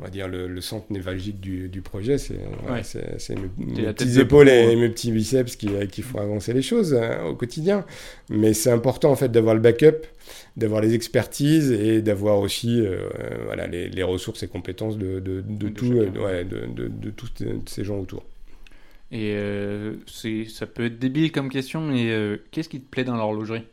on 0.00 0.04
va 0.04 0.10
dire 0.10 0.28
le, 0.28 0.60
centre 0.60 0.86
névralgique 0.90 1.40
du, 1.40 1.68
du 1.68 1.80
projet, 1.80 2.18
c'est 2.18 2.38
mes, 2.38 3.48
mes 3.58 3.92
petites 3.92 4.16
épaules 4.16 4.48
et 4.48 4.74
mes 4.76 4.88
petits 4.88 5.12
biceps 5.12 5.56
qui, 5.56 5.68
qui 5.90 6.02
font 6.02 6.18
avancer 6.18 6.52
les 6.52 6.62
choses 6.62 6.98
au 7.24 7.34
quotidien. 7.34 7.84
Mais 8.30 8.52
c'est 8.54 8.70
important 8.70 9.10
en 9.10 9.16
fait 9.16 9.30
d'avoir 9.30 9.54
le 9.54 9.60
backup 9.60 10.06
d'avoir 10.56 10.80
les 10.80 10.94
expertises 10.94 11.72
et 11.72 12.02
d'avoir 12.02 12.40
aussi 12.40 12.80
euh, 12.80 13.08
voilà, 13.44 13.66
les, 13.66 13.88
les, 13.88 14.02
ressources 14.02 14.42
et 14.42 14.48
compétences 14.48 14.98
de, 14.98 15.18
de, 15.20 15.40
de, 15.40 15.68
tout, 15.68 15.92
euh, 15.92 16.10
ouais, 16.10 16.44
de, 16.44 16.66
de, 16.66 17.10
tous 17.10 17.32
ces 17.66 17.84
gens 17.84 17.98
autour. 17.98 18.24
Et 19.10 19.34
euh, 19.34 19.94
ça 20.48 20.66
peut 20.66 20.86
être 20.86 20.98
débile 20.98 21.32
comme 21.32 21.50
question, 21.50 21.80
mais 21.80 22.38
qu'est-ce 22.50 22.68
qui 22.68 22.80
te 22.80 22.88
plaît 22.88 23.04
dans 23.04 23.16
l'horlogerie? 23.16 23.64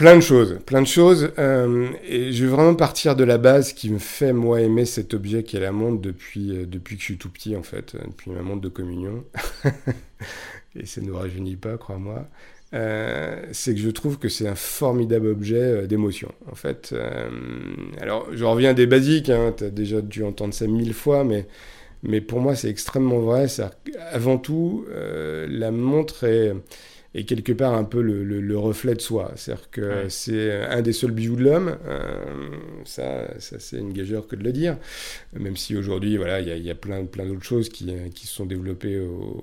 Plein 0.00 0.16
de 0.16 0.20
choses, 0.20 0.58
plein 0.64 0.80
de 0.82 0.86
choses. 0.86 1.30
et 2.08 2.32
je 2.32 2.44
vais 2.44 2.50
vraiment 2.50 2.74
partir 2.74 3.16
de 3.16 3.22
la 3.22 3.36
base 3.36 3.74
qui 3.74 3.90
me 3.90 3.98
fait, 3.98 4.32
moi, 4.32 4.60
aimer 4.62 4.86
cet 4.86 5.12
objet 5.14 5.42
qui 5.42 5.56
est 5.56 5.60
la 5.60 5.72
montre 5.72 6.00
depuis, 6.00 6.66
depuis 6.66 6.96
que 6.96 7.00
je 7.02 7.04
suis 7.04 7.18
tout 7.18 7.28
petit, 7.28 7.54
en 7.54 7.62
fait, 7.62 7.96
depuis 8.06 8.30
ma 8.30 8.40
montre 8.40 8.62
de 8.62 8.70
communion. 8.70 9.24
et 10.74 10.86
ça 10.86 11.02
ne 11.02 11.06
nous 11.06 11.16
rajeunit 11.16 11.56
pas, 11.56 11.76
crois-moi. 11.76 12.26
Euh, 12.72 13.42
c'est 13.52 13.74
que 13.74 13.80
je 13.80 13.90
trouve 13.90 14.18
que 14.18 14.28
c'est 14.28 14.46
un 14.46 14.54
formidable 14.54 15.26
objet 15.26 15.56
euh, 15.56 15.86
d'émotion. 15.86 16.32
En 16.50 16.54
fait, 16.54 16.90
euh, 16.92 17.28
alors 18.00 18.28
je 18.32 18.44
reviens 18.44 18.74
des 18.74 18.86
basiques, 18.86 19.28
hein, 19.28 19.52
tu 19.56 19.64
as 19.64 19.70
déjà 19.70 20.00
dû 20.00 20.22
entendre 20.22 20.54
ça 20.54 20.68
mille 20.68 20.94
fois, 20.94 21.24
mais, 21.24 21.46
mais 22.04 22.20
pour 22.20 22.40
moi 22.40 22.54
c'est 22.54 22.70
extrêmement 22.70 23.18
vrai. 23.18 23.46
Avant 24.12 24.38
tout, 24.38 24.86
la 25.48 25.70
montre 25.72 26.24
est 26.24 26.52
et 27.12 27.24
quelque 27.24 27.52
part 27.52 27.74
un 27.74 27.82
peu 27.82 28.02
le, 28.02 28.22
le, 28.22 28.58
reflet 28.58 28.94
de 28.94 29.00
soi. 29.00 29.32
C'est-à-dire 29.34 29.70
que 29.70 30.08
c'est 30.08 30.64
un 30.64 30.80
des 30.80 30.92
seuls 30.92 31.10
bijoux 31.10 31.34
de 31.34 31.42
l'homme. 31.42 31.76
Euh, 31.86 32.50
ça, 32.84 33.28
ça 33.40 33.58
c'est 33.58 33.78
une 33.78 33.92
gageure 33.92 34.28
que 34.28 34.36
de 34.36 34.44
le 34.44 34.52
dire. 34.52 34.76
Même 35.32 35.56
si 35.56 35.76
aujourd'hui, 35.76 36.16
voilà, 36.16 36.40
il 36.40 36.56
y, 36.56 36.66
y, 36.66 36.70
a 36.70 36.74
plein, 36.76 37.04
plein 37.06 37.26
d'autres 37.26 37.42
choses 37.44 37.68
qui, 37.68 37.92
qui 38.14 38.28
se 38.28 38.34
sont 38.34 38.46
développées 38.46 39.00
au, 39.00 39.40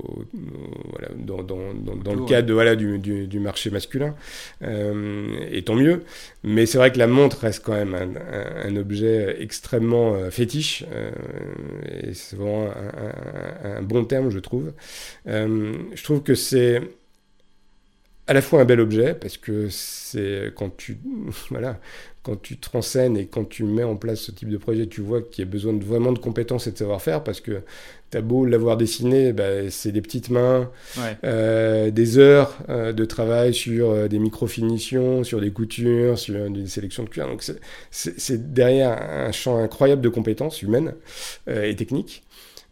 voilà, 0.92 1.10
dans, 1.18 1.44
dans, 1.44 1.74
dans, 1.74 2.16
le 2.16 2.26
cadre 2.26 2.54
voilà, 2.54 2.78
du, 2.78 3.00
du, 3.00 3.28
du 3.28 3.40
marché 3.40 3.70
masculin. 3.70 4.16
Euh, 4.62 5.28
et 5.52 5.64
tant 5.64 5.76
mieux. 5.76 6.04
Mais 6.44 6.66
c'est 6.66 6.78
vrai 6.78 6.94
que 6.94 7.00
la 7.00 7.08
montre 7.08 7.40
reste 7.40 7.66
quand 7.66 7.74
même 7.74 7.94
un, 7.96 8.70
un, 8.70 8.76
objet 8.78 9.42
extrêmement 9.42 10.16
euh, 10.16 10.30
fétiche. 10.30 10.86
Et 12.02 12.14
c'est 12.14 12.38
vraiment 12.38 12.70
un, 12.70 13.78
un, 13.78 13.82
bon 13.82 14.06
terme, 14.06 14.30
je 14.30 14.40
trouve. 14.40 14.72
Je 15.26 16.04
trouve 16.04 16.24
que 16.24 16.36
c'est 16.36 16.82
à 18.28 18.34
la 18.34 18.42
fois 18.42 18.62
un 18.62 18.66
bel 18.66 18.80
objet, 18.80 19.14
parce 19.14 19.38
que 19.38 19.70
c'est 19.70 20.52
quand 20.56 20.76
tu, 20.76 20.98
voilà, 21.50 21.80
quand 22.24 22.36
tu 22.42 22.58
te 22.58 22.70
renseignes 22.70 23.16
et 23.16 23.26
quand 23.26 23.46
tu 23.46 23.64
mets 23.64 23.84
en 23.84 23.96
place 23.96 24.20
ce 24.20 24.32
type 24.32 24.50
de 24.50 24.58
projet, 24.58 24.88
tu 24.88 25.00
vois 25.00 25.22
qu'il 25.22 25.46
y 25.46 25.48
a 25.48 25.50
besoin 25.50 25.72
de, 25.72 25.84
vraiment 25.84 26.12
de 26.12 26.20
compétences 26.20 26.68
et 26.68 26.72
de 26.72 26.78
savoir-faire, 26.78 27.24
parce 27.24 27.40
que 27.40 27.62
tu 28.12 28.18
as 28.18 28.22
beau 28.22 28.46
l'avoir 28.46 28.76
dessiné, 28.76 29.32
bah, 29.32 29.70
c'est 29.70 29.94
des 29.94 30.02
petites 30.02 30.30
mains, 30.30 30.70
euh, 31.24 31.90
des 31.90 32.18
heures 32.18 32.58
euh, 32.68 32.92
de 32.92 33.06
travail 33.06 33.54
sur 33.54 33.92
euh, 33.92 34.08
des 34.10 34.20
micro-finitions, 34.20 35.24
sur 35.24 35.40
des 35.40 35.52
coutures, 35.52 36.20
sur 36.20 36.50
des 36.50 36.68
sélections 36.68 37.04
de 37.04 37.10
cuir. 37.10 37.28
Donc 37.28 37.44
c'est 37.92 38.54
derrière 38.54 38.92
un 38.92 39.32
champ 39.32 39.58
incroyable 39.58 40.02
de 40.02 40.10
compétences 40.10 40.62
humaines 40.62 40.96
et 41.50 41.76
techniques. 41.76 42.24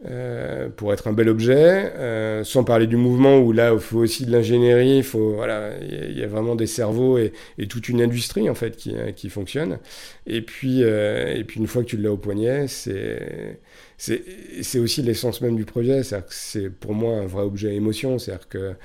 Euh, 0.08 0.70
pour 0.70 0.94
être 0.94 1.08
un 1.08 1.14
bel 1.14 1.30
objet, 1.30 1.92
euh, 1.96 2.44
sans 2.44 2.64
parler 2.64 2.86
du 2.86 2.96
mouvement 2.96 3.40
où 3.40 3.52
là 3.52 3.74
il 3.74 3.80
faut 3.80 3.98
aussi 4.00 4.26
de 4.26 4.32
l'ingénierie, 4.32 5.00
il 5.00 5.04
voilà, 5.04 5.72
il 5.82 6.16
y, 6.16 6.22
a 6.22 6.28
vraiment 6.28 6.56
des 6.56 6.68
cerveaux 6.68 7.18
et, 7.18 7.34
toute 7.68 7.90
une 7.90 8.02
industrie 8.02 8.48
en 8.50 8.54
fait 8.54 8.76
qui, 8.76 8.94
qui 9.16 9.30
fonctionne. 9.30 9.80
Et 10.28 10.42
puis 10.42 10.84
euh, 10.84 11.34
et 11.34 11.44
puis 11.44 11.60
une 11.60 11.66
fois 11.66 11.84
que 11.84 11.88
tu 11.88 11.98
l'as 11.98 12.12
au 12.12 12.18
poignet, 12.18 12.68
c'est 12.68 13.60
c'est 13.98 14.80
aussi 14.80 15.02
l'essence 15.02 15.42
même 15.42 15.56
du 15.56 15.66
projet, 15.66 16.04
c'est-à-dire 16.04 16.28
que 16.28 16.34
c'est 16.36 16.70
pour 16.70 16.94
moi 16.94 17.18
un 17.18 17.26
vrai 17.26 17.44
objet 17.44 17.74
émotion, 17.74 18.20
c'est-à-dire 18.20 18.48
que 18.48 18.76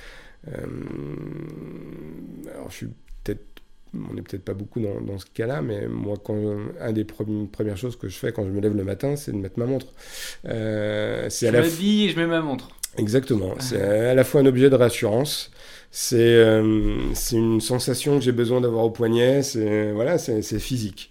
alors 2.55 2.71
je 2.71 2.77
suis 2.77 2.89
on 3.95 4.15
n'est 4.15 4.23
peut-être 4.23 4.45
pas 4.45 4.55
beaucoup 4.55 4.81
dans, 4.81 5.19
ce 5.19 5.27
cas-là, 5.35 5.63
mais 5.63 5.87
moi, 5.89 6.17
quand, 6.23 6.37
un 6.81 6.93
des 6.93 7.05
premières 7.05 7.77
choses 7.77 7.97
que 7.97 8.09
je 8.09 8.17
fais 8.17 8.33
quand 8.33 8.45
je 8.45 8.51
me 8.51 8.61
lève 8.61 8.77
le 8.77 8.85
matin, 8.85 9.17
c'est 9.17 9.33
de 9.33 9.37
mettre 9.37 9.59
ma 9.59 9.67
montre. 9.67 9.87
Euh, 10.47 11.29
je 11.29 11.51
m'habille 11.51 12.05
et 12.05 12.09
je 12.11 12.17
mets 12.17 12.27
ma 12.27 12.41
montre. 12.41 12.69
Exactement. 12.97 13.55
C'est 13.59 13.81
à 13.81 14.15
la 14.15 14.25
fois 14.25 14.41
un 14.41 14.47
objet 14.47 14.69
de 14.69 14.75
rassurance. 14.75 15.51
C'est 15.93 16.17
euh, 16.19 17.13
une 17.33 17.61
sensation 17.61 18.19
que 18.19 18.25
j'ai 18.25 18.33
besoin 18.33 18.61
d'avoir 18.61 18.85
au 18.85 18.91
poignet. 18.91 19.43
C'est 19.43 19.93
voilà, 19.93 20.19
c'est 20.19 20.43
physique. 20.59 21.11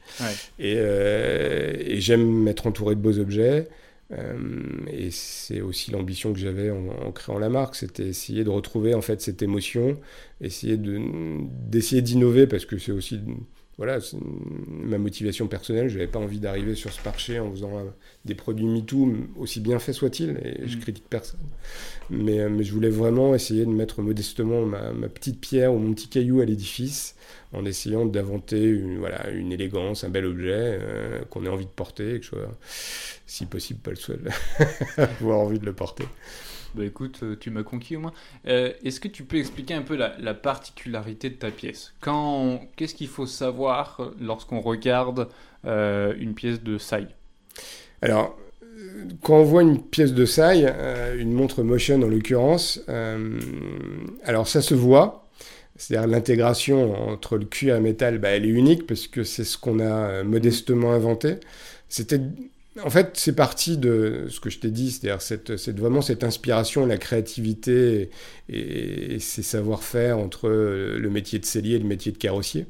Et, 0.58 0.76
euh, 0.78 1.74
et 1.80 2.00
j'aime 2.00 2.26
m'être 2.26 2.68
entouré 2.68 2.96
de 2.96 3.02
beaux 3.02 3.18
objets. 3.20 3.68
Euh, 4.12 4.86
et 4.88 5.12
c'est 5.12 5.62
aussi 5.62 5.92
l'ambition 5.92 6.34
que 6.34 6.40
j'avais 6.40 6.72
en, 6.72 7.12
créant 7.12 7.38
la 7.38 7.50
marque, 7.50 7.76
c'était 7.76 8.08
essayer 8.08 8.44
de 8.44 8.50
retrouver 8.50 8.96
en 8.96 9.02
fait 9.02 9.22
cette 9.22 9.42
émotion, 9.44 10.00
essayer 10.42 10.78
de 10.78 11.00
d'essayer 11.70 12.02
d'innover 12.02 12.48
parce 12.48 12.66
que 12.66 12.78
c'est 12.80 12.92
aussi 12.92 13.20
voilà 13.80 13.98
ma 14.68 14.98
motivation 14.98 15.48
personnelle. 15.48 15.88
Je 15.88 15.98
n'avais 15.98 16.12
pas 16.12 16.20
envie 16.20 16.42
d'arriver 16.42 16.76
sur 16.76 16.92
ce 16.92 17.02
marché 17.06 17.40
en 17.40 17.50
faisant 17.50 17.72
des 18.26 18.36
produits 18.36 18.66
MeToo 18.66 19.16
aussi 19.38 19.62
bien 19.62 19.80
faits 19.80 19.96
soient-ils, 19.96 20.38
et 20.44 20.68
je 20.68 20.76
mm. 20.76 20.82
critique 20.82 21.06
personne. 21.10 21.40
Mais, 22.10 22.42
euh, 22.42 22.50
mais, 22.50 22.66
je 22.66 22.74
voulais 22.74 22.90
vraiment 22.90 23.34
essayer 23.34 23.66
de 23.66 23.72
mettre 23.72 24.02
modestement 24.02 24.66
ma, 24.66 24.92
ma 24.92 25.08
petite 25.08 25.40
pierre 25.40 25.74
ou 25.74 25.80
mon 25.80 25.94
petit 25.94 26.10
caillou 26.10 26.42
à 26.42 26.46
l'édifice 26.46 27.16
en 27.54 27.64
essayant 27.64 28.06
d'inventer 28.06 28.62
une, 28.62 28.98
voilà, 29.00 29.30
une 29.30 29.54
élégance, 29.54 30.04
un 30.04 30.10
bel 30.10 30.26
objet 30.26 30.52
euh, 30.82 31.22
qu'on 31.30 31.46
ait 31.46 31.50
envie 31.50 31.66
de 31.66 31.72
porter 31.72 32.16
et 32.16 32.20
que 32.20 32.26
je 32.26 32.30
sois, 32.30 32.58
si 33.26 33.46
possible, 33.46 33.80
pas 33.80 33.92
le 33.92 33.96
seul 33.96 34.30
à 34.98 35.04
avoir 35.04 35.40
envie 35.40 35.60
de 35.60 35.66
le 35.66 35.74
porter. 35.74 36.04
Bah 36.76 36.86
écoute, 36.86 37.20
euh, 37.24 37.36
tu 37.40 37.50
m'as 37.50 37.64
conquis 37.64 37.96
au 37.96 38.00
moins. 38.00 38.14
Euh, 38.48 38.74
est-ce 38.84 39.00
que 39.00 39.08
tu 39.08 39.24
peux 39.24 39.38
expliquer 39.38 39.74
un 39.74 39.82
peu 39.82 39.96
la, 39.96 40.16
la 40.20 40.34
particularité 40.34 41.30
de 41.30 41.36
ta 41.36 41.52
pièce? 41.52 41.94
Qu'est-ce 42.76 42.96
qu'il 42.96 43.08
faut 43.08 43.26
savoir 43.26 44.12
lorsqu'on 44.20 44.62
regarde 44.62 45.30
une 45.66 46.34
pièce 46.36 46.64
de 46.64 46.78
Sai 46.78 47.08
Alors, 48.02 48.38
quand 49.22 49.40
on 49.40 49.44
voit 49.44 49.62
une 49.62 49.82
pièce 49.82 50.14
de 50.14 50.26
Sai, 50.26 50.66
une 51.18 51.34
montre 51.34 51.64
Motion 51.64 52.02
en 52.02 52.08
l'occurrence, 52.08 52.82
alors 54.24 54.48
ça 54.48 54.62
se 54.62 54.74
voit, 54.74 55.30
c'est-à-dire 55.80 56.08
l'intégration 56.08 57.10
entre 57.10 57.38
le 57.38 57.46
cuir 57.46 57.76
et 57.76 57.78
le 57.78 57.84
métal, 57.84 58.18
bah, 58.20 58.30
elle 58.30 58.46
est 58.46 58.50
unique 58.50 58.86
parce 58.86 59.08
que 59.08 59.24
c'est 59.24 59.46
ce 59.46 59.58
qu'on 59.58 59.80
a 59.80 59.84
euh, 59.84 60.24
modestement 60.26 60.92
inventé. 60.92 61.36
C'était 61.88 62.20
en 62.84 62.90
fait, 62.90 63.12
c'est 63.16 63.36
parti 63.36 63.78
de 63.78 64.28
ce 64.30 64.40
que 64.40 64.50
je 64.50 64.60
t'ai 64.60 64.70
dit, 64.70 64.92
c'est-à-dire 64.92 65.22
cette, 65.22 65.52
vraiment 65.78 66.02
cette 66.02 66.24
inspiration, 66.24 66.86
la 66.86 66.98
créativité 66.98 68.10
et, 68.48 69.20
ces 69.20 69.44
savoir-faire 69.44 70.18
entre 70.18 70.50
le 70.50 71.10
métier 71.10 71.40
de 71.40 71.46
cellier 71.46 71.76
et 71.76 71.80
le 71.80 71.88
métier 71.88 72.12
de 72.12 72.18
carrossier. 72.18 72.68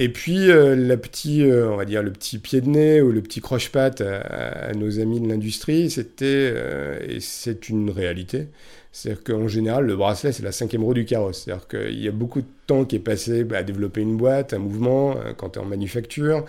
Et 0.00 0.08
puis, 0.10 0.48
euh, 0.48 0.96
petit, 0.96 1.42
euh, 1.42 1.68
on 1.72 1.76
va 1.76 1.84
dire 1.84 2.04
le 2.04 2.12
petit 2.12 2.38
pied 2.38 2.60
de 2.60 2.68
nez 2.68 3.02
ou 3.02 3.10
le 3.10 3.20
petit 3.20 3.40
croche-patte 3.40 4.00
à, 4.00 4.72
nos 4.74 5.00
amis 5.00 5.18
de 5.20 5.26
l'industrie, 5.26 5.90
c'était, 5.90 6.52
euh, 6.54 7.00
et 7.08 7.18
c'est 7.18 7.68
une 7.68 7.90
réalité, 7.90 8.46
c'est-à-dire 8.92 9.24
qu'en 9.24 9.48
général, 9.48 9.86
le 9.86 9.96
bracelet, 9.96 10.30
c'est 10.30 10.44
la 10.44 10.52
cinquième 10.52 10.84
roue 10.84 10.94
du 10.94 11.04
carrosse. 11.04 11.42
C'est-à-dire 11.42 11.66
qu'il 11.66 12.00
y 12.00 12.06
a 12.06 12.12
beaucoup 12.12 12.42
de 12.42 12.46
temps 12.68 12.84
qui 12.84 12.94
est 12.94 13.00
passé 13.00 13.44
à 13.52 13.64
développer 13.64 14.00
une 14.00 14.16
boîte, 14.16 14.52
un 14.52 14.58
mouvement, 14.58 15.16
quand 15.36 15.50
tu 15.50 15.58
es 15.58 15.62
en 15.62 15.66
manufacture, 15.66 16.44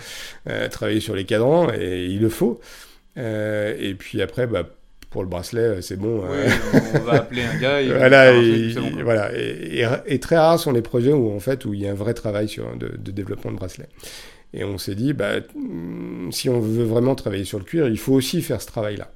travailler 0.70 1.00
sur 1.00 1.16
les 1.16 1.26
cadrans, 1.26 1.74
et 1.74 2.06
il 2.06 2.22
le 2.22 2.30
faut. 2.30 2.60
et 3.18 3.96
puis 3.98 4.22
après, 4.22 4.46
bah, 4.48 4.70
pour 5.10 5.24
le 5.24 5.30
bracelet, 5.30 5.62
euh, 5.62 5.82
c'est 5.82 5.96
bon. 5.96 6.24
Euh. 6.24 6.50
on 6.96 7.00
va 7.00 7.14
appeler 7.14 7.44
un 7.44 7.58
gars. 7.58 7.82
Et 7.82 7.90
voilà, 7.90 8.34
et, 8.34 8.74
voilà. 9.04 9.32
Et, 10.06 10.20
très 10.20 10.38
rares 10.38 10.60
sont 10.60 10.72
les 10.72 10.82
projets 10.82 11.14
où 11.14 11.32
en 11.32 11.40
fait 11.40 11.66
où 11.66 11.74
il 11.74 11.82
y 11.82 11.88
a 11.88 11.92
un 11.92 11.96
vrai 11.96 12.14
travail 12.14 12.48
sur 12.48 12.76
de, 12.76 12.90
de 12.98 13.12
développement 13.12 13.52
de 13.52 13.58
bracelet. 13.58 13.88
Et 14.54 14.64
on 14.64 14.78
s'est 14.78 14.96
dit, 14.96 15.14
bah, 15.14 15.40
hmm, 15.56 16.32
si 16.32 16.50
on 16.50 16.60
veut 16.60 16.84
vraiment 16.84 17.16
travailler 17.16 17.46
sur 17.46 17.60
le 17.60 17.66
cuir, 17.66 17.88
il 17.88 17.98
faut 18.00 18.14
aussi 18.14 18.42
faire 18.42 18.62
ce 18.62 18.68
travail-là. 18.68 19.12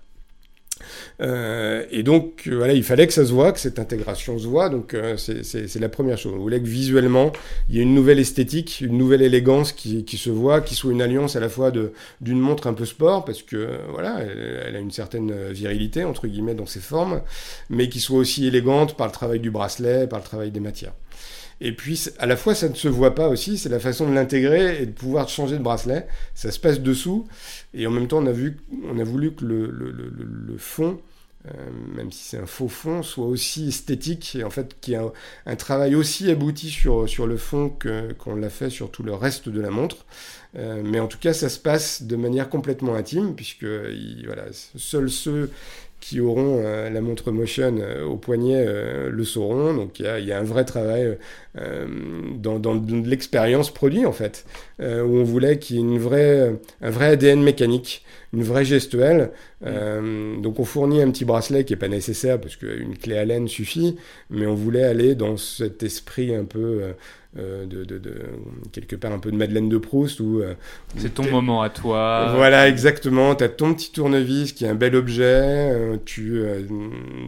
Euh, 1.22 1.86
et 1.92 2.04
donc, 2.04 2.44
euh, 2.48 2.56
voilà, 2.56 2.74
il 2.74 2.84
fallait 2.84 3.08
que 3.08 3.14
ça 3.14 3.26
se 3.26 3.32
voit, 3.32 3.52
que 3.52 3.60
cette 3.60 3.80
intégration 3.80 4.38
se 4.38 4.48
voit. 4.48 4.70
Donc, 4.70 4.94
euh, 4.94 5.18
c'est 5.18 5.80
la 5.80 5.90
première 5.90 6.18
chose. 6.18 6.34
On 6.36 6.40
voulait 6.40 6.60
que 6.60 6.68
visuellement, 6.68 7.32
il 7.70 7.76
y 7.76 7.80
ait 7.80 7.84
une 7.84 7.96
nouvelle 7.96 8.20
esthétique, 8.20 8.82
une 8.82 8.98
nouvelle 8.98 9.22
élégance 9.22 9.72
qui, 9.72 10.04
qui 10.06 10.18
se 10.18 10.30
voit, 10.30 10.62
qui 10.62 10.76
soit 10.76 10.92
une 10.92 11.02
alliance 11.02 11.36
à 11.36 11.40
la 11.40 11.50
fois 11.50 11.72
d'une 11.72 12.40
montre 12.40 12.68
un 12.68 12.74
peu 12.74 12.86
sport, 12.86 13.26
parce 13.26 13.44
que, 13.44 13.70
voilà, 13.92 14.20
elle, 14.22 14.76
a 14.76 14.80
une 14.80 14.92
certaine 14.92 15.52
virilité, 15.52 16.04
entre 16.04 16.28
guillemets, 16.28 16.56
dans 16.56 16.66
ses 16.66 16.80
formes, 16.80 17.22
mais 17.70 17.90
qui 17.90 18.00
soit 18.00 18.18
aussi 18.18 18.48
élégante 18.48 18.98
par 18.98 19.08
le 19.08 19.14
travail 19.14 19.40
du 19.40 19.52
bracelet, 19.52 20.08
par 20.08 20.20
le 20.20 20.26
travail 20.26 20.52
des 20.52 20.60
matières. 20.60 20.94
Et 21.62 21.72
puis, 21.72 22.10
à 22.20 22.26
la 22.26 22.36
fois, 22.36 22.56
ça 22.56 22.68
ne 22.68 22.74
se 22.74 22.90
voit 22.90 23.16
pas 23.16 23.30
aussi, 23.30 23.58
c'est 23.58 23.70
la 23.70 23.80
façon 23.80 24.10
de 24.10 24.14
l'intégrer 24.14 24.82
et 24.82 24.86
de 24.86 24.92
pouvoir 24.92 25.30
changer 25.30 25.58
de 25.58 25.64
bracelet. 25.64 26.08
Ça 26.36 26.52
se 26.52 26.60
passe 26.60 26.82
dessous, 26.82 27.26
et 27.74 27.88
en 27.88 27.92
même 27.92 28.08
temps, 28.08 28.20
on 28.20 28.26
a, 28.28 28.32
vu, 28.32 28.58
on 28.84 29.00
a 29.00 29.04
voulu 29.04 29.34
que 29.34 29.46
le, 29.46 30.58
fond, 30.58 31.02
euh, 31.48 31.52
même 31.96 32.12
si 32.12 32.24
c'est 32.24 32.38
un 32.38 32.46
faux 32.46 32.68
fond, 32.68 33.02
soit 33.02 33.26
aussi 33.26 33.70
esthétique, 33.70 34.36
et 34.36 34.44
en 34.44 34.50
fait, 34.50 34.76
qu'il 34.80 34.94
y 34.94 34.96
a 34.96 35.12
un, 35.46 35.56
travail 35.56 35.96
aussi 35.96 36.30
abouti 36.30 36.70
sur, 36.70 37.10
sur 37.10 37.26
le 37.26 37.38
fond 37.38 37.76
qu'on 38.18 38.36
l'a 38.36 38.50
fait 38.50 38.70
sur 38.70 38.92
tout 38.92 39.04
le 39.04 39.14
reste 39.14 39.50
de 39.50 39.60
la 39.60 39.72
montre. 39.72 40.06
Euh, 40.56 40.84
mais 40.86 41.00
en 41.00 41.08
tout 41.08 41.18
cas, 41.18 41.34
ça 41.34 41.50
se 41.50 41.60
passe 41.60 42.04
de 42.04 42.16
manière 42.16 42.50
complètement 42.50 42.94
intime, 42.94 43.36
puisque 43.36 43.66
voilà, 44.26 44.46
seuls 44.76 45.10
ceux 45.10 45.50
qui 46.04 46.20
auront 46.20 46.62
euh, 46.66 46.90
la 46.90 47.00
montre 47.00 47.32
Motion 47.32 47.78
euh, 47.80 48.04
au 48.04 48.18
poignet 48.18 48.62
euh, 48.68 49.10
le 49.10 49.24
sauront. 49.24 49.74
Donc 49.74 50.00
il 50.00 50.06
y, 50.06 50.34
a, 50.34 50.38
un 50.38 50.44
vrai 50.44 50.66
travail 50.66 51.18
dans, 51.56 52.60
dans, 52.60 52.74
l'expérience 53.06 53.72
produit 53.72 54.06
en 54.06 54.12
fait, 54.12 54.46
où 54.80 54.84
on 54.84 55.24
voulait 55.24 55.60
qu'il 55.60 55.76
y 55.76 55.80
ait 55.80 55.84
une 55.84 56.00
vraie, 56.00 56.56
un 56.82 56.90
vrai 56.90 57.10
ADN 57.10 57.42
mécanique, 57.42 58.04
une 58.34 58.44
vraie 58.44 58.66
gestuelle. 58.66 59.32
donc 59.62 60.60
on 60.60 60.66
fournit 60.66 61.02
un 61.02 61.12
petit 61.12 61.26
bracelet 61.26 61.64
qui 61.64 61.74
n'est 61.74 61.80
pas 61.80 61.88
nécessaire 61.88 62.42
parce 62.42 62.56
qu'une 62.56 62.98
clé 62.98 63.18
à 63.18 63.26
laine 63.26 63.48
suffit, 63.48 63.98
mais 64.32 64.48
on 64.48 64.56
voulait 64.56 64.84
aller 64.84 65.14
dans 65.14 65.38
cet 65.38 65.84
esprit 65.84 66.34
un 66.34 66.46
peu 66.46 66.82
euh, 67.40 67.66
de, 67.66 68.00
quelque 68.72 68.96
part 68.96 69.12
un 69.12 69.18
peu 69.18 69.32
de 69.32 69.36
Madeleine 69.36 69.68
de 69.68 69.80
Proust. 69.80 70.20
Où, 70.20 70.42
euh, 70.42 70.54
c'est 70.98 71.16
ton 71.16 71.30
moment 71.32 71.64
à 71.64 71.70
toi. 71.70 72.32
Voilà, 72.36 72.70
exactement. 72.70 73.34
Tu 73.34 73.44
as 73.44 73.50
ton 73.50 73.74
petit 73.74 73.92
tournevis 73.92 74.54
qui 74.54 74.66
est 74.66 74.68
un 74.68 74.76
bel 74.76 74.96
objet. 74.96 75.24
Euh, 75.24 75.98
tu 76.06 76.44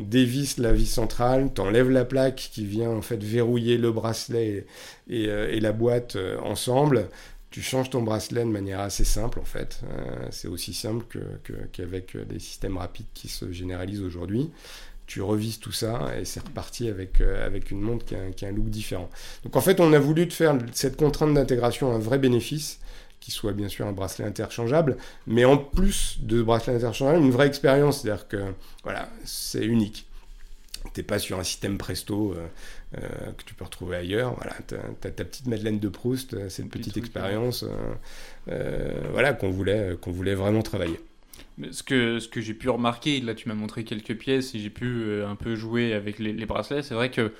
dévisses 0.03 0.59
la 0.59 0.73
vis 0.73 0.85
centrale, 0.85 1.49
tu 1.55 1.61
enlèves 1.61 1.89
la 1.89 2.05
plaque 2.05 2.49
qui 2.53 2.65
vient 2.65 2.91
en 2.91 3.01
fait 3.01 3.21
verrouiller 3.23 3.77
le 3.77 3.91
bracelet 3.91 4.65
et, 5.09 5.59
la 5.59 5.71
boîte 5.71 6.17
ensemble 6.43 7.07
tu 7.49 7.61
changes 7.61 7.89
ton 7.89 8.01
bracelet 8.01 8.43
de 8.43 8.49
manière 8.49 8.81
assez 8.81 9.05
simple 9.05 9.39
en 9.39 9.45
fait. 9.45 9.81
c'est 10.29 10.49
aussi 10.49 10.73
simple 10.73 11.05
qu'avec 11.71 12.07
que, 12.07 12.17
des 12.17 12.39
systèmes 12.39 12.77
rapides 12.77 13.05
qui 13.13 13.29
se 13.29 13.51
généralisent 13.51 14.03
aujourd'hui 14.03 14.51
tu 15.07 15.21
revises 15.21 15.59
tout 15.59 15.71
ça 15.71 16.11
et 16.19 16.25
c'est 16.25 16.41
reparti 16.41 16.87
avec, 16.89 17.21
euh, 17.21 17.45
avec 17.45 17.71
une 17.71 17.81
montre 17.81 18.05
qui 18.05 18.15
a, 18.15 18.31
qui 18.31 18.45
a, 18.45 18.49
un 18.49 18.51
look 18.51 18.69
différent. 18.69 19.09
Donc 19.43 19.55
en 19.55 19.61
fait, 19.61 19.79
on 19.79 19.93
a 19.93 19.99
voulu 19.99 20.29
faire 20.31 20.57
cette 20.73 20.97
contrainte 20.97 21.33
d'intégration 21.33 21.91
un 21.93 21.99
vrai 21.99 22.17
bénéfice, 22.17 22.79
qui 23.19 23.31
soit 23.31 23.53
bien 23.53 23.69
sûr 23.69 23.87
un 23.87 23.91
bracelet 23.91 24.25
interchangeable, 24.25 24.97
mais 25.25 25.45
en 25.45 25.57
plus 25.57 26.17
de 26.21 26.41
bracelet 26.41 26.75
interchangeable, 26.75 27.23
une 27.23 27.31
vraie 27.31 27.47
expérience, 27.47 28.01
c'est-à-dire 28.01 28.27
que 28.27 28.37
voilà, 28.83 29.09
c'est 29.23 29.65
unique. 29.65 30.07
T'es 30.93 31.01
pas 31.01 31.17
sur 31.17 31.39
un 31.39 31.43
système 31.43 31.79
presto 31.79 32.33
euh, 32.33 32.45
euh, 32.99 33.31
que 33.37 33.43
tu 33.43 33.55
peux 33.55 33.65
retrouver 33.65 33.97
ailleurs. 33.97 34.35
Voilà, 34.35 34.53
tu 34.67 34.75
as, 34.75 35.11
ta 35.11 35.25
petite 35.25 35.47
Madeleine 35.47 35.79
de 35.79 35.89
Proust, 35.89 36.49
c'est 36.49 36.61
une 36.61 36.69
petite 36.69 36.97
expérience 36.97 37.65
voilà, 38.45 39.33
qu'on 39.33 39.49
voulait, 39.49 39.97
qu'on 39.99 40.11
voulait 40.11 40.35
vraiment 40.35 40.61
travailler. 40.61 40.99
Ce 41.71 41.83
que, 41.83 42.19
ce 42.19 42.27
que 42.27 42.41
j'ai 42.41 42.53
pu 42.53 42.69
remarquer, 42.69 43.21
là 43.21 43.33
tu 43.33 43.47
m'as 43.47 43.55
montré 43.55 43.85
quelques 43.85 44.17
pièces 44.17 44.53
et 44.55 44.59
j'ai 44.59 44.69
pu 44.69 44.85
euh, 44.85 45.27
un 45.27 45.35
peu 45.35 45.55
jouer 45.55 45.93
avec 45.93 46.19
les, 46.19 46.45
bracelets, 46.45 46.83
c'est 46.83 46.95
vrai 46.95 47.09
que 47.09 47.31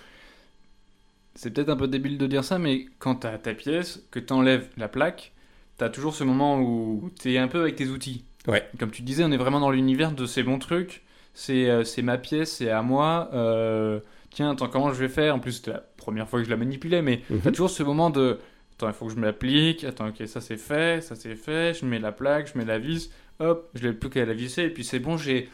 c'est 1.36 1.54
peut-être 1.54 1.70
un 1.70 1.76
peu 1.76 1.90
débile 1.90 2.18
de 2.18 2.26
dire 2.26 2.46
ça, 2.46 2.58
mais 2.58 2.86
quand 3.00 3.16
tu 3.16 3.28
as 3.28 3.38
ta 3.38 3.54
pièce, 3.54 4.06
que 4.12 4.20
tu 4.20 4.32
enlèves 4.32 4.70
la 4.78 4.88
plaque, 4.88 5.34
tu 5.78 5.84
as 5.84 5.90
toujours 5.90 6.16
ce 6.16 6.24
moment 6.24 6.62
où 6.62 7.12
tu 7.20 7.34
es 7.34 7.38
un 7.38 7.50
peu 7.50 7.60
avec 7.60 7.76
tes 7.76 7.88
outils. 7.88 8.24
Ouais. 8.48 8.66
Comme 8.80 8.92
tu 8.92 9.02
disais, 9.02 9.24
on 9.26 9.32
est 9.32 9.38
vraiment 9.38 9.60
dans 9.60 9.72
l'univers 9.72 10.14
de 10.14 10.26
ces 10.26 10.44
bons 10.44 10.60
trucs, 10.60 11.04
c'est 11.34 11.70
euh, 11.70 11.84
ma 12.04 12.18
pièce, 12.18 12.54
c'est 12.54 12.70
à 12.70 12.82
moi. 12.82 13.30
Euh, 13.34 14.00
tiens, 14.30 14.52
attends, 14.52 14.70
comment 14.70 14.94
je 14.94 15.00
vais 15.00 15.10
faire? 15.10 15.36
En 15.36 15.40
plus, 15.40 15.54
c'était 15.54 15.72
la 15.72 15.84
première 15.98 16.30
fois 16.30 16.40
que 16.40 16.46
je 16.46 16.50
la 16.50 16.58
manipulais, 16.58 17.02
mais 17.02 17.22
mhm. 17.30 17.42
tu 17.42 17.48
as 17.50 17.52
toujours 17.52 17.70
ce 17.70 17.84
moment 17.84 18.10
de 18.10 18.40
attends, 18.76 18.88
il 18.88 18.94
faut 18.94 19.06
que 19.08 19.14
je 19.14 19.18
me 19.18 19.26
l'applique, 19.26 19.84
attends, 19.84 20.10
ok, 20.10 20.28
ça 20.28 20.42
c'est 20.42 20.58
fait, 20.58 21.02
ça 21.02 21.16
c'est 21.16 21.36
fait, 21.36 21.74
je 21.74 21.86
mets 21.86 22.00
la 22.00 22.12
plaque, 22.12 22.52
je 22.54 22.58
mets 22.58 22.66
la 22.66 22.78
vis 22.78 23.10
hop, 23.40 23.70
je 23.76 23.88
n'ai 23.88 23.94
plus 23.94 24.10
qu'à 24.10 24.26
la 24.26 24.34
visser, 24.34 24.64
et 24.64 24.70
puis 24.70 24.84
c'est 24.84 25.00
bon, 25.00 25.18
j'ai 25.18 25.50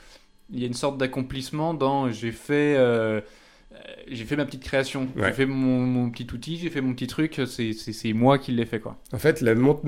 il 0.52 0.60
y 0.60 0.64
a 0.64 0.68
une 0.68 0.74
sorte 0.74 0.98
d'accomplissement 0.98 1.74
dans 1.74 2.12
j'ai 2.12 2.32
fait 2.32 2.76
euh, 2.78 3.22
j'ai 4.12 4.26
fait 4.26 4.36
ma 4.36 4.46
petite 4.46 4.64
création, 4.64 5.08
j'ai 5.16 5.32
fait 5.32 5.46
mon, 5.46 6.10
petit 6.10 6.28
outil, 6.34 6.58
j'ai 6.58 6.70
fait 6.70 6.82
mon 6.82 6.94
petit 6.94 7.08
truc, 7.08 7.40
c'est 7.46 8.14
moi 8.14 8.38
qui 8.38 8.52
l'ai 8.52 8.66
fait 8.66 8.80
quoi. 8.80 8.98
En 9.14 9.18
fait, 9.18 9.42
la 9.42 9.56
montre 9.56 9.82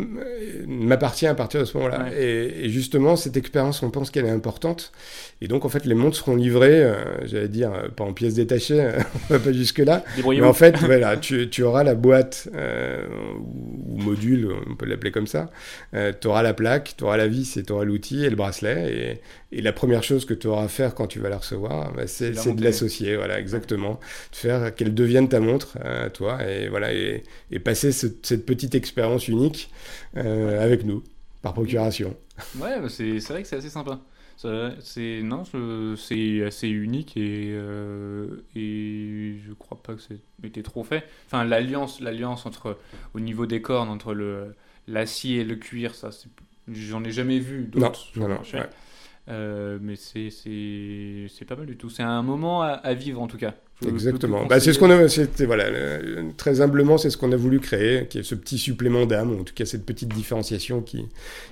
m'appartient 0.68 1.28
à 1.28 1.36
partir 1.36 1.60
de 1.60 1.66
ce 1.66 1.78
moment-là. 1.78 2.08
Et, 2.18 2.70
justement, 2.70 3.16
cette 3.16 3.38
expérience, 3.38 3.84
on 3.84 3.90
pense 3.90 4.12
qu'elle 4.12 4.26
est 4.26 4.32
importante. 4.32 4.92
Et 5.42 5.48
donc, 5.48 5.66
en 5.66 5.70
fait, 5.70 5.86
les 5.86 5.96
montres 5.96 6.18
seront 6.18 6.36
livrées, 6.36 6.84
euh, 6.84 6.94
j'allais 7.26 7.50
dire, 7.50 7.74
euh, 7.74 7.90
pas 7.90 8.06
en 8.06 8.14
pièces 8.14 8.36
détachées, 8.36 8.92
on 9.30 9.34
va 9.34 9.40
pas 9.40 9.52
jusque-là. 9.52 10.04
Mais 10.26 10.42
en 10.42 10.54
fait, 10.54 10.78
voilà, 10.80 11.18
tu, 11.18 11.50
tu, 11.50 11.64
auras 11.64 11.84
la 11.84 11.96
boîte 11.96 12.50
ou, 12.54 13.98
module, 13.98 14.50
on 14.70 14.76
peut 14.76 14.86
l'appeler 14.86 15.12
comme 15.12 15.28
ça. 15.28 15.52
tu 15.94 16.28
auras 16.28 16.44
la 16.44 16.54
plaque, 16.54 16.96
tu 16.98 17.04
auras 17.04 17.18
la 17.18 17.28
vis 17.28 17.58
et 17.58 17.64
tu 17.64 17.74
auras 17.74 17.84
l'outil 17.84 18.24
et 18.24 18.30
le 18.30 18.36
bracelet. 18.36 19.20
Et, 19.52 19.58
et, 19.58 19.62
la 19.62 19.74
première 19.74 20.04
chose 20.04 20.26
que 20.26 20.34
tu 20.34 20.48
auras 20.48 20.64
à 20.64 20.68
faire 20.68 20.96
quand 20.96 21.08
tu 21.08 21.20
vas 21.20 21.30
la 21.30 21.38
recevoir, 21.38 21.94
bah, 21.94 22.08
c'est 22.08 22.32
de 22.32 22.64
l'associer. 22.64 23.16
Voilà, 23.16 23.40
exactement 23.40 23.73
de 23.78 24.36
faire 24.36 24.74
qu'elle 24.76 24.94
devienne 24.94 25.30
ta 25.30 25.40
montre 25.40 25.78
à 25.84 26.10
toi 26.10 26.44
et 26.48 26.70
voilà 26.70 26.94
et, 26.94 27.24
passer 27.64 27.92
cette 27.92 28.46
petite 28.46 28.76
expérience 28.76 29.28
unique 29.28 29.72
euh, 30.18 30.64
avec 30.64 30.86
nous 30.86 31.04
par 31.42 31.54
procuration. 31.54 32.16
Ouais, 32.60 32.80
bah, 32.80 32.90
c'est 32.90 33.20
vrai 33.20 33.44
que 33.44 33.48
c'est 33.48 33.58
assez 33.58 33.70
sympa. 33.70 34.00
C'est 34.38 35.22
non, 35.24 35.44
c'est 35.96 36.44
assez 36.44 36.68
unique 36.68 37.16
et 37.16 37.52
euh, 37.54 38.44
et 38.56 39.38
je 39.46 39.54
crois 39.54 39.80
pas 39.82 39.94
que 39.94 40.02
c'était 40.02 40.64
trop 40.64 40.84
fait. 40.84 41.06
Enfin, 41.28 41.46
l'alliance, 41.46 42.02
l'alliance 42.02 42.46
entre 42.46 42.78
au 43.14 43.20
niveau 43.20 43.46
des 43.46 43.62
cornes 43.62 43.90
entre 43.90 44.14
le 44.14 44.56
l'acier 44.88 45.42
et 45.42 45.44
le 45.46 45.56
cuir, 45.56 45.96
ça, 45.96 46.10
j'en 46.68 47.04
ai 47.04 47.12
jamais 47.12 47.40
vu 47.40 47.64
d'autres. 47.64 48.08
Non, 48.18 48.28
non, 48.28 48.42
euh, 49.30 49.78
mais 49.82 49.96
c'est 49.96 51.46
pas 51.48 51.56
mal 51.56 51.66
du 51.66 51.78
tout. 51.78 51.90
C'est 51.90 52.04
un 52.04 52.22
moment 52.22 52.62
à, 52.62 52.94
vivre 52.94 53.22
en 53.22 53.28
tout 53.28 53.38
cas. 53.38 53.54
Exactement. 53.88 54.46
Bah, 54.46 54.60
c'est 54.60 54.74
ce 54.74 54.80
qu'on 54.80 54.92
a. 54.92 55.46
Voilà, 55.46 55.66
très 56.38 56.62
humblement, 56.62 56.98
c'est 56.98 57.10
ce 57.10 57.18
qu'on 57.18 57.32
a 57.32 57.36
voulu 57.36 57.60
créer, 57.60 58.08
qui 58.08 58.20
est 58.20 58.24
ce 58.24 58.36
petit 58.36 58.58
supplément 58.58 59.06
d'âme, 59.06 59.40
en 59.40 59.44
tout 59.44 59.54
cas 59.54 59.66
cette 59.66 59.86
petite 59.86 60.14
différenciation 60.14 60.82
qui, 60.82 61.08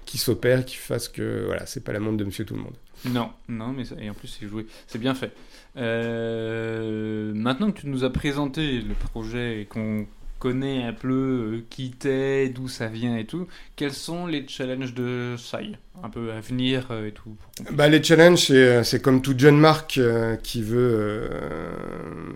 qui 0.06 0.18
s'opère, 0.18 0.66
qui 0.66 0.78
fasse 0.78 1.10
que 1.10 1.46
voilà, 1.46 1.66
c'est 1.66 1.84
pas 1.84 1.92
la 1.92 2.00
montre 2.00 2.18
de 2.18 2.24
Monsieur 2.26 2.46
Tout 2.46 2.56
le 2.56 2.62
Monde. 2.62 2.76
Non, 3.06 3.30
non, 3.50 3.74
mais 3.74 3.84
et 4.00 4.10
en 4.10 4.14
plus 4.14 4.28
c'est 4.28 4.48
joué, 4.48 4.66
c'est 4.88 5.00
bien 5.00 5.16
fait. 5.16 5.32
Euh, 5.78 7.34
maintenant 7.34 7.72
que 7.72 7.82
tu 7.82 7.88
nous 7.88 8.04
as 8.04 8.12
présenté 8.12 8.82
le 8.82 8.94
projet 8.94 9.62
et 9.62 9.66
qu'on 9.66 10.06
connais 10.42 10.84
un 10.84 10.92
peu 10.92 11.08
euh, 11.08 11.64
qui 11.70 11.92
t'es, 11.92 12.50
d'où 12.50 12.68
ça 12.68 12.88
vient 12.88 13.16
et 13.16 13.26
tout. 13.26 13.48
Quels 13.76 13.94
sont 13.94 14.26
les 14.26 14.48
challenges 14.48 14.96
de 14.96 15.36
Sai 15.38 15.74
Un 16.04 16.10
peu 16.10 16.32
à 16.32 16.40
venir 16.42 16.88
euh, 16.90 17.10
et 17.10 17.12
tout 17.12 17.36
bah, 17.72 17.88
Les 17.88 18.02
challenges, 18.02 18.52
c'est 18.84 19.02
comme 19.04 19.22
toute 19.22 19.40
jeune 19.40 19.58
marque 19.58 20.00
qui 20.42 20.64
veut 20.64 21.30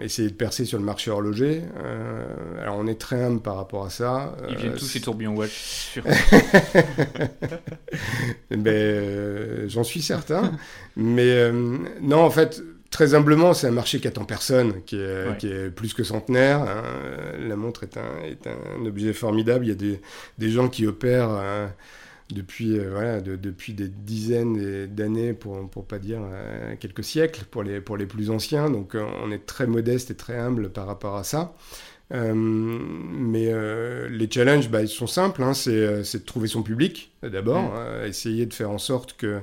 essayer 0.01 0.29
de 0.29 0.35
percer 0.35 0.65
sur 0.65 0.77
le 0.77 0.85
marché 0.85 1.09
horloger. 1.09 1.63
alors 2.61 2.77
on 2.77 2.85
est 2.85 2.99
très 2.99 3.23
humble 3.23 3.41
par 3.41 3.55
rapport 3.55 3.85
à 3.85 3.89
ça. 3.89 4.37
Ils 4.49 4.55
viennent 4.55 4.75
tous 4.75 4.91
chez 4.91 5.01
Tourbillon 5.01 5.35
Watch, 5.35 5.99
ben, 8.51 9.67
J'en 9.67 9.83
suis 9.83 10.03
certain. 10.03 10.51
Mais 10.95 11.51
non, 12.01 12.19
en 12.19 12.29
fait 12.29 12.61
très 12.95 13.13
humblement, 13.13 13.53
c'est 13.53 13.67
un 13.67 13.71
marché 13.71 13.99
qui 13.99 14.08
attend 14.08 14.23
personne, 14.23 14.81
qui 14.86 14.95
est, 14.95 15.69
plus 15.69 15.93
que 15.93 16.05
centenaire. 16.05 16.62
Hein. 16.62 16.84
La 17.45 17.58
montre 17.58 17.84
est 17.84 17.97
un, 17.97 18.86
objet 18.86 19.12
formidable. 19.12 19.65
Il 19.65 19.67
y 19.67 19.71
a 19.71 19.97
des, 20.38 20.49
gens 20.49 20.69
qui 20.69 20.88
opèrent 20.88 21.29
euh, 21.29 21.67
depuis, 22.29 22.79
euh, 22.79 22.91
voilà, 22.91 23.19
depuis 23.19 23.73
des 23.73 23.89
dizaines 23.89 24.88
d'années, 24.88 25.34
pour 25.34 25.62
ne 25.62 25.67
pas 25.67 25.99
dire 25.99 26.21
euh, 26.23 26.75
quelques 26.79 27.03
siècles, 27.03 27.43
pour 27.51 27.63
les, 27.63 27.81
pour 27.81 27.97
les 27.97 28.05
plus 28.05 28.29
anciens. 28.29 28.69
Donc 28.69 28.95
on 28.95 29.29
est 29.29 29.45
très 29.45 29.67
modeste 29.67 30.12
et 30.12 30.15
très 30.15 30.38
humble 30.38 30.69
par 30.69 30.88
rapport 30.88 31.17
à 31.17 31.25
ça. 31.25 31.53
mais 32.12 33.51
les 34.10 34.31
challenges, 34.31 34.69
bah, 34.69 34.84
ils 34.84 34.88
sont 34.88 35.08
simples. 35.08 35.43
Hein. 35.43 35.53
c'est 35.53 35.73
de 35.73 36.25
trouver 36.25 36.47
son 36.47 36.63
public, 36.63 37.12
d'abord. 37.23 37.73
Mm. 37.73 38.08
essayer 38.08 38.45
de 38.45 38.53
faire 38.53 38.69
en 38.69 38.79
sorte 38.79 39.17
que 39.17 39.41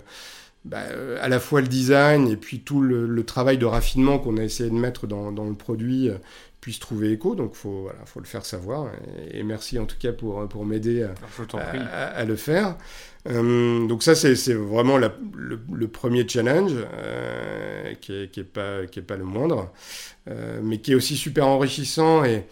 bah, 0.65 0.83
euh, 0.91 1.19
à 1.21 1.29
la 1.29 1.41
fois 1.41 1.61
le 1.61 1.67
design 1.67 2.29
et 2.29 2.37
puis 2.37 2.61
tout 2.61 2.81
le, 2.81 3.25
travail 3.25 3.59
de 3.59 3.67
raffinement 3.67 4.19
qu'on 4.19 4.37
a 4.37 4.43
essayé 4.43 4.71
de 4.71 4.75
mettre 4.75 5.07
dans, 5.09 5.31
le 5.31 5.55
produit 5.55 6.09
euh, 6.09 6.19
puisse 6.61 6.79
trouver 6.79 7.11
écho. 7.11 7.35
Donc, 7.35 7.53
il 7.55 7.59
faut, 7.59 7.83
voilà, 7.83 7.99
faut 8.07 8.21
le 8.21 8.27
faire 8.27 8.45
savoir. 8.45 8.87
Et, 9.33 9.43
merci 9.43 9.79
en 9.79 9.87
tout 9.87 9.97
cas 9.99 10.13
pour, 10.13 10.49
pour 10.49 10.65
m'aider 10.65 11.05
à, 11.53 12.25
le 12.25 12.37
faire. 12.37 12.77
Euh, 13.29 13.87
donc, 13.89 14.05
ça, 14.05 14.15
c'est 14.15 14.55
vraiment 14.55 14.99
le, 14.99 15.11
le, 15.73 15.89
premier 15.89 16.29
challenge 16.29 16.73
qui 18.01 18.13
n'est 18.13 18.29
qui 18.29 18.41
est 18.41 18.45
pas, 18.45 18.87
qui 18.87 19.01
est 19.01 19.03
pas 19.03 19.17
le 19.17 19.25
moindre, 19.25 19.73
mais 20.63 20.79
qui 20.79 20.93
est 20.93 20.95
aussi 20.95 21.17
super 21.17 21.49
enrichissant 21.49 22.25
et 22.25 22.45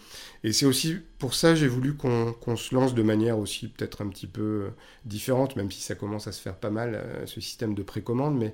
et 0.43 0.53
c'est 0.53 0.65
aussi 0.65 0.97
pour 1.19 1.35
ça 1.35 1.53
j'ai 1.53 1.67
voulu 1.67 1.93
qu'on 1.95 2.55
se 2.55 2.73
lance 2.73 2.95
de 2.95 3.03
manière 3.03 3.37
aussi 3.37 3.67
peut-être 3.67 4.01
un 4.01 4.07
petit 4.07 4.27
peu 4.27 4.41
euh, 4.41 4.69
différente, 5.05 5.55
même 5.55 5.71
si 5.71 5.81
ça 5.81 5.95
commence 5.95 6.27
à 6.27 6.31
se 6.31 6.41
faire 6.41 6.55
pas 6.55 6.71
mal, 6.71 6.95
euh, 6.95 7.25
ce 7.25 7.39
système 7.41 7.73
de 7.75 7.83
précommande. 7.83 8.37
Mais 8.37 8.53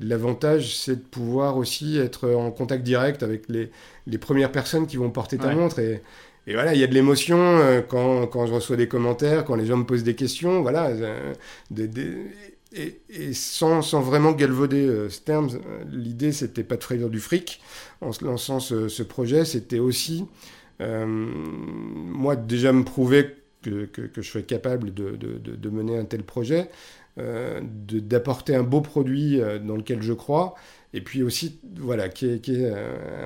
l'avantage, 0.00 0.76
c'est 0.76 0.96
de 0.96 1.00
pouvoir 1.00 1.56
aussi 1.56 1.98
être 1.98 2.30
en 2.30 2.50
contact 2.50 2.82
direct 2.82 3.22
avec 3.22 3.48
les, 3.48 3.70
les 4.06 4.18
premières 4.18 4.52
personnes 4.52 4.86
qui 4.86 4.96
vont 4.96 5.10
porter 5.10 5.38
ta 5.38 5.54
montre. 5.54 5.78
Et, 5.78 6.02
et, 6.46 6.54
voilà, 6.54 6.74
il 6.74 6.80
y 6.80 6.84
a 6.84 6.86
de 6.86 6.94
l'émotion 6.94 7.38
euh, 7.38 7.82
quand, 7.82 8.26
quand, 8.26 8.46
je 8.46 8.54
reçois 8.54 8.76
des 8.76 8.88
commentaires, 8.88 9.44
quand 9.44 9.54
les 9.54 9.66
gens 9.66 9.76
me 9.76 9.84
posent 9.84 10.04
des 10.04 10.14
questions. 10.14 10.62
Voilà. 10.62 10.90
et, 12.72 13.00
et, 13.10 13.32
sans, 13.32 13.82
sans, 13.82 14.00
vraiment 14.00 14.32
galvauder 14.32 14.86
euh, 14.86 15.08
ce 15.08 15.20
terme, 15.20 15.48
l'idée, 15.90 16.32
c'était 16.32 16.64
pas 16.64 16.76
de 16.76 16.84
frayeur 16.84 17.10
du 17.10 17.20
fric. 17.20 17.60
En 18.00 18.12
se 18.12 18.24
lançant 18.24 18.60
ce, 18.60 18.88
ce 18.88 19.02
projet, 19.02 19.44
c'était 19.44 19.80
aussi 19.80 20.26
moi, 20.80 22.36
déjà 22.36 22.72
me 22.72 22.84
prouver 22.84 23.34
que, 23.62 23.86
que, 23.86 24.22
je 24.22 24.28
suis 24.28 24.44
capable 24.44 24.94
de, 24.94 25.16
de, 25.16 25.38
de, 25.38 25.70
mener 25.70 25.98
un 25.98 26.04
tel 26.04 26.22
projet, 26.22 26.68
euh, 27.18 27.60
d'apporter 27.62 28.54
un 28.54 28.62
beau 28.62 28.80
produit 28.80 29.40
euh, 29.40 29.58
dans 29.58 29.76
lequel 29.76 30.02
je 30.02 30.12
crois, 30.12 30.54
et 30.94 31.00
puis 31.02 31.22
aussi, 31.22 31.58
voilà, 31.76 32.08
qui 32.08 32.30
est, 32.30 32.38
qui 32.40 32.54
est 32.54 32.72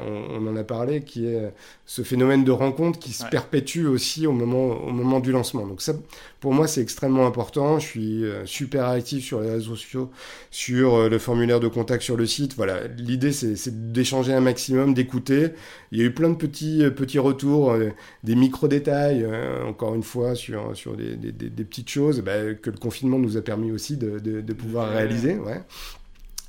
on, 0.06 0.46
en 0.46 0.56
a 0.56 0.64
parlé, 0.64 1.02
qui 1.02 1.26
est 1.26 1.52
ce 1.86 2.02
phénomène 2.02 2.42
de 2.42 2.50
rencontre 2.50 2.98
qui 2.98 3.12
se 3.12 3.24
perpétue 3.26 3.86
aussi 3.86 4.26
au 4.26 4.32
moment, 4.32 4.82
au 4.84 4.90
moment 4.90 5.20
du 5.20 5.30
lancement. 5.30 5.66
Donc 5.66 5.80
ça, 5.80 5.92
pour 6.40 6.52
moi, 6.52 6.66
c'est 6.66 6.82
extrêmement 6.82 7.24
important. 7.24 7.78
Je 7.78 7.86
suis 7.86 8.24
euh, 8.24 8.44
super 8.46 8.86
actif 8.86 9.24
sur 9.24 9.40
les 9.40 9.50
réseaux 9.50 9.76
sociaux, 9.76 10.10
sur 10.50 10.94
euh, 10.94 11.08
le 11.08 11.18
formulaire 11.18 11.60
de 11.60 11.68
contact 11.68 12.02
sur 12.02 12.16
le 12.16 12.26
site. 12.26 12.54
Voilà, 12.56 12.88
l'idée, 12.88 13.30
c'est 13.30 13.92
d'échanger 13.92 14.32
un 14.32 14.40
maximum, 14.40 14.92
d'écouter. 14.92 15.50
Il 15.92 15.98
y 15.98 16.02
a 16.02 16.04
eu 16.04 16.12
plein 16.12 16.30
de 16.30 16.34
petits, 16.34 16.82
euh, 16.82 16.90
petits 16.90 17.20
retours, 17.20 17.76
des 18.24 18.34
micro-détails, 18.34 19.24
encore 19.66 19.94
une 19.94 20.02
fois, 20.02 20.34
sur, 20.34 20.76
sur 20.76 20.96
des, 20.96 21.16
des, 21.16 21.30
des 21.32 21.64
petites 21.64 21.90
choses 21.90 22.20
bah, 22.22 22.54
que 22.54 22.70
le 22.70 22.76
confinement 22.76 23.18
nous 23.18 23.36
a 23.36 23.42
permis 23.42 23.70
aussi 23.70 23.96
de, 23.96 24.18
de, 24.18 24.40
de 24.40 24.52
pouvoir 24.52 24.90
réaliser. 24.90 25.36
Ouais. 25.36 25.60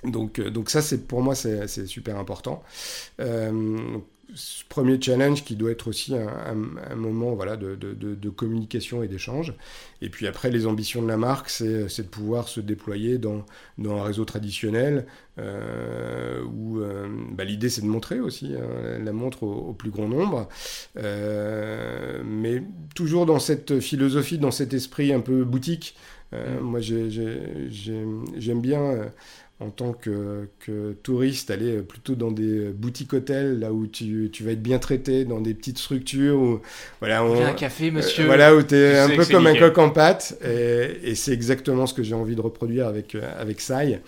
Donc, 0.05 0.39
donc 0.41 0.69
ça, 0.69 0.81
c'est 0.81 1.07
pour 1.07 1.21
moi, 1.21 1.35
c'est 1.35 1.67
super 1.85 2.17
important. 2.17 2.63
Euh, 3.19 3.99
ce 4.35 4.63
premier 4.67 4.99
challenge 4.99 5.43
qui 5.43 5.55
doit 5.55 5.71
être 5.71 5.87
aussi 5.87 6.15
un, 6.15 6.95
moment 6.95 7.35
voilà, 7.35 7.55
de, 7.55 7.75
de, 7.75 8.29
communication 8.29 9.03
et 9.03 9.07
d'échange. 9.07 9.53
Et 10.01 10.09
puis 10.09 10.27
après, 10.27 10.49
les 10.49 10.65
ambitions 10.65 11.01
de 11.01 11.07
la 11.07 11.17
marque, 11.17 11.49
c'est 11.49 12.01
de 12.01 12.07
pouvoir 12.07 12.47
se 12.47 12.59
déployer 12.59 13.17
dans, 13.17 13.45
dans 13.77 13.97
un 13.97 14.03
réseau 14.03 14.25
traditionnel 14.25 15.05
euh, 15.39 16.43
où 16.43 16.79
euh, 16.79 17.07
bah, 17.31 17.43
l'idée 17.43 17.69
c'est 17.69 17.81
de 17.81 17.87
montrer 17.87 18.19
aussi 18.19 18.53
hein, 18.55 18.99
la 19.03 19.13
montre 19.13 19.43
au, 19.43 19.73
plus 19.73 19.91
grand 19.91 20.07
nombre. 20.07 20.47
Euh, 20.97 22.21
mais 22.25 22.63
toujours 22.95 23.25
dans 23.25 23.39
cette 23.39 23.79
philosophie, 23.79 24.37
dans 24.39 24.51
cet 24.51 24.73
esprit 24.73 25.13
un 25.13 25.21
peu 25.21 25.43
boutique. 25.43 25.95
Mm. 26.31 26.59
Moi, 26.61 26.79
j'aime 26.79 28.61
bien 28.61 29.11
en 29.63 29.69
tant 29.69 29.93
que, 29.93 30.47
touriste, 31.03 31.51
aller 31.51 31.81
plutôt 31.81 32.15
dans 32.15 32.31
des 32.31 32.69
boutiques 32.69 33.13
hôtels, 33.13 33.59
là 33.59 33.71
où 33.71 33.87
tu, 33.87 34.29
vas 34.41 34.51
être 34.51 34.61
bien 34.61 34.79
traité, 34.79 35.25
dans 35.25 35.39
des 35.39 35.53
petites 35.53 35.77
structures. 35.77 36.37
Où, 36.37 36.61
voilà, 36.99 37.23
on, 37.23 37.43
un 37.43 37.53
café, 37.53 37.91
monsieur. 37.91 38.25
voilà, 38.25 38.55
où 38.55 38.61
tu 38.61 38.75
es 38.75 38.99
un 38.99 39.09
peu 39.09 39.25
comme 39.25 39.47
un 39.47 39.55
coq 39.55 39.77
en 39.77 39.89
pâte. 39.89 40.37
Et, 40.43 41.11
et 41.11 41.15
c'est 41.15 41.33
exactement 41.33 41.85
ce 41.85 41.93
que 41.93 42.03
j'ai 42.03 42.15
envie 42.15 42.35
de 42.35 42.41
reproduire 42.41 42.87
avec, 42.87 43.15
avec 43.39 43.61
Sai. 43.61 44.01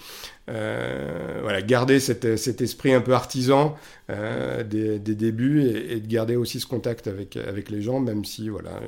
Euh, 0.47 1.39
voilà, 1.41 1.63
garder 1.63 1.99
cet, 1.99 2.37
cet, 2.37 2.61
esprit 2.61 2.93
un 2.93 3.01
peu 3.01 3.13
artisan 3.13 3.75
euh, 4.11 4.63
des, 4.63 4.99
des, 4.99 5.15
débuts 5.15 5.67
et, 5.67 5.99
de 5.99 6.07
garder 6.07 6.35
aussi 6.35 6.59
ce 6.59 6.67
contact 6.67 7.07
avec, 7.07 7.37
avec 7.37 7.71
les 7.71 7.81
gens, 7.81 7.99
même 7.99 8.23
si 8.23 8.49
voilà, 8.49 8.79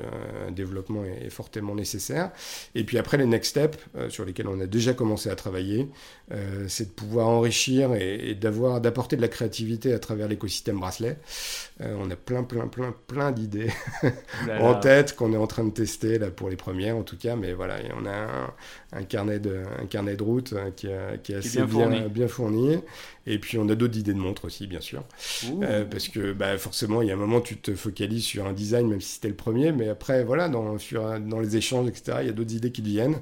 un 0.48 0.52
développement 0.52 1.04
est, 1.06 1.32
fortement 1.32 1.74
nécessaire. 1.74 2.32
Et 2.76 2.84
puis 2.84 3.00
après, 3.00 3.18
les 3.18 3.26
next 3.26 3.52
steps 3.52 3.80
euh, 3.96 4.10
sur 4.10 4.26
lesquels 4.26 4.48
on 4.48 4.60
a 4.60 4.68
déjà 4.68 4.94
commencé 4.94 5.30
à 5.30 5.36
travailler, 5.36 5.88
c'est 6.68 6.90
de 6.90 6.94
pouvoir 6.94 7.30
enrichir 7.30 7.94
et, 7.94 8.36
d'avoir, 8.36 8.82
d'apporter 8.82 9.16
de 9.16 9.22
la 9.22 9.30
créativité 9.30 9.94
à 9.94 10.00
travers 10.00 10.28
l'écosystème 10.28 10.78
bracelet. 10.78 11.18
on 11.80 12.12
a 12.12 12.18
plein, 12.18 12.44
plein, 12.44 12.68
plein, 12.68 12.94
plein 13.08 13.32
d'idées 13.32 13.70
en 14.60 14.76
tête 14.76 15.16
qu'on 15.16 15.32
est 15.32 15.38
en 15.38 15.48
train 15.48 15.64
de 15.64 15.72
tester 15.72 16.20
là 16.20 16.30
pour 16.30 16.50
les 16.50 16.58
premières 16.58 16.98
en 16.98 17.04
tout 17.04 17.16
cas, 17.16 17.38
mais 17.38 17.54
voilà, 17.54 17.78
on 17.98 18.06
a 18.06 18.12
un, 18.12 18.54
un 18.92 19.04
carnet 19.04 19.40
de, 19.40 19.64
un 19.82 19.86
carnet 19.86 20.18
de 20.18 20.24
route 20.24 20.54
qui, 20.76 20.90
qui 21.24 21.32
est 21.32 21.36
assez 21.36 21.62
bien, 21.64 22.28
fourni. 22.28 22.80
Et 23.30 23.40
puis 23.40 23.58
on 23.58 23.68
a 23.68 23.76
d'autres 23.76 23.98
idées 23.98 24.14
de 24.14 24.20
montres 24.20 24.46
aussi, 24.46 24.68
bien 24.68 24.80
sûr. 24.80 25.04
Euh, 25.62 25.84
parce 25.84 26.08
que 26.08 26.32
bah, 26.32 26.58
forcément, 26.58 27.02
il 27.02 27.10
y 27.10 27.12
a 27.12 27.14
un 27.14 27.18
moment, 27.18 27.42
tu 27.42 27.58
te 27.58 27.76
focalises 27.76 28.24
sur 28.24 28.48
un 28.48 28.54
design, 28.54 28.88
même 28.88 29.02
si 29.02 29.16
c'était 29.16 29.28
le 29.28 29.36
premier. 29.36 29.74
Mais 29.74 29.90
après, 29.90 30.24
voilà, 30.24 30.48
dans, 30.48 30.78
dans 31.20 31.40
les 31.40 31.58
échanges, 31.58 31.90
etc., 31.90 32.20
il 32.22 32.28
y 32.28 32.30
a 32.30 32.32
d'autres 32.32 32.56
idées 32.56 32.72
qui 32.72 32.82
viennent. 32.82 33.20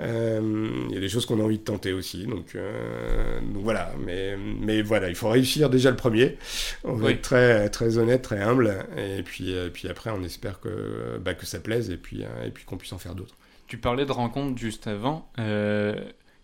Euh, 0.00 0.70
il 0.88 0.94
y 0.94 0.98
a 0.98 1.00
des 1.00 1.08
choses 1.08 1.24
qu'on 1.24 1.38
a 1.40 1.44
envie 1.44 1.58
de 1.58 1.62
tenter 1.64 1.92
aussi. 1.92 2.26
Donc, 2.26 2.56
euh, 2.56 3.40
donc, 3.40 3.62
voilà. 3.62 3.92
Mais, 4.04 4.36
mais 4.36 4.82
voilà, 4.82 5.08
il 5.08 5.14
faut 5.14 5.28
réussir 5.28 5.70
déjà 5.70 5.90
le 5.90 5.96
premier. 5.96 6.36
On 6.82 6.94
va 6.94 7.12
être 7.12 7.22
très, 7.22 7.68
très 7.68 7.96
honnête, 7.96 8.22
très 8.22 8.40
humble. 8.40 8.84
Et 8.96 9.22
puis, 9.22 9.54
puis 9.72 9.88
après, 9.88 10.10
on 10.10 10.24
espère 10.24 10.58
que, 10.58 11.18
bah, 11.18 11.34
que 11.34 11.46
ça 11.46 11.60
plaise 11.60 11.90
et 11.90 11.96
puis, 11.96 12.22
et 12.44 12.50
puis 12.50 12.64
qu'on 12.64 12.76
puisse 12.76 12.92
en 12.92 12.98
faire 12.98 13.14
d'autres. 13.14 13.36
Tu 13.68 13.78
parlais 13.78 14.04
de 14.04 14.12
rencontres 14.12 14.58
juste 14.58 14.88
avant. 14.88 15.28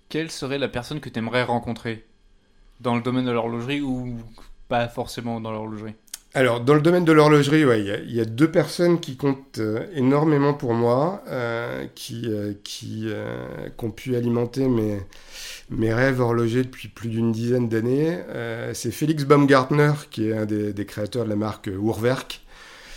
quelle 0.09 0.31
serait 0.31 0.59
la 0.59 0.68
personne 0.68 1.01
que 1.01 1.09
tu 1.09 1.18
aimerais 1.18 1.42
rencontrer? 1.42 2.05
Dans 2.81 2.97
le 2.97 3.03
domaine 3.03 3.27
de 3.27 3.31
l'horlogerie 3.31 3.81
ou 3.81 4.16
pas 4.69 4.88
forcément 4.88 5.40
dans 5.40 5.51
l'horlogerie 5.51 5.95
alors, 6.33 6.61
dans 6.61 6.75
le 6.75 6.81
domaine 6.81 7.05
de 7.05 7.11
l'horlogerie, 7.11 7.62
il 7.62 8.14
y, 8.14 8.21
a 8.21 8.25
deux 8.25 8.49
personnes 8.49 9.01
qui 9.01 9.16
comptent 9.16 9.59
euh, 9.59 9.87
énormément 9.95 10.55
pour 10.55 10.75
moi, 10.75 11.25
euh, 11.27 11.87
qui, 11.97 12.23
euh, 12.29 12.53
qui, 12.62 13.09
ont 13.83 13.90
pu 13.90 14.14
alimenter 14.14 14.69
mes, 14.69 15.01
mes 15.71 15.93
rêves 15.93 16.21
horlogers 16.21 16.62
depuis 16.62 16.87
plus 16.87 17.09
d'une 17.09 17.33
dizaine 17.33 17.69
d'années. 17.69 18.19
c'est 18.75 18.93
Félix 18.93 19.25
Baumgartner, 19.25 19.93
qui 20.11 20.29
est 20.29 20.37
un 20.37 20.47
des, 20.47 20.73
des 20.73 20.87
créateurs 20.87 21.25
de 21.25 21.31
la 21.31 21.37
marque 21.37 21.66
Uhrwerk, 21.66 22.43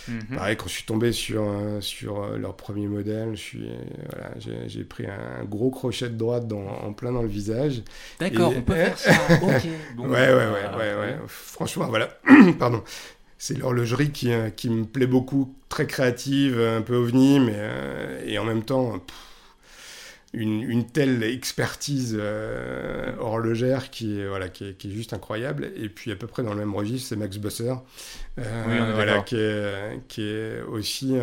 Mhm. 0.08 0.36
Pareil, 0.36 0.56
quand 0.56 0.66
je 0.66 0.72
suis 0.72 0.84
tombé 0.84 1.12
sur, 1.12 1.42
euh, 1.42 1.80
sur 1.80 2.22
euh, 2.22 2.36
leur 2.36 2.56
premier 2.56 2.86
modèle, 2.86 3.30
je 3.32 3.40
suis, 3.40 3.68
euh, 3.68 3.76
voilà, 4.10 4.30
j'ai 4.66 4.84
pris 4.84 5.06
un 5.06 5.44
gros 5.44 5.70
crochet 5.70 6.08
de 6.08 6.16
droite 6.16 6.46
dans, 6.46 6.66
en 6.66 6.92
plein 6.92 7.12
dans 7.12 7.22
le 7.22 7.28
visage. 7.28 7.82
D'accord, 8.20 8.52
on 8.56 8.62
peut 8.62 8.74
faire 8.74 8.98
ça. 8.98 9.12
ok. 9.42 9.48
ouais, 9.50 10.06
ouais, 10.08 10.34
ouais, 10.34 10.76
ouais, 10.76 10.94
ouais, 10.94 11.16
Franchement, 11.26 11.86
voilà. 11.88 12.08
Pardon. 12.58 12.82
C'est 13.36 13.58
l'horlogerie 13.58 14.10
qui, 14.10 14.30
qui 14.56 14.70
me 14.70 14.84
plaît 14.84 15.06
beaucoup, 15.06 15.54
très 15.68 15.86
créative, 15.86 16.58
un 16.58 16.80
peu 16.80 16.94
ovni, 16.94 17.40
mais 17.40 17.58
et 18.24 18.38
en 18.38 18.44
même 18.44 18.62
temps, 18.62 18.94
une, 20.34 20.86
telle 20.86 21.22
expertise 21.22 22.18
horlogère 23.18 23.90
qui 23.90 24.20
est, 24.20 24.26
voilà, 24.26 24.48
qui 24.48 24.68
est, 24.68 24.74
qui, 24.76 24.88
est, 24.88 24.92
juste 24.92 25.12
incroyable. 25.12 25.72
Et 25.76 25.88
puis 25.88 26.12
à 26.12 26.16
peu 26.16 26.26
près 26.26 26.42
dans 26.42 26.52
le 26.52 26.58
même 26.58 26.74
registre, 26.74 27.08
c'est 27.08 27.16
Max 27.16 27.38
Busser, 27.38 27.74
voilà, 28.36 29.22
qui, 29.22 29.36
est, 29.36 30.00
qui 30.08 30.22
est 30.22 30.60
aussi 30.62 31.16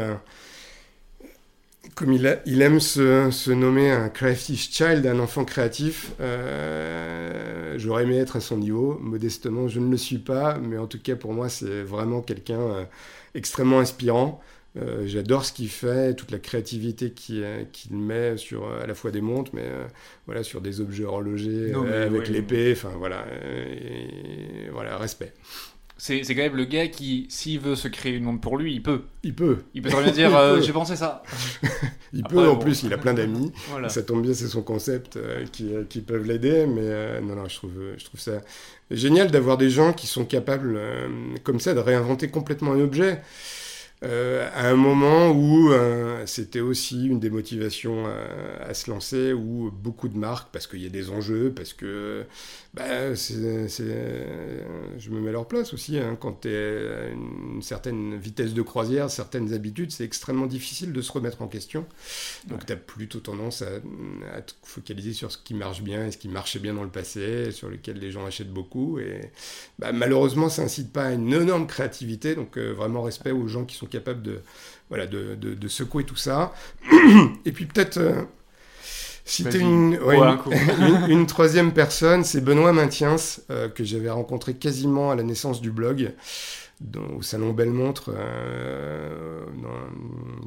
comme 1.96 2.14
il, 2.14 2.40
il 2.46 2.62
aime 2.62 2.80
se, 2.80 3.52
nommer 3.52 3.92
un 3.92 4.10
creative 4.10 4.60
child, 4.60 5.06
un 5.06 5.20
enfant 5.20 5.46
créatif, 5.46 6.12
euh, 6.22 7.76
j'aurais 7.78 8.04
aimé 8.04 8.18
être 8.18 8.36
à 8.36 8.40
son 8.40 8.58
niveau. 8.58 8.98
Modestement, 9.02 9.68
je 9.68 9.80
ne 9.80 9.90
le 9.90 9.98
suis 9.98 10.20
pas, 10.20 10.58
mais 10.58 10.78
en 10.78 10.88
tout 10.88 11.02
cas 11.02 11.16
pour 11.16 11.34
moi, 11.34 11.50
c'est 11.50 11.82
vraiment 11.82 12.22
quelqu'un 12.22 12.60
euh, 12.60 12.84
extrêmement 13.36 13.80
inspirant. 13.80 14.42
Euh, 14.78 15.04
j'adore 15.06 15.44
ce 15.44 15.52
qu'il 15.52 15.70
fait, 15.70 16.16
toute 16.16 16.32
la 16.32 16.40
créativité 16.40 17.12
qu'il 17.12 17.44
met 17.92 18.38
sur 18.38 18.72
à 18.72 18.88
la 18.88 18.96
fois 18.96 19.12
des 19.12 19.22
montres, 19.22 19.52
mais 19.54 19.70
voilà 20.26 20.44
sur 20.44 20.62
des 20.62 20.80
objets 20.80 21.04
horlogers 21.04 21.74
avec 21.74 22.30
l'épée. 22.30 22.74
Enfin 22.76 22.94
voilà, 22.98 23.26
voilà 24.72 24.98
respect. 24.98 25.34
C'est, 26.04 26.24
quand 26.24 26.42
même 26.42 26.56
le 26.56 26.66
gars 26.66 26.88
qui, 26.88 27.28
s'il 27.30 27.60
veut 27.60 27.76
se 27.76 27.88
créer 27.88 28.14
une 28.14 28.24
montre 28.24 28.42
pour 28.42 28.58
lui, 28.58 28.74
il 28.74 28.82
peut. 28.82 29.04
Il 29.22 29.36
peut. 29.36 29.60
Il 29.76 29.84
peut 29.84 29.90
très 29.90 30.02
bien 30.02 30.12
dire 30.12 30.36
euh, 30.36 30.60
j'ai 30.60 30.74
pensé 30.74 30.96
ça. 30.96 31.22
il 32.14 32.24
peut, 32.24 32.50
en 32.50 32.56
plus, 32.56 32.82
il 32.82 32.92
a 32.92 32.98
plein 32.98 33.14
d'amis. 33.14 33.52
Ça 33.88 34.02
tombe 34.02 34.24
bien, 34.24 34.34
c'est 34.34 34.48
son 34.48 34.64
concept 34.64 35.18
euh, 35.18 35.46
qui, 35.52 35.72
euh, 35.72 35.84
qui, 35.88 36.02
peuvent 36.02 36.26
l'aider. 36.26 36.66
Mais 36.66 37.22
non, 37.22 37.36
non, 37.36 37.48
je 37.48 37.56
trouve, 37.56 37.80
je 38.00 38.04
trouve 38.04 38.20
ça 38.20 38.42
génial 38.90 39.30
d'avoir 39.30 39.60
des 39.60 39.70
gens 39.70 39.94
qui 39.94 40.08
sont 40.08 40.26
capables, 40.26 40.82
comme 41.44 41.60
ça, 41.60 41.76
de 41.76 41.80
réinventer 41.80 42.30
complètement 42.30 42.72
un 42.72 42.80
objet. 42.80 43.22
Euh, 44.04 44.50
à 44.56 44.68
un 44.68 44.76
moment 44.76 45.30
où 45.30 45.72
euh, 45.72 46.26
c'était 46.26 46.60
aussi 46.60 47.06
une 47.06 47.20
des 47.20 47.30
motivations 47.30 48.06
euh, 48.08 48.58
à 48.68 48.74
se 48.74 48.90
lancer, 48.90 49.32
où 49.32 49.70
beaucoup 49.72 50.10
de 50.10 50.18
marques, 50.18 50.50
parce 50.52 50.66
qu'il 50.66 50.82
y 50.82 50.88
a 50.88 50.90
des 50.90 51.12
enjeux, 51.12 51.54
parce 51.56 51.74
que 51.74 52.26
bah, 52.74 53.14
je 53.14 55.10
me 55.12 55.20
mets 55.20 55.30
à 55.30 55.34
leur 55.34 55.48
place 55.48 55.76
aussi, 55.76 56.00
hein, 56.00 56.18
quand 56.20 56.42
tu 56.42 56.50
es 56.50 56.56
à 56.56 57.10
une 57.10 57.62
certaine 57.62 58.18
vitesse 58.18 58.56
de 58.56 58.62
croisière, 58.64 59.12
certaines 59.12 59.54
habitudes, 59.54 59.92
c'est 59.92 60.06
extrêmement 60.06 60.48
difficile 60.48 60.94
de 60.94 61.02
se 61.02 61.12
remettre 61.12 61.44
en 61.44 61.48
question. 61.48 61.86
Donc 62.48 62.66
tu 62.66 62.74
as 62.74 62.78
plutôt 62.78 63.20
tendance 63.20 63.62
à, 63.62 64.42
te 64.42 64.54
focaliser 64.64 65.14
sur 65.14 65.32
ce 65.32 65.38
qui 65.38 65.54
marche 65.54 65.84
bien 65.84 66.08
et 66.08 66.12
ce 66.12 66.18
qui 66.18 66.28
marchait 66.28 66.60
bien 66.60 66.74
dans 66.74 66.84
le 66.84 66.90
passé, 66.90 67.52
sur 67.52 67.70
lequel 67.70 68.00
les 68.00 68.10
gens 68.10 68.26
achètent 68.26 68.52
beaucoup. 68.52 68.98
Et 68.98 69.30
bah, 69.78 69.92
malheureusement, 69.92 70.50
ça 70.50 70.64
incite 70.64 70.92
pas 70.92 71.06
à 71.06 71.12
une 71.12 71.32
énorme 71.32 71.68
créativité, 71.68 72.34
donc 72.34 72.58
vraiment 72.58 73.04
respect 73.04 73.32
aux 73.32 73.48
gens 73.48 73.66
qui 73.66 73.76
sont 73.76 73.91
capable 73.92 74.24
de, 74.24 74.42
voilà, 74.90 75.06
de, 75.06 75.36
de, 75.36 75.68
secouer 75.68 76.04
tout 76.04 76.16
ça. 76.16 76.54
Et 77.46 77.52
puis 77.52 77.66
peut-être 77.66 77.98
euh, 77.98 78.24
citer 79.26 79.60
une, 79.60 79.98
une, 81.08 81.26
troisième 81.26 81.74
personne, 81.74 82.24
c'est 82.24 82.42
Benoît 82.42 82.74
Maintiens, 82.74 83.16
euh, 83.50 83.70
que 83.70 83.84
j'avais 83.84 84.10
rencontré 84.10 84.56
quasiment 84.56 85.12
à 85.12 85.16
la 85.16 85.24
naissance 85.24 85.62
du 85.62 85.72
blog. 85.72 86.12
au 87.18 87.22
salon 87.22 87.54
Bellemontre, 87.54 88.12
euh, 88.16 89.46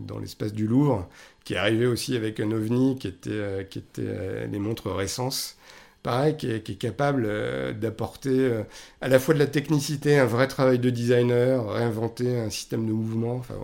dans, 0.07 0.19
l'espace 0.19 0.53
du 0.53 0.67
Louvre, 0.67 1.09
qui 1.45 1.55
est 1.55 1.59
arrivé 1.59 1.87
aussi 1.87 2.17
avec 2.17 2.41
un 2.41 2.51
ovni 2.51 2.99
qui 2.99 3.09
était, 3.09 3.31
euh, 3.31 3.63
qui 3.65 3.79
était 3.79 4.47
les 4.51 4.59
montres 4.59 4.91
Récence 4.91 5.57
pareil, 6.05 6.37
qui 6.37 6.49
est, 6.51 6.79
capable 6.79 7.25
euh, 7.27 7.73
d'apporter 7.73 8.29
euh, 8.31 8.63
à 9.01 9.09
la 9.09 9.19
fois 9.19 9.33
de 9.33 9.39
la 9.39 9.47
technicité, 9.47 10.19
un 10.19 10.27
vrai 10.27 10.47
travail 10.47 10.79
de 10.79 10.91
designer, 10.91 11.67
réinventer 11.67 12.39
un 12.39 12.51
système 12.51 12.87
de 12.87 12.93
mouvement. 12.93 13.37
Enfin, 13.37 13.55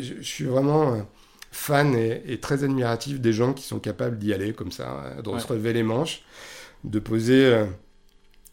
je, 0.00 0.22
suis 0.22 0.46
vraiment 0.46 0.94
euh, 0.94 1.02
fan 1.52 1.94
et, 1.94 2.40
très 2.40 2.64
admiratif 2.64 3.20
des 3.20 3.34
gens 3.34 3.52
qui 3.52 3.62
sont 3.62 3.78
capables 3.78 4.18
d'y 4.18 4.32
aller 4.32 4.54
comme 4.54 4.72
ça, 4.72 5.16
de 5.22 5.38
se 5.38 5.46
relever 5.46 5.74
les 5.74 5.82
manches, 5.82 6.22
de 6.84 6.98
poser 6.98 7.66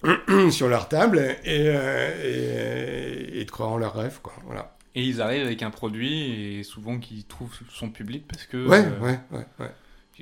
sur 0.52 0.68
leur 0.68 0.90
table 0.90 1.38
et, 1.46 1.66
et, 3.40 3.46
de 3.46 3.52
croire 3.52 3.70
en 3.70 3.78
leurs 3.78 3.96
rêves. 3.96 4.20
Quoi. 4.22 4.34
Voilà. 4.46 4.76
Et 4.96 5.04
ils 5.04 5.22
arrivent 5.22 5.46
avec 5.46 5.64
un 5.64 5.72
produit 5.72 6.58
et 6.60 6.64
souvent 6.64 7.00
qu'ils 7.00 7.24
trouvent 7.24 7.58
son 7.72 7.90
public 7.90 8.28
parce 8.28 8.46
que. 8.46 8.68
Ouais, 8.68 8.84
ouais, 9.02 9.20
ouais. 9.32 9.72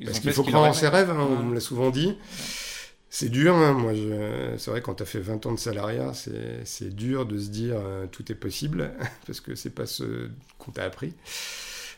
Parce 0.05 0.19
qu'il 0.19 0.33
faut 0.33 0.43
croire 0.43 0.69
en 0.69 0.73
ses 0.73 0.89
rêves, 0.89 1.09
hein, 1.09 1.17
on 1.17 1.43
me 1.43 1.55
l'a 1.55 1.61
souvent 1.61 1.89
dit. 1.89 2.15
C'est 3.17 3.29
dur, 3.29 3.55
hein. 3.55 3.71
moi 3.71 3.93
c'est 4.57 4.69
vrai 4.71 4.81
quand 4.81 4.95
tu 4.95 5.03
as 5.03 5.05
fait 5.05 5.21
20 5.21 5.45
ans 5.45 5.53
de 5.53 5.57
salariat, 5.57 6.11
c'est 6.13 6.93
dur 6.93 7.25
de 7.25 7.37
se 7.37 7.47
dire 7.47 7.77
euh, 7.77 8.07
tout 8.07 8.29
est 8.29 8.35
possible, 8.35 8.91
parce 9.25 9.39
que 9.39 9.55
c'est 9.55 9.69
pas 9.69 9.85
ce 9.85 10.29
qu'on 10.59 10.71
t'a 10.71 10.83
appris. 10.83 11.13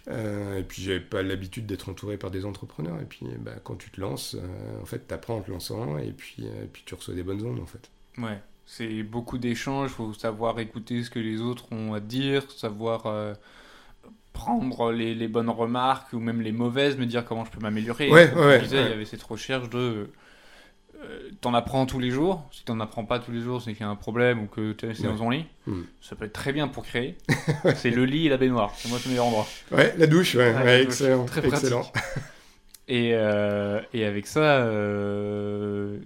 Euh, 0.09 0.59
et 0.59 0.61
puis 0.61 0.83
j'avais 0.83 0.99
pas 0.99 1.23
l'habitude 1.23 1.65
d'être 1.65 1.89
entouré 1.89 2.17
par 2.17 2.29
des 2.29 2.45
entrepreneurs, 2.45 2.99
et 3.01 3.05
puis 3.05 3.25
bah, 3.39 3.53
quand 3.63 3.77
tu 3.77 3.89
te 3.89 3.99
lances, 3.99 4.35
euh, 4.35 4.79
en 4.79 4.85
fait 4.85 5.07
tu 5.07 5.13
apprends 5.15 5.37
en 5.37 5.41
te 5.41 5.49
lançant, 5.49 5.97
et 5.97 6.11
puis, 6.11 6.45
puis 6.71 6.83
tu 6.85 6.93
reçois 6.93 7.15
des 7.15 7.23
bonnes 7.23 7.43
ondes 7.43 7.61
en 7.61 7.65
fait. 7.65 7.89
Ouais, 8.19 8.39
c'est 8.67 9.01
beaucoup 9.01 9.39
d'échanges, 9.39 9.89
il 9.89 9.95
faut 9.95 10.13
savoir 10.13 10.59
écouter 10.59 11.01
ce 11.01 11.09
que 11.09 11.17
les 11.17 11.41
autres 11.41 11.73
ont 11.73 11.95
à 11.95 11.99
dire, 11.99 12.43
savoir 12.51 13.35
prendre 14.33 14.91
les, 14.91 15.15
les, 15.15 15.27
bonnes 15.27 15.49
remarques 15.49 16.13
ou 16.13 16.19
même 16.19 16.41
les 16.41 16.51
mauvaises, 16.51 16.95
me 16.95 17.07
dire 17.07 17.25
comment 17.25 17.43
je 17.43 17.49
peux 17.49 17.59
m'améliorer. 17.59 18.11
Ouais, 18.11 18.31
ouais, 18.35 18.61
il 18.63 18.71
y 18.71 18.77
avait 18.77 19.05
cette 19.05 19.23
recherche 19.23 19.71
de 19.71 20.11
euh, 21.03 21.29
t'en 21.41 21.53
apprends 21.53 21.85
tous 21.85 21.99
les 21.99 22.09
jours. 22.09 22.47
Si 22.51 22.63
t'en 22.63 22.79
apprends 22.79 23.05
pas 23.05 23.19
tous 23.19 23.31
les 23.31 23.41
jours, 23.41 23.61
c'est 23.61 23.73
qu'il 23.73 23.81
y 23.81 23.83
a 23.83 23.89
un 23.89 23.95
problème 23.95 24.43
ou 24.43 24.47
que 24.47 24.73
tu 24.73 24.85
es 24.87 24.93
dans 25.03 25.15
ton 25.15 25.29
lit. 25.29 25.45
Hmm. 25.67 25.83
Ça 26.01 26.15
peut 26.15 26.25
être 26.25 26.33
très 26.33 26.53
bien 26.53 26.67
pour 26.67 26.85
créer. 26.85 27.17
c'est 27.75 27.91
le 27.91 28.05
lit 28.05 28.25
et 28.25 28.29
la 28.29 28.37
baignoire. 28.37 28.73
C'est 28.75 28.89
moi, 28.89 28.97
le 29.03 29.09
meilleur 29.09 29.25
endroit. 29.25 29.47
Ouais, 29.71 29.93
la 29.97 30.07
douche, 30.07 30.35
ouais, 30.35 30.81
excellent. 30.81 31.25
Très 31.25 31.45
excellent. 31.45 31.91
et, 32.87 33.11
euh, 33.13 33.81
et 33.93 34.05
avec 34.05 34.25
ça, 34.25 34.57
euh, 34.59 35.99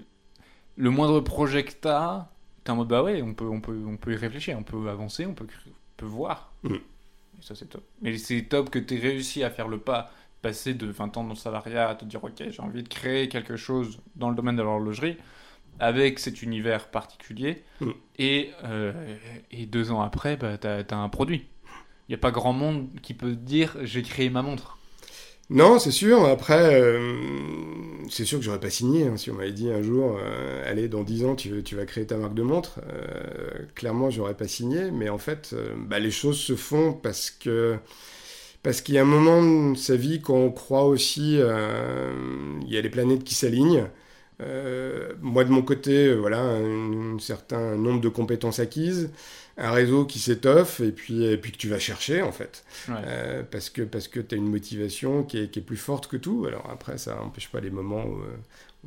le 0.76 0.90
moindre 0.90 1.22
projet 1.22 1.64
que 1.64 1.74
t'as, 1.74 2.28
t'es 2.64 2.72
en 2.72 2.76
mode 2.76 2.90
bah 2.90 3.04
ouais, 3.04 3.22
on 3.22 3.34
peut, 3.34 3.48
on, 3.48 3.62
peut, 3.62 3.80
on 3.88 3.96
peut 3.96 4.14
y 4.14 4.18
réfléchir, 4.18 4.58
on 4.58 4.64
peut 4.64 4.90
avancer, 4.90 5.26
on 5.26 5.34
peut, 5.34 5.48
on 5.68 5.72
peut 5.96 6.06
voir. 6.06 6.52
Hmm. 6.64 6.76
Et 6.76 7.44
ça, 7.44 7.56
c'est 7.56 7.68
top. 7.68 7.84
Mais 8.02 8.18
c'est 8.18 8.42
top 8.42 8.70
que 8.70 8.80
t'aies 8.80 9.00
réussi 9.00 9.44
à 9.44 9.50
faire 9.50 9.70
le 9.70 9.78
pas 9.78 10.12
passer 10.42 10.74
de 10.74 10.88
20 10.88 11.18
ans 11.18 11.24
dans 11.24 11.30
le 11.30 11.36
salariat 11.36 11.90
à 11.90 11.96
te 11.96 12.06
dire 12.06 12.24
ok 12.24 12.44
j'ai 12.50 12.62
envie 12.62 12.84
de 12.84 12.88
créer 12.88 13.30
quelque 13.30 13.56
chose 13.56 14.00
dans 14.16 14.30
le 14.30 14.36
domaine 14.36 14.56
de 14.56 14.64
l'horlogerie 14.64 15.18
avec 15.80 16.20
cet 16.20 16.42
univers 16.42 16.88
particulier 16.90 17.64
mm. 17.80 17.90
et, 18.20 18.52
euh, 18.64 18.94
et, 19.52 19.66
deux 19.66 19.92
ans 19.92 20.02
après 20.02 20.38
bah, 20.38 20.58
tu 20.58 20.68
as, 20.68 20.98
un 20.98 21.10
produit. 21.10 21.48
Il 22.08 22.12
n'y 22.12 22.16
a 22.16 22.20
pas 22.20 22.32
grand 22.32 22.54
monde 22.54 22.90
qui 23.02 23.14
peut 23.14 23.36
dire 23.36 23.78
j'ai 23.82 24.04
créé 24.04 24.30
ma 24.30 24.42
montre. 24.42 24.78
Non, 25.50 25.80
c'est 25.80 25.92
sûr. 25.92 26.24
Après, 26.26 26.80
euh, 26.80 27.18
c'est 28.10 28.24
sûr 28.24 28.40
que 28.40 28.46
j'aurais 28.46 28.60
pas 28.60 28.70
signé. 28.70 29.08
Hein, 29.08 29.18
si 29.18 29.32
on 29.32 29.34
m'avait 29.34 29.52
dit 29.52 29.70
un 29.70 29.82
jour, 29.82 30.18
euh, 30.18 30.70
allez, 30.70 30.88
dans 30.88 31.04
10 31.04 31.26
ans, 31.26 31.36
tu, 31.36 31.62
tu, 31.64 31.76
vas 31.76 31.86
créer 31.86 32.08
ta 32.08 32.16
marque 32.16 32.36
de 32.36 32.42
montre, 32.42 32.80
clairement, 33.76 34.10
j'aurais 34.10 34.36
pas 34.36 34.48
signé. 34.48 34.92
Mais 34.92 35.10
en 35.10 35.18
fait, 35.18 35.54
bah, 35.76 36.00
les 36.00 36.12
choses 36.12 36.40
se 36.40 36.56
font 36.56 36.94
parce 36.94 37.32
que 37.32 37.78
parce 38.64 38.82
qu'il 38.82 38.96
y 38.96 38.98
a 38.98 39.02
un 39.02 39.06
moment 39.06 39.72
de 39.72 39.78
sa 39.78 39.96
vie 39.96 40.22
quand 40.22 40.36
on 40.36 40.52
croit 40.52 40.86
aussi, 40.86 41.38
euh, 41.40 42.12
il 42.62 42.72
y 42.72 42.78
a 42.78 42.82
les 42.82 42.90
planètes 42.90 43.24
qui 43.24 43.34
s'alignent. 43.34 43.88
Euh, 44.42 45.14
moi, 45.22 45.44
de 45.44 45.52
mon 45.52 45.62
côté, 45.62 46.08
euh, 46.08 46.16
voilà, 46.16 46.42
un, 46.42 47.20
certain 47.20 47.76
nombre 47.76 48.02
de 48.02 48.10
compétences 48.10 48.60
acquises, 48.60 49.12
un 49.58 49.72
réseau 49.72 50.06
qui 50.06 50.20
s'étoffe, 50.20 50.80
et 50.80 50.92
puis, 50.92 51.26
et 51.26 51.38
puis 51.38 51.52
que 51.52 51.58
tu 51.58 51.70
vas 51.70 51.80
chercher, 51.80 52.22
en 52.22 52.32
fait. 52.32 52.64
parce 53.52 53.70
que, 53.70 53.84
parce 53.84 54.08
que 54.08 54.20
tu 54.20 54.36
as 54.36 54.38
une 54.38 54.50
motivation 54.50 55.24
qui 55.24 55.40
est, 55.40 55.52
qui 55.52 55.60
est, 55.60 55.64
plus 55.64 55.78
forte 55.78 56.08
que 56.08 56.18
tout. 56.18 56.46
Alors 56.48 56.68
après, 56.72 56.98
ça 56.98 57.16
n'empêche 57.16 57.50
pas 57.50 57.60
les 57.60 57.70
moments 57.72 58.06
où, 58.06 58.22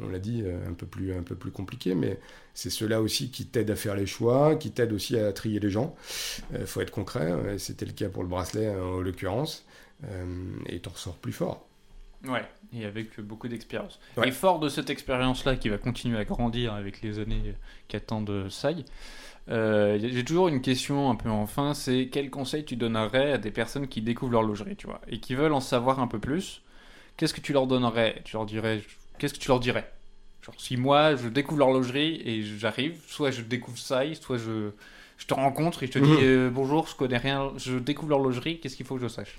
on 0.01 0.09
l'a 0.09 0.19
dit, 0.19 0.45
un 0.69 0.73
peu 0.73 0.87
plus, 0.87 1.13
un 1.15 1.23
peu 1.23 1.37
plus 1.37 1.51
compliqué, 1.51 1.95
mais 1.95 2.19
c'est 2.53 2.71
cela 2.71 3.01
aussi 3.01 3.31
qui 3.31 3.47
t'aide 3.47 3.71
à 3.71 3.77
faire 3.77 3.95
les 3.95 4.07
choix, 4.07 4.57
qui 4.57 4.71
t'aide 4.71 4.93
aussi 4.93 5.19
à 5.19 5.33
trier 5.33 5.61
les 5.61 5.71
gens. 5.71 5.95
Il 6.53 6.67
faut 6.67 6.81
être 6.81 6.91
concret, 6.91 7.59
c'était 7.59 7.87
le 7.87 7.93
cas 7.93 8.09
pour 8.09 8.23
le 8.23 8.29
bracelet 8.29 8.71
en 8.71 9.01
l'occurrence. 9.01 9.65
Euh, 10.11 10.57
et 10.67 10.81
t'en 10.81 10.91
ressors 10.91 11.17
plus 11.17 11.33
fort. 11.33 11.67
Ouais, 12.27 12.45
et 12.73 12.85
avec 12.85 13.21
beaucoup 13.21 13.49
d'expérience. 13.49 14.01
Et 14.25 14.31
fort 14.31 14.59
de 14.59 14.69
cette 14.69 14.91
expérience-là 14.91 15.57
qui 15.57 15.69
va 15.69 15.79
continuer 15.79 16.19
à 16.19 16.25
grandir 16.25 16.73
avec 16.73 17.03
les 17.03 17.19
années 17.19 17.55
qu'attendent 17.89 18.49
SAI, 18.49 18.85
euh, 19.51 19.99
j'ai 20.01 20.25
toujours 20.25 20.49
une 20.49 20.63
question 20.63 21.11
un 21.11 21.17
peu 21.17 21.29
enfin, 21.29 21.75
c'est 21.75 22.09
quel 22.11 22.31
conseil 22.31 22.65
tu 22.65 22.77
donnerais 22.77 23.33
à 23.33 23.39
des 23.39 23.51
personnes 23.51 23.89
qui 23.89 24.01
découvrent 24.01 24.33
l'horlogerie, 24.33 24.75
tu 24.77 24.87
vois, 24.87 25.03
et 25.07 25.21
qui 25.21 25.35
veulent 25.35 25.53
en 25.53 25.61
savoir 25.61 26.01
un 26.01 26.07
peu 26.07 26.19
plus? 26.19 26.63
Qu'est-ce 27.19 27.35
que 27.35 27.43
tu 27.43 27.53
leur 27.53 27.67
donnerais? 27.67 28.23
Tu 28.25 28.37
leur 28.37 28.47
dirais, 28.47 28.83
qu'est-ce 29.19 29.35
que 29.35 29.39
tu 29.39 29.49
leur 29.49 29.61
dirais? 29.61 29.91
Genre, 30.43 30.55
si 30.59 30.77
moi 30.77 31.17
je 31.17 31.29
découvre 31.29 31.61
l'horlogerie 31.61 32.21
et 32.25 32.43
j'arrive, 32.43 32.99
soit 33.07 33.31
je 33.31 33.43
découvre 33.43 33.79
SAI, 33.79 34.15
soit 34.15 34.39
je, 34.39 34.71
je 35.17 35.27
te 35.27 35.35
rencontre 35.35 35.83
et 35.83 35.87
je 35.87 35.93
te 35.93 35.99
dis 35.99 36.11
mhm. 36.11 36.19
euh, 36.23 36.51
bonjour, 36.51 36.87
je 36.87 36.95
connais 36.95 37.19
rien, 37.19 37.53
je 37.57 37.79
découvre 37.79 38.11
l'horlogerie, 38.11 38.61
qu'est-ce 38.61 38.77
qu'il 38.77 38.87
faut 38.87 38.97
que 38.97 39.03
je 39.03 39.09
sache? 39.09 39.39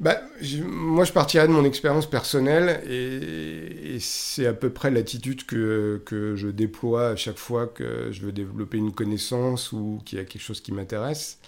Bah, 0.00 0.20
moi, 0.64 1.04
je 1.04 1.12
partirais 1.12 1.48
de 1.48 1.52
mon 1.52 1.64
expérience 1.64 2.08
personnelle 2.08 2.80
et, 2.88 3.98
c'est 4.00 4.46
à 4.46 4.52
peu 4.52 4.70
près 4.70 4.92
l'attitude 4.92 5.44
que, 5.44 6.00
que, 6.04 6.36
je 6.36 6.46
déploie 6.48 7.08
à 7.08 7.16
chaque 7.16 7.38
fois 7.38 7.66
que 7.66 8.12
je 8.12 8.20
veux 8.20 8.30
développer 8.30 8.78
une 8.78 8.92
connaissance 8.92 9.72
ou 9.72 10.00
qu'il 10.04 10.18
y 10.18 10.20
a 10.20 10.24
quelque 10.24 10.42
chose 10.42 10.60
qui 10.60 10.70
m'intéresse. 10.70 11.40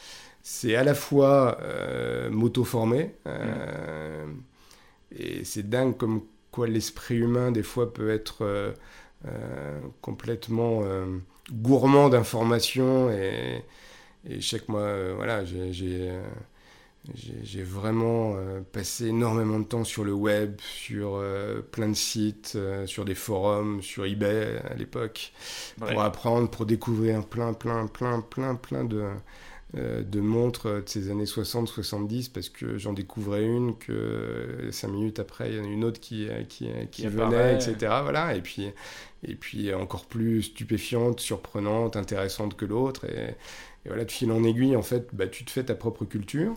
C'est 0.42 0.74
à 0.74 0.82
la 0.82 0.94
fois 0.94 1.58
euh, 1.62 2.28
m'auto-former 2.30 3.14
euh, 3.28 4.26
et 5.16 5.44
c'est 5.44 5.68
dingue 5.68 5.96
comme 5.96 6.22
quoi 6.50 6.66
l'esprit 6.66 7.16
humain 7.16 7.52
des 7.52 7.62
fois 7.62 7.92
peut 7.92 8.10
être 8.10 8.74
complètement 10.00 10.82
gourmand 11.52 12.08
d'informations 12.08 13.10
et, 13.10 13.64
et 14.28 14.40
chaque 14.40 14.68
mois, 14.68 15.12
voilà, 15.14 15.44
j'ai 15.44 15.72
j'ai 17.14 17.62
vraiment 17.62 18.34
euh, 18.36 18.60
passé 18.60 19.06
énormément 19.06 19.58
de 19.58 19.64
temps 19.64 19.84
sur 19.84 20.04
le 20.04 20.12
web, 20.12 20.60
sur 20.60 21.14
euh, 21.14 21.60
plein 21.62 21.88
de 21.88 21.94
sites, 21.94 22.52
euh, 22.56 22.86
sur 22.86 23.04
des 23.04 23.14
forums, 23.14 23.82
sur 23.82 24.04
eBay 24.04 24.58
à 24.70 24.74
l'époque, 24.74 25.32
pour 25.78 26.02
apprendre, 26.02 26.50
pour 26.50 26.66
découvrir 26.66 27.26
plein, 27.26 27.54
plein, 27.54 27.86
plein, 27.86 28.20
plein, 28.20 28.54
plein 28.54 28.84
de, 28.84 29.08
de 29.74 30.20
montres 30.20 30.68
de 30.68 30.82
ces 30.86 31.10
années 31.10 31.24
60-70, 31.24 32.32
parce 32.32 32.48
que 32.48 32.76
j'en 32.76 32.92
découvrais 32.92 33.44
une, 33.44 33.76
que 33.76 34.68
cinq 34.72 34.88
minutes 34.88 35.18
après, 35.18 35.50
il 35.50 35.56
y 35.56 35.60
en 35.60 35.64
a 35.64 35.68
une 35.68 35.84
autre 35.84 36.00
qui, 36.00 36.28
qui, 36.48 36.68
qui, 36.90 37.06
venait, 37.06 37.54
etc. 37.54 37.74
Voilà, 38.02 38.34
et 38.34 38.40
puis, 38.40 38.70
et 39.24 39.34
puis 39.34 39.72
encore 39.74 40.06
plus 40.06 40.42
stupéfiante, 40.42 41.20
surprenante, 41.20 41.96
intéressante 41.96 42.56
que 42.56 42.64
l'autre. 42.64 43.04
Et, 43.06 43.34
et 43.84 43.88
voilà, 43.88 44.04
de 44.04 44.10
fil 44.10 44.30
en 44.30 44.44
aiguille, 44.44 44.76
en 44.76 44.82
fait, 44.82 45.08
bah, 45.12 45.26
tu 45.26 45.44
te 45.44 45.50
fais 45.50 45.64
ta 45.64 45.74
propre 45.74 46.04
culture. 46.04 46.54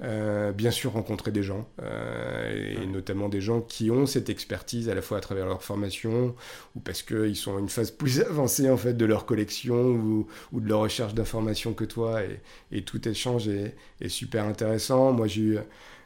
Euh, 0.00 0.52
bien 0.52 0.70
sûr, 0.70 0.92
rencontrer 0.92 1.32
des 1.32 1.42
gens, 1.42 1.66
euh, 1.82 2.82
et 2.82 2.86
notamment 2.86 3.28
des 3.28 3.40
gens 3.40 3.60
qui 3.60 3.90
ont 3.90 4.06
cette 4.06 4.28
expertise 4.30 4.88
à 4.88 4.94
la 4.94 5.02
fois 5.02 5.18
à 5.18 5.20
travers 5.20 5.46
leur 5.46 5.64
formation, 5.64 6.36
ou 6.76 6.80
parce 6.80 7.02
qu'ils 7.02 7.34
sont 7.34 7.56
à 7.56 7.58
une 7.58 7.68
phase 7.68 7.90
plus 7.90 8.20
avancée 8.20 8.70
en 8.70 8.76
fait 8.76 8.94
de 8.94 9.04
leur 9.04 9.26
collection 9.26 9.74
ou, 9.74 10.28
ou 10.52 10.60
de 10.60 10.68
leur 10.68 10.80
recherche 10.80 11.14
d'informations 11.14 11.72
que 11.74 11.84
toi, 11.84 12.22
et, 12.22 12.38
et, 12.70 12.82
tout 12.82 13.08
échange 13.08 13.48
est, 13.48 13.74
est 14.00 14.08
super 14.08 14.44
intéressant. 14.44 15.10
Moi, 15.12 15.26
j'ai 15.26 15.42
eu 15.42 15.58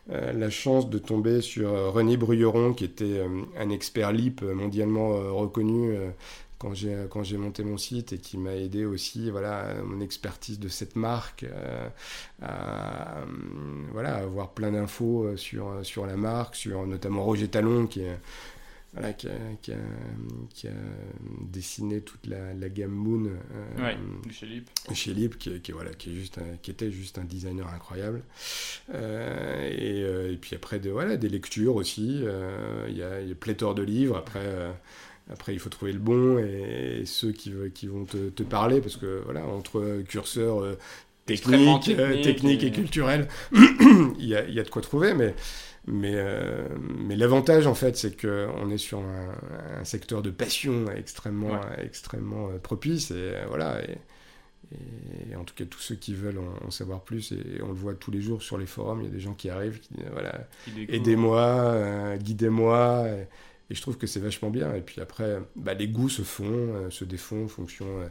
la 0.08 0.50
chance 0.50 0.90
de 0.90 0.98
tomber 0.98 1.40
sur 1.40 1.70
René 1.92 2.16
Bruyéron, 2.16 2.72
qui 2.74 2.84
était 2.84 3.22
un 3.58 3.70
expert 3.70 4.12
LIP 4.12 4.42
mondialement 4.42 5.10
reconnu 5.34 5.96
quand 6.62 6.74
j'ai 6.74 6.96
quand 7.10 7.24
j'ai 7.24 7.38
monté 7.38 7.64
mon 7.64 7.76
site 7.76 8.12
et 8.12 8.18
qui 8.18 8.38
m'a 8.38 8.54
aidé 8.54 8.84
aussi 8.84 9.30
voilà 9.30 9.74
mon 9.84 10.00
expertise 10.00 10.60
de 10.60 10.68
cette 10.68 10.94
marque 10.94 11.42
euh, 11.42 11.88
à 12.40 13.24
voilà 13.90 14.14
avoir 14.16 14.50
plein 14.50 14.70
d'infos 14.70 15.24
euh, 15.24 15.36
sur 15.36 15.84
sur 15.84 16.06
la 16.06 16.16
marque 16.16 16.54
sur 16.54 16.86
notamment 16.86 17.24
Roger 17.24 17.48
Talon 17.48 17.88
qui 17.88 18.02
est 18.02 18.16
voilà, 18.92 19.12
qui, 19.14 19.28
a, 19.28 19.32
qui, 19.62 20.68
a, 20.68 20.70
dessiné 21.40 22.02
toute 22.02 22.26
la, 22.26 22.52
la 22.52 22.68
gamme 22.68 22.90
Moon 22.90 23.24
euh, 23.26 23.94
chez 24.30 24.46
Lip, 24.46 24.68
chez 24.92 25.14
Lip 25.14 25.38
qui, 25.38 25.60
qui, 25.60 25.72
voilà, 25.72 25.92
qui, 25.94 26.10
est 26.10 26.14
juste 26.14 26.38
qui 26.62 26.70
était 26.70 26.90
juste 26.90 27.18
un 27.18 27.24
designer 27.24 27.66
incroyable. 27.68 28.22
et, 28.92 30.00
et, 30.00 30.38
puis 30.40 30.56
après, 30.56 30.78
de, 30.78 30.90
voilà, 30.90 31.16
des 31.16 31.28
lectures 31.28 31.76
aussi. 31.76 32.22
Il 32.88 32.96
y, 32.96 33.02
a, 33.02 33.20
il 33.20 33.28
y 33.28 33.32
a 33.32 33.34
pléthore 33.34 33.74
de 33.74 33.82
livres. 33.82 34.16
Après, 34.16 34.46
après, 35.30 35.52
il 35.54 35.58
faut 35.58 35.68
trouver 35.68 35.92
le 35.92 35.98
bon 35.98 36.38
et, 36.38 37.02
ceux 37.06 37.32
qui, 37.32 37.52
qui 37.74 37.86
vont 37.86 38.04
te, 38.04 38.28
te, 38.28 38.42
parler, 38.42 38.80
parce 38.80 38.96
que 38.96 39.22
voilà, 39.24 39.46
entre 39.46 40.02
curseurs 40.08 40.62
euh, 40.62 40.78
techniques, 41.26 41.88
euh, 41.88 42.22
technique, 42.22 42.64
et, 42.64 42.72
culturels, 42.72 43.28
il, 43.52 44.26
y 44.26 44.34
a, 44.34 44.44
il 44.44 44.54
y, 44.54 44.60
a, 44.60 44.62
de 44.62 44.68
quoi 44.68 44.82
trouver, 44.82 45.14
mais, 45.14 45.34
mais, 45.86 46.12
euh, 46.14 46.68
mais 46.78 47.16
l'avantage, 47.16 47.66
en 47.66 47.74
fait, 47.74 47.96
c'est 47.96 48.20
qu'on 48.20 48.70
est 48.70 48.78
sur 48.78 49.00
un, 49.00 49.84
secteur 49.84 50.22
de 50.22 50.30
passion 50.30 50.86
extrêmement, 50.94 51.60
extrêmement 51.78 52.48
propice, 52.62 53.10
et 53.10 53.32
voilà. 53.48 53.82
Et, 53.82 53.98
et, 55.30 55.36
en 55.36 55.44
tout 55.44 55.54
cas, 55.54 55.64
tous 55.64 55.80
ceux 55.80 55.96
qui 55.96 56.14
veulent 56.14 56.40
en, 56.64 56.70
savoir 56.70 57.02
plus, 57.02 57.32
et 57.32 57.60
on 57.62 57.68
le 57.68 57.74
voit 57.74 57.94
tous 57.94 58.10
les 58.10 58.20
jours 58.20 58.42
sur 58.42 58.58
les 58.58 58.66
forums, 58.66 59.00
il 59.00 59.04
y 59.04 59.08
a 59.08 59.12
des 59.12 59.20
gens 59.20 59.34
qui 59.34 59.50
arrivent, 59.50 59.80
qui 59.80 59.94
disent 59.94 60.04
voilà, 60.12 60.48
aidez-moi, 60.88 62.16
guidez-moi. 62.18 63.08
Et 63.08 63.26
je 63.74 63.80
trouve 63.80 63.96
que 63.96 64.06
c'est 64.06 64.20
vachement 64.20 64.50
bien. 64.50 64.74
Et 64.74 64.80
puis 64.80 65.00
après, 65.00 65.38
bah, 65.56 65.74
les 65.74 65.88
goûts 65.88 66.08
se 66.08 66.22
font, 66.22 66.44
euh, 66.46 66.90
se 66.90 67.04
défont 67.04 67.44
en 67.44 67.48
fonction, 67.48 67.86
euh, 67.86 68.08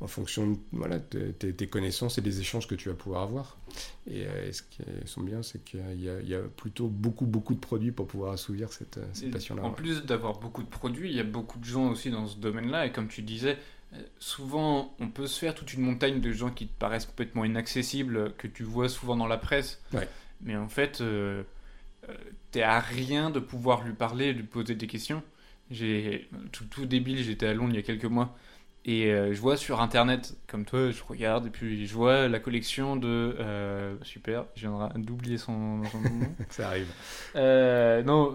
en 0.00 0.06
fonction 0.06 0.52
de 0.52 0.56
voilà, 0.72 0.98
tes, 0.98 1.66
connaissances 1.66 2.18
et 2.18 2.20
des 2.20 2.40
échanges 2.40 2.66
que 2.66 2.74
tu 2.74 2.88
vas 2.88 2.94
pouvoir 2.94 3.22
avoir. 3.22 3.58
Et, 4.10 4.26
euh, 4.26 4.52
ce 4.52 4.62
qui 4.62 4.82
sont 5.04 5.22
bien, 5.22 5.42
c'est 5.42 5.62
qu'il 5.64 5.80
y, 5.96 6.28
y, 6.28 6.34
a 6.34 6.40
plutôt 6.56 6.88
beaucoup, 6.88 7.26
beaucoup 7.26 7.54
de 7.54 7.60
produits 7.60 7.92
pour 7.92 8.06
pouvoir 8.06 8.32
assouvir 8.32 8.72
cette, 8.72 8.98
cette 9.12 9.30
passion-là. 9.30 9.62
En 9.64 9.72
plus 9.72 10.04
d'avoir 10.04 10.38
beaucoup 10.38 10.62
de 10.62 10.68
produits, 10.68 11.10
il 11.10 11.16
y 11.16 11.20
a 11.20 11.24
beaucoup 11.24 11.58
de 11.58 11.64
gens 11.64 11.90
aussi 11.90 12.10
dans 12.10 12.26
ce 12.26 12.36
domaine-là. 12.36 12.86
Et 12.86 12.92
comme 12.92 13.08
tu 13.08 13.22
disais, 13.22 13.58
souvent, 14.18 14.94
on 15.00 15.08
peut 15.08 15.26
se 15.26 15.38
faire 15.38 15.54
toute 15.54 15.74
une 15.74 15.82
montagne 15.82 16.20
de 16.20 16.32
gens 16.32 16.50
qui 16.50 16.66
te 16.66 16.78
paraissent 16.78 17.06
complètement 17.06 17.44
inaccessibles, 17.44 18.32
que 18.38 18.46
tu 18.46 18.62
vois 18.62 18.88
souvent 18.88 19.16
dans 19.16 19.26
la 19.26 19.38
presse. 19.38 19.80
Mais 20.40 20.56
en 20.56 20.68
fait 20.68 21.02
t'es 22.50 22.62
à 22.62 22.80
rien 22.80 23.30
de 23.30 23.40
pouvoir 23.40 23.84
lui 23.84 23.94
parler, 23.94 24.32
de 24.32 24.38
lui 24.38 24.46
poser 24.46 24.74
des 24.74 24.86
questions. 24.86 25.22
J'ai 25.70 26.28
tout, 26.52 26.64
tout 26.64 26.86
débile, 26.86 27.22
j'étais 27.22 27.46
à 27.46 27.54
Londres 27.54 27.72
il 27.74 27.76
y 27.76 27.80
a 27.80 27.82
quelques 27.82 28.04
mois 28.04 28.34
et 28.88 29.12
euh, 29.12 29.34
je 29.34 29.40
vois 29.42 29.58
sur 29.58 29.82
internet, 29.82 30.34
comme 30.46 30.64
toi, 30.64 30.90
je 30.90 31.02
regarde 31.06 31.46
et 31.46 31.50
puis 31.50 31.86
je 31.86 31.92
vois 31.92 32.26
la 32.26 32.38
collection 32.38 32.96
de. 32.96 33.36
Euh, 33.38 33.96
super, 34.00 34.46
je 34.54 34.62
viendrai 34.62 34.88
d'oublier 34.96 35.36
son, 35.36 35.52
nom. 35.52 35.82
Ça 36.48 36.68
arrive. 36.68 36.86
Euh, 37.36 38.02
non, 38.02 38.34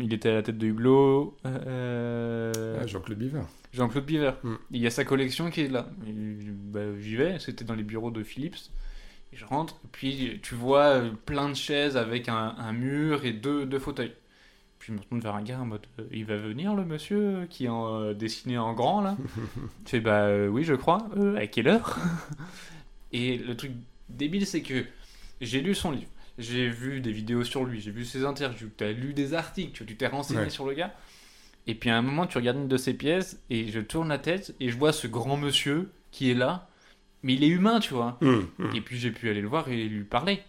il 0.00 0.12
était 0.12 0.28
à 0.28 0.34
la 0.34 0.42
tête 0.44 0.56
de 0.56 0.66
Hublot. 0.68 1.36
Ah, 1.44 2.86
Jean-Claude 2.86 3.18
Biver. 3.18 3.42
Jean-Claude 3.72 4.04
Biver. 4.04 4.32
Hmm. 4.44 4.54
Il 4.70 4.80
y 4.80 4.86
a 4.86 4.90
sa 4.90 5.04
collection 5.04 5.50
qui 5.50 5.62
est 5.62 5.68
là. 5.68 5.88
Bah, 5.98 6.80
j'y 7.00 7.16
vais, 7.16 7.40
c'était 7.40 7.64
dans 7.64 7.74
les 7.74 7.82
bureaux 7.82 8.12
de 8.12 8.22
Philips 8.22 8.70
je 9.32 9.44
rentre, 9.44 9.74
et 9.84 9.88
puis 9.92 10.40
tu 10.42 10.54
vois 10.54 10.86
euh, 10.86 11.10
plein 11.26 11.48
de 11.48 11.54
chaises 11.54 11.96
avec 11.96 12.28
un, 12.28 12.72
mur 12.72 13.24
et 13.24 13.32
deux, 13.32 13.66
deux, 13.66 13.78
fauteuils. 13.78 14.14
Puis 14.78 14.88
je 14.88 14.92
me 14.92 15.00
retourne 15.00 15.20
vers 15.20 15.34
un 15.34 15.42
gars 15.42 15.60
en 15.60 15.66
mode 15.66 15.86
euh, 15.98 16.04
Il 16.12 16.24
va 16.24 16.36
venir 16.36 16.74
le 16.74 16.84
monsieur 16.84 17.46
qui 17.50 17.66
est 17.66 17.70
euh, 17.70 18.14
dessiné 18.14 18.58
en 18.58 18.72
grand 18.74 19.00
là? 19.00 19.16
Tu 19.84 19.90
fais 19.90 20.00
Bah 20.00 20.28
oui, 20.48 20.64
je 20.64 20.74
crois. 20.74 21.08
à 21.36 21.46
quelle 21.46 21.68
heure? 21.68 21.98
Et 23.12 23.38
le 23.38 23.56
truc 23.56 23.72
débile, 24.08 24.46
c'est 24.46 24.62
que 24.62 24.84
j'ai 25.40 25.60
lu 25.60 25.74
son 25.74 25.92
livre, 25.92 26.10
j'ai 26.38 26.68
vu 26.68 27.00
des 27.00 27.12
vidéos 27.12 27.44
sur 27.44 27.64
lui, 27.64 27.80
j'ai 27.80 27.90
vu 27.90 28.04
ses 28.04 28.24
interviews, 28.24 28.70
tu 28.76 28.84
as 28.84 28.92
lu 28.92 29.14
des 29.14 29.34
articles, 29.34 29.84
tu 29.84 29.96
t'es 29.96 30.06
renseigné 30.06 30.50
sur 30.50 30.66
le 30.66 30.74
gars. 30.74 30.94
Et 31.66 31.74
puis 31.74 31.90
à 31.90 31.96
un 31.96 32.02
moment, 32.02 32.26
tu 32.26 32.38
regardes 32.38 32.56
une 32.56 32.68
de 32.68 32.76
ses 32.76 32.94
pièces 32.94 33.40
et 33.50 33.68
je 33.68 33.80
tourne 33.80 34.08
la 34.08 34.18
tête 34.18 34.54
et 34.58 34.70
je 34.70 34.76
vois 34.76 34.92
ce 34.92 35.06
grand 35.06 35.36
monsieur 35.36 35.90
qui 36.10 36.30
est 36.30 36.34
là 36.34 36.68
mais 37.22 37.34
il 37.34 37.44
est 37.44 37.48
humain, 37.48 37.80
tu 37.80 37.94
vois. 37.94 38.18
Mmh, 38.20 38.36
mmh. 38.58 38.76
Et 38.76 38.80
puis 38.80 38.98
j'ai 38.98 39.10
pu 39.10 39.28
aller 39.28 39.40
le 39.40 39.48
voir 39.48 39.68
et 39.68 39.88
lui 39.88 40.04
parler. 40.04 40.42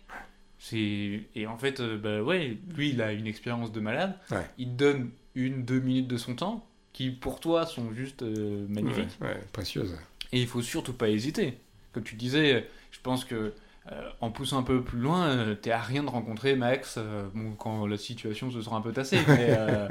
C'est 0.60 1.22
et 1.36 1.48
en 1.48 1.58
fait, 1.58 1.80
euh, 1.80 1.98
bah 1.98 2.22
ouais, 2.22 2.58
lui 2.76 2.90
il 2.90 3.02
a 3.02 3.14
une 3.14 3.28
expérience 3.28 3.72
de 3.72 3.80
malade. 3.80 4.16
Il 4.58 4.76
donne 4.76 5.10
une, 5.36 5.64
deux 5.64 5.80
minutes 5.80 6.08
de 6.08 6.18
son 6.18 6.36
temps 6.36 6.68
qui 6.92 7.12
pour 7.12 7.40
toi 7.40 7.66
sont 7.66 7.94
juste 7.94 8.24
euh, 8.24 8.66
magnifiques. 8.68 9.18
Ouais, 9.22 9.40
précieuses. 9.54 9.96
Et 10.32 10.42
il 10.42 10.48
faut 10.48 10.62
surtout 10.62 10.94
pas 10.94 11.10
hésiter. 11.10 11.58
Comme 11.94 12.04
tu 12.04 12.16
disais, 12.16 12.68
je 12.92 13.00
pense 13.02 13.24
que 13.24 13.54
euh, 13.92 14.10
en 14.20 14.30
poussant 14.32 14.60
un 14.60 14.64
peu 14.64 14.84
plus 14.84 15.00
loin, 15.00 15.56
t'es 15.62 15.72
à 15.72 15.80
rien 15.80 16.04
de 16.04 16.10
rencontrer 16.10 16.56
Max 16.56 17.00
bon, 17.34 17.54
quand 17.54 17.88
la 17.88 17.98
situation 17.98 18.52
se 18.52 18.62
sera 18.62 18.76
un 18.76 18.82
peu 18.82 18.92
tassée. 18.92 19.20
Mais, 19.28 19.58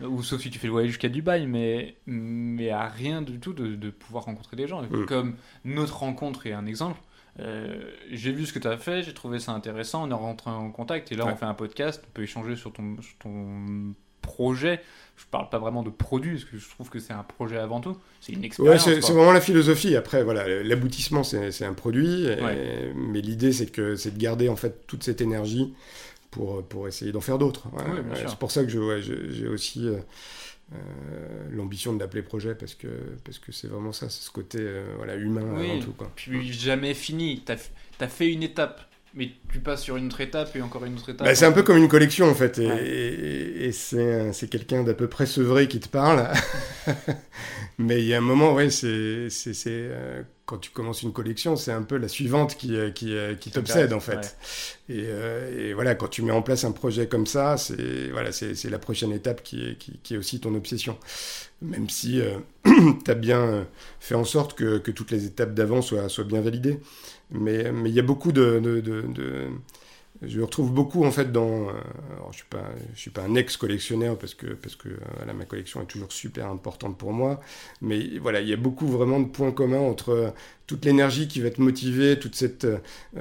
ou 0.00 0.22
sauf 0.22 0.40
si 0.40 0.50
tu 0.50 0.58
fais 0.58 0.66
le 0.66 0.72
voyage 0.72 0.90
jusqu'à 0.90 1.08
Dubaï, 1.08 1.46
mais, 1.46 1.96
mais 2.06 2.70
à 2.70 2.86
rien 2.86 3.22
du 3.22 3.38
tout 3.38 3.52
de, 3.52 3.74
de 3.74 3.90
pouvoir 3.90 4.24
rencontrer 4.24 4.56
des 4.56 4.66
gens. 4.66 4.82
Mm. 4.82 5.06
Comme 5.06 5.36
notre 5.64 5.98
rencontre 5.98 6.46
est 6.46 6.52
un 6.52 6.66
exemple, 6.66 7.00
euh, 7.38 7.90
j'ai 8.10 8.32
vu 8.32 8.46
ce 8.46 8.52
que 8.52 8.58
tu 8.58 8.68
as 8.68 8.76
fait, 8.76 9.02
j'ai 9.02 9.14
trouvé 9.14 9.38
ça 9.38 9.52
intéressant, 9.52 10.06
on 10.06 10.10
est 10.10 10.14
rentré 10.14 10.50
en 10.50 10.70
contact, 10.70 11.12
et 11.12 11.16
là 11.16 11.26
on 11.26 11.36
fait 11.36 11.44
un 11.44 11.54
podcast, 11.54 12.02
on 12.06 12.10
peut 12.12 12.22
échanger 12.22 12.56
sur 12.56 12.72
ton, 12.72 12.96
ton 13.18 13.94
projet. 14.22 14.80
Je 15.16 15.24
parle 15.30 15.48
pas 15.48 15.58
vraiment 15.58 15.82
de 15.82 15.88
produit, 15.88 16.32
parce 16.32 16.44
que 16.44 16.58
je 16.58 16.68
trouve 16.68 16.90
que 16.90 16.98
c'est 16.98 17.14
un 17.14 17.22
projet 17.22 17.56
avant 17.56 17.80
tout. 17.80 17.96
C'est 18.20 18.32
une 18.32 18.44
expérience. 18.44 18.86
Ouais, 18.86 19.00
c'est 19.00 19.12
vraiment 19.12 19.32
la 19.32 19.40
philosophie. 19.40 19.96
Après, 19.96 20.22
voilà, 20.22 20.62
l'aboutissement, 20.62 21.24
c'est 21.24 21.64
un 21.64 21.72
produit. 21.72 22.26
mais 22.94 23.22
l'idée, 23.22 23.52
c'est 23.52 23.66
que 23.66 23.96
c'est 23.96 24.10
de 24.10 24.18
garder 24.18 24.50
en 24.50 24.56
fait 24.56 24.86
toute 24.86 25.04
cette 25.04 25.22
énergie 25.22 25.74
pour, 26.36 26.62
pour 26.64 26.86
essayer 26.86 27.12
d'en 27.12 27.22
faire 27.22 27.38
d'autres. 27.38 27.68
c'est 28.14 28.36
pour 28.36 28.50
ça 28.50 28.62
que 28.62 28.68
j'ai 28.68 29.48
aussi 29.48 29.88
euh, 29.88 29.96
euh, 30.74 30.76
l'ambition 31.50 31.94
de 31.94 32.00
l'appeler 32.00 32.22
projet, 32.22 32.54
parce 32.54 32.74
que 32.74 32.88
c'est 32.88 33.22
parce 33.24 33.38
que 33.38 33.66
vraiment 33.68 33.92
ça, 33.92 34.10
c'est 34.10 34.22
ce 34.22 34.30
côté 34.30 34.58
euh, 34.60 34.94
voilà, 34.98 35.14
humain 35.14 35.56
avant 35.56 35.80
tout. 35.80 35.92
Quoi. 35.92 36.12
Puis 36.14 36.52
jamais 36.52 36.92
fini, 36.92 37.42
tu 37.44 37.52
as, 37.52 37.70
as, 38.00 38.08
fait 38.08 38.30
une 38.30 38.42
étape. 38.42 38.82
Mais 39.14 39.30
tu 39.50 39.60
passes 39.60 39.82
sur 39.82 39.96
une 39.96 40.08
autre 40.08 40.20
étape 40.20 40.54
et 40.56 40.60
encore 40.60 40.84
une 40.84 40.94
autre 40.94 41.08
étape. 41.08 41.26
Bah, 41.26 41.34
c'est 41.34 41.46
un 41.46 41.52
peu 41.52 41.62
comme 41.62 41.78
une 41.78 41.88
collection 41.88 42.28
en 42.28 42.34
fait. 42.34 42.58
Et, 42.58 43.64
et, 43.64 43.72
c'est 43.72 44.50
quelqu'un 44.50 44.82
d'à 44.82 44.92
peu 44.92 45.08
près 45.08 45.24
sevré 45.24 45.68
qui 45.68 45.80
te 45.80 45.88
parle. 45.88 46.28
Mais 47.78 48.00
il 48.00 48.06
y 48.06 48.12
a 48.12 48.18
un 48.18 48.20
moment, 48.20 48.52
ouais, 48.52 48.68
c'est 48.68 49.30
quand 50.46 50.58
tu 50.58 50.70
commences 50.70 51.02
une 51.02 51.12
collection, 51.12 51.56
c'est 51.56 51.72
un 51.72 51.82
peu 51.82 51.96
la 51.96 52.06
suivante 52.06 52.56
qui, 52.56 52.76
euh, 52.76 52.92
qui, 52.92 53.16
euh, 53.16 53.34
qui 53.34 53.50
t'obsède 53.50 53.92
en 53.92 53.98
fait. 53.98 54.36
Et, 54.88 55.02
euh, 55.06 55.70
et, 55.70 55.74
voilà, 55.74 55.96
quand 55.96 56.06
tu 56.06 56.22
mets 56.22 56.32
en 56.32 56.40
place 56.40 56.64
un 56.64 56.70
projet 56.70 57.08
comme 57.08 57.26
ça, 57.26 57.56
c'est 57.56 58.10
voilà, 58.12 58.30
c'est 58.30 58.70
la 58.70 58.78
prochaine 58.78 59.10
étape 59.12 59.42
qui 59.42 59.66
est, 59.66 59.76
qui, 59.76 59.98
qui, 60.04 60.14
est 60.14 60.16
aussi 60.16 60.38
ton 60.38 60.54
obsession. 60.54 60.96
Même 61.62 61.90
si 61.90 62.22
tu 62.64 63.10
as 63.10 63.14
bien 63.14 63.66
fait 63.98 64.14
en 64.14 64.24
sorte 64.24 64.54
que, 64.54 64.78
que 64.78 64.92
toutes 64.92 65.10
les 65.10 65.26
étapes 65.26 65.52
d'avant 65.52 65.82
soient, 65.82 66.08
soient, 66.08 66.24
bien 66.24 66.40
validées. 66.40 66.78
Mais 67.32 67.64
il 67.84 67.92
y 67.92 67.98
a 67.98 68.04
beaucoup 68.04 68.30
de, 68.30 68.60
de, 68.60 68.80
de, 68.80 69.48
je 70.22 70.40
retrouve 70.40 70.72
beaucoup 70.72 71.04
en 71.04 71.10
fait 71.10 71.32
dans. 71.32 71.68
alors 72.12 72.32
je 72.32 72.36
suis 72.38 72.46
pas, 72.48 72.64
je 72.94 73.00
suis 73.00 73.10
pas 73.10 73.22
un 73.22 73.34
ex 73.34 73.56
collectionneur 73.56 74.18
parce 74.18 74.34
que 74.34 74.46
parce 74.46 74.76
que 74.76 74.88
voilà, 75.16 75.32
ma 75.32 75.44
collection 75.44 75.82
est 75.82 75.86
toujours 75.86 76.12
super 76.12 76.48
importante 76.48 76.96
pour 76.96 77.12
moi, 77.12 77.40
mais 77.80 78.18
voilà, 78.18 78.40
il 78.40 78.48
y 78.48 78.52
a 78.52 78.56
beaucoup 78.56 78.86
vraiment 78.86 79.20
de 79.20 79.26
points 79.26 79.52
communs 79.52 79.80
entre 79.80 80.32
toute 80.66 80.84
l'énergie 80.84 81.28
qui 81.28 81.40
va 81.40 81.50
te 81.50 81.60
motiver, 81.60 82.18
toute 82.18 82.34
cette 82.34 82.66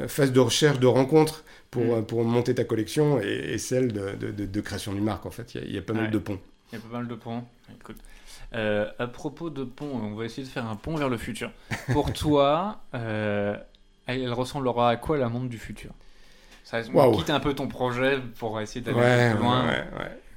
phase 0.07 0.31
de 0.31 0.39
recherche, 0.39 0.79
de 0.79 0.87
rencontre 0.87 1.43
pour, 1.69 1.97
mm. 1.97 2.05
pour 2.05 2.23
monter 2.23 2.55
ta 2.55 2.63
collection 2.63 3.19
et, 3.19 3.57
celle 3.57 3.91
de, 3.91 4.15
de, 4.15 4.45
de, 4.45 4.61
création 4.61 4.93
d'une 4.93 5.03
marque 5.03 5.25
en 5.25 5.31
fait. 5.31 5.53
Il 5.55 5.61
y 5.61 5.63
a, 5.63 5.67
il 5.67 5.75
y 5.75 5.77
a 5.77 5.81
pas 5.81 5.93
mal 5.93 6.09
de 6.09 6.17
ponts. 6.17 6.39
Il 6.71 6.75
y 6.75 6.81
a 6.81 6.81
pas 6.81 6.97
mal 6.97 7.07
de 7.07 7.15
ponts. 7.15 7.43
Écoute. 7.79 7.97
Euh, 8.53 8.89
à 8.99 9.07
propos 9.07 9.49
de 9.49 9.63
pont, 9.63 9.89
on 9.93 10.15
va 10.15 10.25
essayer 10.25 10.43
de 10.43 10.51
faire 10.51 10.65
un 10.65 10.75
pont 10.75 10.95
vers 10.95 11.09
le 11.09 11.17
futur. 11.17 11.51
Pour 11.91 12.13
toi, 12.13 12.81
euh, 12.93 13.57
elle 14.05 14.31
ressemblera 14.31 14.91
à 14.91 14.95
quoi 14.97 15.17
la 15.17 15.29
monde 15.29 15.49
du 15.49 15.57
futur? 15.57 15.91
Ça 16.83 16.91
wow. 16.91 17.17
quitte 17.17 17.29
un 17.29 17.39
peu 17.39 17.53
ton 17.53 17.67
projet 17.67 18.19
pour 18.39 18.59
essayer 18.59 18.81
d'aller 18.81 19.33
plus 19.33 19.43
loin. 19.43 19.65
Ouais, 19.65 19.85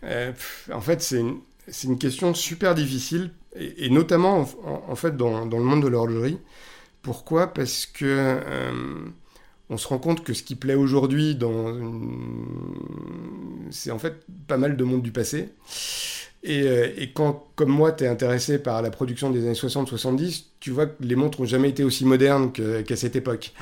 euh, 0.04 0.32
en 0.72 0.80
fait, 0.80 1.02
c'est 1.02 1.20
une, 1.20 1.40
une, 1.84 1.98
question 1.98 2.34
super 2.34 2.74
difficile, 2.74 3.32
et, 3.56 3.90
notamment 3.90 4.46
en, 4.88 4.94
fait 4.94 5.16
dans, 5.16 5.46
dans, 5.46 5.58
le 5.58 5.64
monde 5.64 5.82
de 5.82 5.88
l'horlogerie. 5.88 6.38
Pourquoi? 7.02 7.52
Parce 7.52 7.86
que 7.86 8.04
euh, 8.04 9.10
on 9.70 9.76
se 9.76 9.88
rend 9.88 9.98
compte 9.98 10.24
que 10.24 10.32
ce 10.32 10.42
qui 10.42 10.54
plaît 10.54 10.74
aujourd'hui, 10.74 11.34
dans 11.34 11.74
c'est 13.70 13.90
en 13.90 13.98
fait 13.98 14.24
pas 14.46 14.56
mal 14.56 14.76
de 14.76 14.84
monde 14.84 15.02
du 15.02 15.12
passé. 15.12 15.50
Euh, 16.46 16.92
et, 16.96 17.10
quand, 17.10 17.46
comme 17.56 17.70
moi, 17.70 17.92
tu 17.92 18.04
es 18.04 18.06
intéressé 18.06 18.58
par 18.58 18.80
la 18.82 18.90
production 18.90 19.30
des 19.30 19.40
années 19.40 19.52
60-70, 19.52 20.44
tu 20.60 20.70
vois 20.70 20.86
que 20.86 21.02
les 21.02 21.16
montres 21.16 21.40
n'ont 21.40 21.46
jamais 21.46 21.70
été 21.70 21.82
aussi 21.82 22.04
modernes 22.04 22.52
qu'à 22.52 22.96
cette 22.96 23.16
époque, 23.16 23.52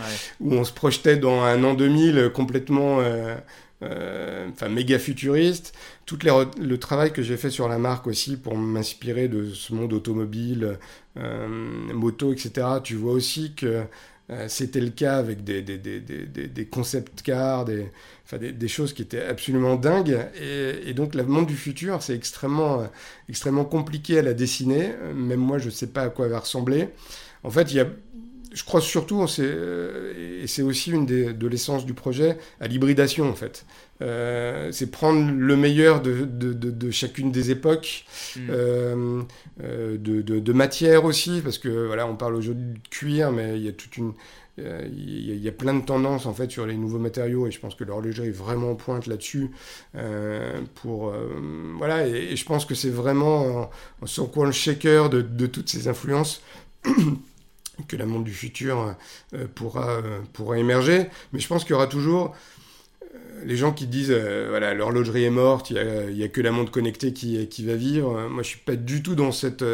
où 0.40 0.52
on 0.54 0.64
se 0.64 0.72
projetait 0.72 1.16
dans 1.16 1.42
un 1.42 1.62
an 1.64 1.74
2000 1.74 2.30
complètement, 2.34 3.00
euh, 3.00 3.34
euh, 3.82 4.48
enfin 4.52 4.68
méga 4.68 4.98
futuriste. 4.98 5.74
Tout 6.04 6.18
le 6.22 6.76
travail 6.76 7.12
que 7.12 7.22
j'ai 7.22 7.36
fait 7.36 7.50
sur 7.50 7.68
la 7.68 7.78
marque 7.78 8.06
aussi 8.06 8.36
pour 8.36 8.56
m'inspirer 8.56 9.28
de 9.28 9.50
ce 9.52 9.74
monde 9.74 9.92
automobile, 9.92 10.78
moto, 11.94 12.32
etc. 12.32 12.66
Tu 12.84 12.94
vois 12.94 13.12
aussi 13.12 13.54
que 13.54 13.84
c'était 14.48 14.80
le 14.80 14.90
cas 14.90 15.18
avec 15.18 15.44
des, 15.44 15.62
des, 15.62 15.78
des, 15.78 16.00
des 16.00 16.66
concept 16.66 17.22
cars, 17.22 17.64
des, 17.64 17.86
enfin, 18.24 18.38
des, 18.38 18.68
choses 18.68 18.92
qui 18.92 19.02
étaient 19.02 19.22
absolument 19.22 19.76
dingues. 19.76 20.18
Et, 20.40 20.94
donc, 20.94 21.14
le 21.14 21.24
monde 21.24 21.46
du 21.46 21.56
futur, 21.56 22.02
c'est 22.02 22.14
extrêmement, 22.14 22.80
euh, 22.80 22.86
extrêmement 23.28 23.64
compliqué 23.64 24.18
à 24.18 24.22
la 24.22 24.34
dessiner. 24.34 24.94
Même 25.14 25.40
moi, 25.40 25.58
je 25.58 25.66
ne 25.66 25.70
sais 25.70 25.86
pas 25.86 26.02
à 26.02 26.08
quoi 26.08 26.26
elle 26.26 26.32
va 26.32 26.40
ressembler. 26.40 26.88
En 27.44 27.50
fait, 27.50 27.70
il 27.70 27.76
y 27.76 27.80
a, 27.80 27.86
je 28.56 28.64
crois 28.64 28.80
surtout, 28.80 29.24
euh, 29.38 30.42
et 30.42 30.46
c'est 30.46 30.62
aussi 30.62 30.90
une 30.90 31.06
des, 31.06 31.32
de 31.32 31.46
l'essence 31.46 31.86
du 31.86 31.94
projet, 31.94 32.38
à 32.60 32.66
l'hybridation, 32.66 33.28
en 33.28 33.34
fait. 33.34 33.66
Euh, 34.02 34.70
c'est 34.72 34.90
prendre 34.90 35.30
le 35.30 35.56
meilleur 35.56 36.02
de, 36.02 36.24
de, 36.24 36.52
de, 36.52 36.90
chacune 36.90 37.30
des 37.30 37.50
époques, 37.50 38.04
mm. 38.36 38.48
de, 39.58 40.22
de, 40.22 40.52
matière 40.52 41.04
aussi, 41.04 41.40
parce 41.42 41.58
que 41.58 41.86
voilà, 41.86 42.06
on 42.06 42.16
parle 42.16 42.34
aujourd'hui 42.34 42.74
de 42.74 42.88
cuir, 42.90 43.30
mais 43.30 43.56
il 43.56 43.64
y 43.64 43.68
a 43.68 43.72
toute 43.72 43.96
une, 43.96 44.12
euh, 44.58 44.88
il 44.90 45.36
y, 45.36 45.48
a 45.48 45.52
plein 45.52 45.74
de 45.74 45.84
tendances 45.84 46.24
en 46.24 46.32
fait 46.32 46.50
sur 46.50 46.64
les 46.64 46.78
nouveaux 46.78 46.98
matériaux 46.98 47.46
et 47.46 47.50
je 47.50 47.60
pense 47.60 47.74
que 47.74 47.84
l'horlogerie 47.84 48.28
est 48.28 48.30
vraiment 48.30 48.70
en 48.70 48.74
pointe 48.74 49.06
là-dessus. 49.06 49.50
Euh, 49.94 50.62
pour 50.76 51.10
euh, 51.10 51.28
voilà 51.76 52.06
et, 52.06 52.34
je 52.36 52.44
pense 52.46 52.64
que 52.64 52.74
c'est 52.74 52.90
vraiment 52.90 53.70
en, 54.00 54.24
coin 54.26 54.46
le 54.46 54.52
shaker 54.52 55.10
de, 55.10 55.20
de, 55.20 55.46
toutes 55.46 55.68
ces 55.68 55.88
influences. 55.88 56.40
Que 57.88 57.96
la 57.96 58.06
monde 58.06 58.24
du 58.24 58.32
futur 58.32 58.94
pourra, 59.54 60.02
pourra 60.32 60.58
émerger. 60.58 61.06
Mais 61.32 61.40
je 61.40 61.48
pense 61.48 61.64
qu'il 61.64 61.72
y 61.72 61.74
aura 61.74 61.86
toujours 61.86 62.34
les 63.44 63.56
gens 63.56 63.72
qui 63.72 63.86
disent 63.86 64.12
voilà 64.48 64.74
l'horlogerie 64.74 65.24
est 65.24 65.30
morte, 65.30 65.70
il 65.70 66.14
n'y 66.14 66.22
a, 66.22 66.28
que 66.28 66.40
la 66.40 66.50
montre 66.50 66.70
connectée 66.70 67.12
qui, 67.12 67.66
va 67.66 67.74
vivre. 67.74 68.28
Moi, 68.28 68.42
je 68.42 68.48
suis 68.48 68.60
pas 68.60 68.76
du 68.76 69.02
tout 69.02 69.14
dans 69.14 69.32
cette, 69.32 69.64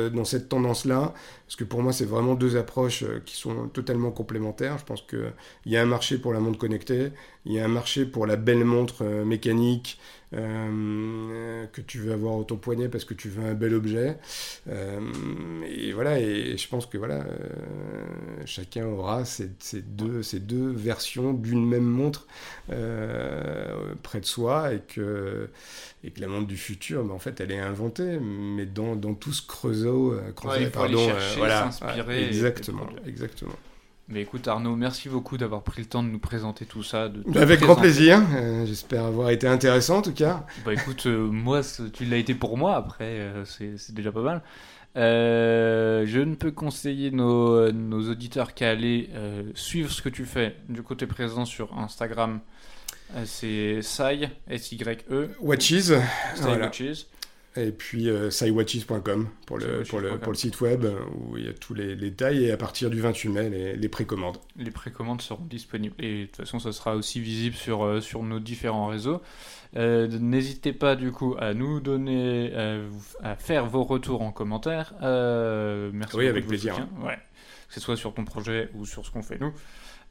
tendance-là. 0.48 1.14
Parce 1.46 1.56
que 1.56 1.64
pour 1.64 1.82
moi, 1.82 1.92
c'est 1.92 2.06
vraiment 2.06 2.34
deux 2.34 2.56
approches 2.56 3.02
euh, 3.02 3.20
qui 3.26 3.36
sont 3.36 3.68
totalement 3.68 4.10
complémentaires. 4.10 4.78
Je 4.78 4.84
pense 4.84 5.02
qu'il 5.02 5.32
y 5.66 5.76
a 5.76 5.82
un 5.82 5.86
marché 5.86 6.16
pour 6.16 6.32
la 6.32 6.40
montre 6.40 6.56
connectée, 6.56 7.10
il 7.44 7.52
y 7.52 7.60
a 7.60 7.64
un 7.66 7.68
marché 7.68 8.06
pour 8.06 8.26
la 8.26 8.36
belle 8.36 8.64
montre 8.64 9.04
euh, 9.04 9.22
mécanique 9.26 9.98
euh, 10.34 11.66
que 11.72 11.80
tu 11.80 11.98
veux 11.98 12.12
avoir 12.12 12.34
au 12.34 12.44
ton 12.44 12.56
poignet 12.56 12.88
parce 12.88 13.04
que 13.04 13.14
tu 13.14 13.28
veux 13.28 13.44
un 13.44 13.54
bel 13.54 13.74
objet. 13.74 14.16
et 14.68 15.92
voilà, 15.92 16.18
et 16.18 16.56
je 16.56 16.68
pense 16.68 16.86
que 16.86 16.98
voilà, 16.98 17.24
chacun 18.44 18.86
aura 18.86 19.24
ces, 19.24 19.50
deux, 19.82 20.22
ces 20.22 20.40
deux 20.40 20.70
versions 20.70 21.32
d'une 21.32 21.66
même 21.66 21.84
montre 21.84 22.26
près 24.02 24.20
de 24.20 24.26
soi 24.26 24.74
et 24.74 24.80
que, 24.80 25.48
et 26.04 26.10
que 26.10 26.20
la 26.20 26.28
montre 26.28 26.46
du 26.46 26.56
futur, 26.56 27.04
ben, 27.04 27.14
en 27.14 27.18
fait, 27.18 27.40
elle 27.40 27.52
est 27.52 27.58
inventée, 27.58 28.18
mais 28.18 28.66
dans, 28.66 28.96
dans 28.96 29.14
tout 29.14 29.32
ce 29.32 29.46
creusot, 29.46 30.16
pardon, 30.72 31.08
voilà, 31.36 31.70
s'inspirer. 31.70 32.26
exactement, 32.26 32.88
exactement. 33.06 33.56
Mais 34.12 34.20
écoute 34.20 34.46
Arnaud, 34.46 34.76
merci 34.76 35.08
beaucoup 35.08 35.38
d'avoir 35.38 35.62
pris 35.62 35.80
le 35.80 35.88
temps 35.88 36.02
de 36.02 36.08
nous 36.08 36.18
présenter 36.18 36.66
tout 36.66 36.82
ça. 36.82 37.08
De 37.08 37.24
Avec 37.38 37.60
grand 37.60 37.76
plaisir. 37.76 38.20
Euh, 38.34 38.66
j'espère 38.66 39.06
avoir 39.06 39.30
été 39.30 39.48
intéressant 39.48 39.98
en 39.98 40.02
tout 40.02 40.12
cas. 40.12 40.44
Bah 40.66 40.74
écoute, 40.74 41.06
euh, 41.06 41.26
moi 41.30 41.62
tu 41.94 42.04
l'as 42.04 42.18
été 42.18 42.34
pour 42.34 42.58
moi. 42.58 42.76
Après, 42.76 43.04
euh, 43.06 43.44
c'est 43.46 43.94
déjà 43.94 44.12
pas 44.12 44.20
mal. 44.20 44.42
je 44.94 46.20
ne 46.20 46.34
peux 46.34 46.50
conseiller 46.50 47.10
nos, 47.10 47.72
nos 47.72 48.10
auditeurs 48.10 48.52
qu'à 48.52 48.68
aller 48.68 49.08
suivre 49.54 49.90
ce 49.90 50.02
que 50.02 50.10
tu 50.10 50.26
fais 50.26 50.56
du 50.68 50.82
côté 50.82 51.06
présent 51.06 51.46
sur 51.46 51.72
Instagram. 51.78 52.40
c'est 53.24 53.80
Sai, 53.80 54.28
S-Y-E. 54.50 55.30
Watches. 55.40 55.90
Watches. 56.44 57.06
Et 57.54 57.70
puis 57.70 58.08
euh, 58.08 58.30
pour 58.30 59.58
le, 59.58 59.82
pour, 59.82 60.00
le, 60.00 60.18
pour 60.18 60.32
le 60.32 60.38
site 60.38 60.60
web 60.62 60.86
où 61.14 61.36
il 61.36 61.44
y 61.44 61.48
a 61.48 61.52
tous 61.52 61.74
les, 61.74 61.96
détails. 61.96 62.44
Et 62.44 62.50
à 62.50 62.56
partir 62.56 62.88
du 62.88 63.00
28 63.00 63.28
mai, 63.28 63.50
les, 63.50 63.76
les 63.76 63.88
précommandes. 63.88 64.38
Les 64.56 64.70
précommandes 64.70 65.20
seront 65.20 65.44
disponibles. 65.44 65.94
Et 65.98 66.22
de 66.22 66.26
toute 66.26 66.36
façon, 66.36 66.58
ça 66.58 66.72
sera 66.72 66.96
aussi 66.96 67.20
visible 67.20 67.54
sur, 67.54 67.84
euh, 67.84 68.00
sur 68.00 68.22
nos 68.22 68.40
différents 68.40 68.86
réseaux. 68.86 69.20
Euh, 69.76 70.06
n'hésitez 70.08 70.72
pas 70.72 70.96
du 70.96 71.12
coup 71.12 71.34
à 71.38 71.54
nous 71.54 71.80
donner, 71.80 72.50
euh, 72.54 72.88
à 73.22 73.36
faire 73.36 73.66
vos 73.66 73.84
retours 73.84 74.22
en 74.22 74.32
commentaire. 74.32 74.94
merci. 75.00 76.16
Oui, 76.16 76.28
avec 76.28 76.46
plaisir. 76.46 76.76
Ouais. 77.02 77.18
Que 77.68 77.74
ce 77.74 77.80
soit 77.80 77.96
sur 77.96 78.14
ton 78.14 78.24
projet 78.24 78.70
ou 78.74 78.86
sur 78.86 79.04
ce 79.04 79.10
qu'on 79.10 79.22
fait 79.22 79.38
nous. 79.38 79.52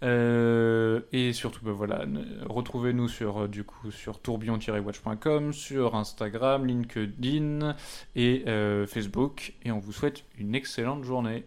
Euh, 0.03 1.01
et 1.11 1.33
surtout, 1.33 1.59
voilà, 1.65 2.05
retrouvez-nous 2.47 3.07
sur, 3.07 3.43
euh, 3.43 3.47
du 3.47 3.63
coup, 3.63 3.91
sur 3.91 4.19
tourbillon-watch.com, 4.19 5.53
sur 5.53 5.95
Instagram, 5.95 6.65
LinkedIn 6.65 7.75
et 8.15 8.43
euh, 8.47 8.87
Facebook. 8.87 9.53
Et 9.63 9.71
on 9.71 9.79
vous 9.79 9.93
souhaite 9.93 10.23
une 10.37 10.55
excellente 10.55 11.03
journée. 11.03 11.45